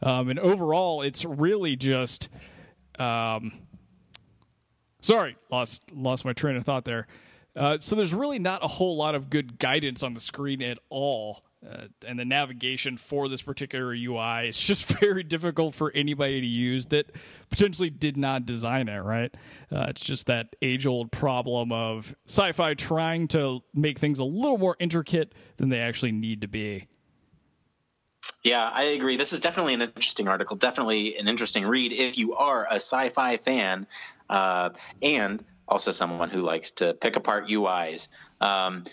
Um, 0.01 0.29
and 0.29 0.39
overall, 0.39 1.01
it's 1.01 1.25
really 1.25 1.75
just. 1.75 2.29
Um, 2.97 3.51
sorry, 5.01 5.35
lost 5.51 5.81
lost 5.93 6.23
my 6.23 6.31
train 6.31 6.55
of 6.55 6.63
thought 6.63 6.85
there. 6.85 7.05
Uh, 7.59 7.77
so 7.81 7.93
there's 7.93 8.13
really 8.13 8.39
not 8.39 8.63
a 8.63 8.67
whole 8.67 8.95
lot 8.95 9.15
of 9.15 9.29
good 9.29 9.59
guidance 9.59 10.01
on 10.01 10.13
the 10.13 10.19
screen 10.21 10.61
at 10.61 10.79
all. 10.89 11.43
Uh, 11.69 11.87
and 12.07 12.17
the 12.17 12.23
navigation 12.23 12.95
for 12.95 13.27
this 13.27 13.41
particular 13.41 13.93
UI 13.93 14.47
is 14.47 14.57
just 14.65 14.85
very 14.99 15.23
difficult 15.23 15.75
for 15.75 15.91
anybody 15.91 16.39
to 16.39 16.47
use 16.47 16.85
that 16.85 17.11
potentially 17.49 17.89
did 17.89 18.15
not 18.15 18.45
design 18.45 18.87
it, 18.87 18.99
right? 18.99 19.35
Uh, 19.69 19.87
it's 19.89 20.05
just 20.05 20.27
that 20.27 20.55
age 20.61 20.85
old 20.85 21.11
problem 21.11 21.73
of 21.73 22.15
sci 22.25 22.53
fi 22.53 22.73
trying 22.75 23.27
to 23.27 23.61
make 23.73 23.99
things 23.99 24.19
a 24.19 24.23
little 24.23 24.57
more 24.57 24.77
intricate 24.79 25.35
than 25.57 25.67
they 25.67 25.79
actually 25.79 26.13
need 26.13 26.39
to 26.41 26.47
be. 26.47 26.87
Yeah, 28.41 28.69
I 28.73 28.83
agree. 28.83 29.17
This 29.17 29.33
is 29.33 29.41
definitely 29.41 29.73
an 29.73 29.81
interesting 29.81 30.29
article, 30.29 30.55
definitely 30.55 31.17
an 31.17 31.27
interesting 31.27 31.65
read 31.65 31.91
if 31.91 32.17
you 32.17 32.35
are 32.35 32.65
a 32.65 32.75
sci 32.75 33.09
fi 33.09 33.35
fan 33.35 33.85
uh, 34.29 34.69
and 35.01 35.43
also 35.69 35.91
someone 35.91 36.29
who 36.29 36.41
likes 36.41 36.71
to 36.71 36.93
pick 36.93 37.15
apart 37.15 37.47
UIs. 37.47 38.07
Um, 38.41 38.83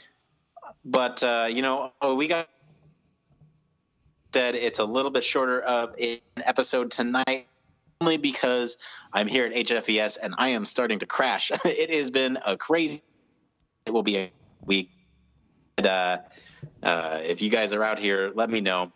but, 0.85 1.23
uh, 1.23 1.49
you 1.51 1.63
know, 1.63 1.93
we 2.15 2.29
got 2.29 2.49
said 4.33 4.55
it's 4.55 4.79
a 4.79 4.85
little 4.85 5.11
bit 5.11 5.25
shorter 5.25 5.61
of 5.61 5.97
an 5.99 6.19
episode 6.37 6.91
tonight 6.91 7.47
only 8.01 8.19
because 8.19 8.77
I'm 9.11 9.29
here 9.29 9.47
at 9.47 9.55
HFES 9.55 10.19
and 10.23 10.35
I 10.37 10.51
am 10.51 10.67
starting 10.67 10.99
to 10.99 11.07
crash. 11.07 11.51
it 11.65 11.91
has 11.91 12.11
been 12.11 12.39
a 12.45 12.57
crazy. 12.57 13.03
It 13.87 13.93
will 13.93 14.03
be 14.03 14.19
a 14.19 14.33
week. 14.63 14.91
And, 15.79 15.87
uh, 15.87 16.19
uh, 16.83 17.21
if 17.23 17.41
you 17.43 17.51
guys 17.51 17.73
are 17.73 17.83
out 17.83 17.99
here, 17.99 18.31
let 18.35 18.51
me 18.51 18.61
know. 18.61 18.93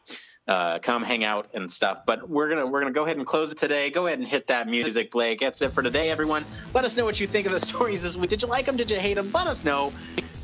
Uh, 0.48 0.80
come 0.80 1.02
hang 1.02 1.22
out 1.22 1.50
and 1.54 1.70
stuff. 1.70 2.04
But 2.06 2.28
we're 2.28 2.48
gonna 2.48 2.66
we're 2.66 2.80
gonna 2.80 2.92
go 2.92 3.04
ahead 3.04 3.16
and 3.16 3.26
close 3.26 3.52
it 3.52 3.58
today. 3.58 3.90
Go 3.90 4.06
ahead 4.06 4.18
and 4.18 4.26
hit 4.26 4.48
that 4.48 4.66
music, 4.66 5.12
Blake. 5.12 5.40
That's 5.40 5.62
it 5.62 5.70
for 5.72 5.82
today, 5.82 6.10
everyone. 6.10 6.44
Let 6.74 6.84
us 6.84 6.96
know 6.96 7.04
what 7.04 7.20
you 7.20 7.26
think 7.26 7.46
of 7.46 7.52
the 7.52 7.60
stories 7.72 8.02
this 8.02 8.16
week. 8.16 8.30
Did 8.30 8.42
you 8.42 8.48
like 8.48 8.66
them? 8.66 8.76
Did 8.76 8.90
you 8.90 8.98
hate 8.98 9.14
them? 9.14 9.30
Let 9.32 9.46
us 9.46 9.64
know. 9.64 9.92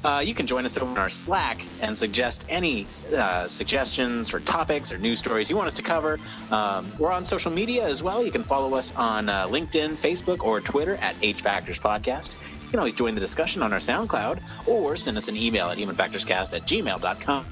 Uh, 0.04 0.20
you 0.20 0.34
can 0.34 0.46
join 0.46 0.64
us 0.64 0.78
over 0.78 0.92
in 0.92 0.98
our 0.98 1.08
Slack 1.08 1.64
and 1.80 1.98
suggest 1.98 2.46
any 2.48 2.86
uh, 3.12 3.48
suggestions 3.48 4.28
for 4.28 4.38
topics 4.38 4.92
or 4.92 4.98
news 4.98 5.18
stories 5.18 5.50
you 5.50 5.56
want 5.56 5.66
us 5.66 5.72
to 5.74 5.82
cover. 5.82 6.20
Um, 6.52 6.92
we're 6.98 7.10
on 7.10 7.24
social 7.24 7.50
media 7.50 7.88
as 7.88 8.04
well. 8.04 8.24
You 8.24 8.30
can 8.30 8.44
follow 8.44 8.74
us 8.74 8.94
on 8.94 9.28
uh, 9.28 9.48
LinkedIn, 9.48 9.96
Facebook, 9.96 10.44
or 10.44 10.60
Twitter 10.60 10.94
at 10.94 11.16
H 11.22 11.40
Factors 11.40 11.80
Podcast. 11.80 12.36
You 12.62 12.70
can 12.70 12.78
always 12.78 12.92
join 12.92 13.14
the 13.14 13.20
discussion 13.20 13.62
on 13.62 13.72
our 13.72 13.80
SoundCloud 13.80 14.68
or 14.68 14.94
send 14.94 15.16
us 15.16 15.26
an 15.28 15.36
email 15.36 15.70
at 15.70 15.78
humanfactorscast 15.78 16.54
at 16.54 16.62
gmail.com. 16.62 17.46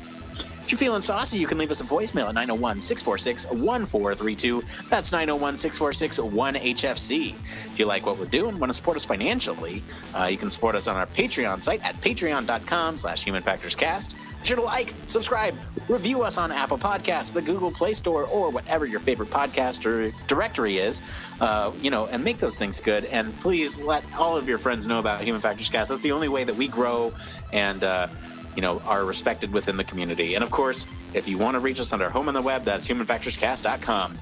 If 0.64 0.72
you're 0.72 0.78
feeling 0.78 1.02
saucy, 1.02 1.36
you 1.36 1.46
can 1.46 1.58
leave 1.58 1.70
us 1.70 1.82
a 1.82 1.84
voicemail 1.84 2.26
at 2.26 2.34
901 2.34 2.80
646 2.80 3.48
1432. 3.48 4.64
That's 4.88 5.12
901 5.12 5.56
646 5.56 6.20
1HFC. 6.20 7.34
If 7.34 7.78
you 7.78 7.84
like 7.84 8.06
what 8.06 8.16
we're 8.18 8.24
doing, 8.24 8.58
want 8.58 8.70
to 8.70 8.74
support 8.74 8.96
us 8.96 9.04
financially, 9.04 9.84
uh, 10.14 10.24
you 10.24 10.38
can 10.38 10.48
support 10.48 10.74
us 10.74 10.88
on 10.88 10.96
our 10.96 11.04
Patreon 11.04 11.60
site 11.60 11.84
at 11.84 12.00
patreon.com 12.00 12.96
slash 12.96 13.22
human 13.22 13.42
factors 13.42 13.74
cast. 13.74 14.16
Be 14.16 14.46
sure 14.46 14.56
to 14.56 14.62
like, 14.62 14.94
subscribe, 15.04 15.54
review 15.86 16.22
us 16.22 16.38
on 16.38 16.50
Apple 16.50 16.78
Podcasts, 16.78 17.34
the 17.34 17.42
Google 17.42 17.70
Play 17.70 17.92
Store, 17.92 18.24
or 18.24 18.48
whatever 18.48 18.86
your 18.86 19.00
favorite 19.00 19.28
podcast 19.28 19.84
or 19.84 20.14
directory 20.26 20.78
is, 20.78 21.02
uh, 21.42 21.72
you 21.82 21.90
know, 21.90 22.06
and 22.06 22.24
make 22.24 22.38
those 22.38 22.58
things 22.58 22.80
good. 22.80 23.04
And 23.04 23.38
please 23.40 23.78
let 23.78 24.02
all 24.16 24.38
of 24.38 24.48
your 24.48 24.56
friends 24.56 24.86
know 24.86 24.98
about 24.98 25.20
Human 25.20 25.42
Factors 25.42 25.68
Cast. 25.68 25.90
That's 25.90 26.00
the 26.00 26.12
only 26.12 26.28
way 26.28 26.44
that 26.44 26.56
we 26.56 26.68
grow 26.68 27.12
and, 27.52 27.84
uh, 27.84 28.08
you 28.54 28.62
know, 28.62 28.80
are 28.80 29.04
respected 29.04 29.52
within 29.52 29.76
the 29.76 29.84
community. 29.84 30.34
And 30.34 30.44
of 30.44 30.50
course, 30.50 30.86
if 31.12 31.28
you 31.28 31.38
want 31.38 31.54
to 31.54 31.60
reach 31.60 31.80
us 31.80 31.92
on 31.92 32.02
our 32.02 32.10
home 32.10 32.28
on 32.28 32.34
the 32.34 32.42
web, 32.42 32.64
that's 32.64 32.86
humanfactorscast.com. 32.88 34.16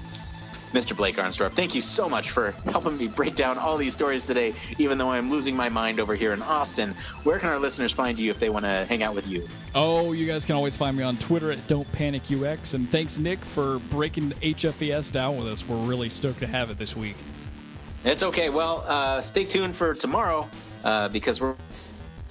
Mr. 0.73 0.97
Blake 0.97 1.17
Arnsdorf, 1.17 1.51
thank 1.51 1.75
you 1.75 1.81
so 1.81 2.09
much 2.09 2.31
for 2.31 2.51
helping 2.65 2.97
me 2.97 3.07
break 3.07 3.35
down 3.35 3.59
all 3.59 3.77
these 3.77 3.93
stories 3.93 4.25
today, 4.25 4.55
even 4.79 4.97
though 4.97 5.11
I'm 5.11 5.29
losing 5.29 5.55
my 5.55 5.69
mind 5.69 5.99
over 5.99 6.15
here 6.15 6.33
in 6.33 6.41
Austin. 6.41 6.95
Where 7.21 7.37
can 7.37 7.49
our 7.49 7.59
listeners 7.59 7.91
find 7.91 8.17
you 8.17 8.31
if 8.31 8.39
they 8.39 8.49
want 8.49 8.65
to 8.65 8.85
hang 8.85 9.03
out 9.03 9.13
with 9.13 9.27
you? 9.27 9.47
Oh, 9.75 10.13
you 10.13 10.25
guys 10.25 10.45
can 10.45 10.55
always 10.55 10.75
find 10.75 10.97
me 10.97 11.03
on 11.03 11.17
Twitter 11.17 11.51
at 11.51 11.67
Don't 11.67 11.89
Panic 11.91 12.23
UX. 12.31 12.73
And 12.73 12.89
thanks, 12.89 13.19
Nick, 13.19 13.45
for 13.45 13.77
breaking 13.91 14.31
HFES 14.31 15.11
down 15.11 15.37
with 15.37 15.47
us. 15.47 15.67
We're 15.67 15.77
really 15.77 16.09
stoked 16.09 16.39
to 16.39 16.47
have 16.47 16.71
it 16.71 16.79
this 16.79 16.97
week. 16.97 17.17
It's 18.03 18.23
okay. 18.23 18.49
Well, 18.49 18.83
uh, 18.87 19.21
stay 19.21 19.45
tuned 19.45 19.75
for 19.75 19.93
tomorrow 19.93 20.49
uh, 20.83 21.09
because 21.09 21.39
we're 21.39 21.55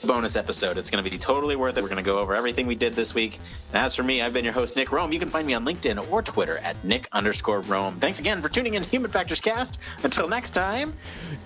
bonus 0.03 0.37
episode. 0.37 0.79
It's 0.79 0.91
going 0.91 1.03
to 1.03 1.11
be 1.11 1.19
totally 1.19 1.57
worth 1.57 1.77
it. 1.77 1.83
We're 1.83 1.89
going 1.89 1.97
to 1.97 2.03
go 2.03 2.19
over 2.19 2.35
everything 2.35 2.67
we 2.67 2.75
did 2.75 2.95
this 2.95 3.15
week. 3.15 3.39
And 3.73 3.79
as 3.85 3.95
for 3.95 4.03
me, 4.03 4.23
I've 4.23 4.33
been 4.33 4.45
your 4.45 4.55
host, 4.55 4.77
Nick 4.77 4.89
Roome. 4.89 5.13
You 5.13 5.19
can 5.19 5.29
find 5.29 5.47
me 5.47 5.55
on 5.55 5.65
LinkedIn 5.65 6.11
or 6.11 6.23
Twitter 6.23 6.59
at 6.59 6.85
Nick 6.85 7.09
underscore 7.13 7.63
Roome. 7.63 7.99
Thanks 8.01 8.21
again 8.21 8.43
for 8.43 8.49
tuning 8.49 8.75
in 8.75 8.83
to 8.83 8.89
Human 8.89 9.11
Factors 9.11 9.41
Cast. 9.41 9.79
Until 10.03 10.29
next 10.29 10.51
time, 10.51 10.95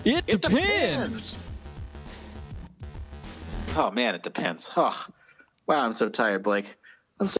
it, 0.03 0.23
it 0.27 0.41
depends. 0.41 1.39
depends. 1.39 1.41
Oh, 3.75 3.91
man, 3.91 4.15
it 4.15 4.23
depends. 4.23 4.71
Oh, 4.75 5.05
wow, 5.67 5.85
I'm 5.85 5.93
so 5.93 6.09
tired, 6.09 6.43
Blake. 6.43 6.75
I'm 7.19 7.27
so 7.27 7.39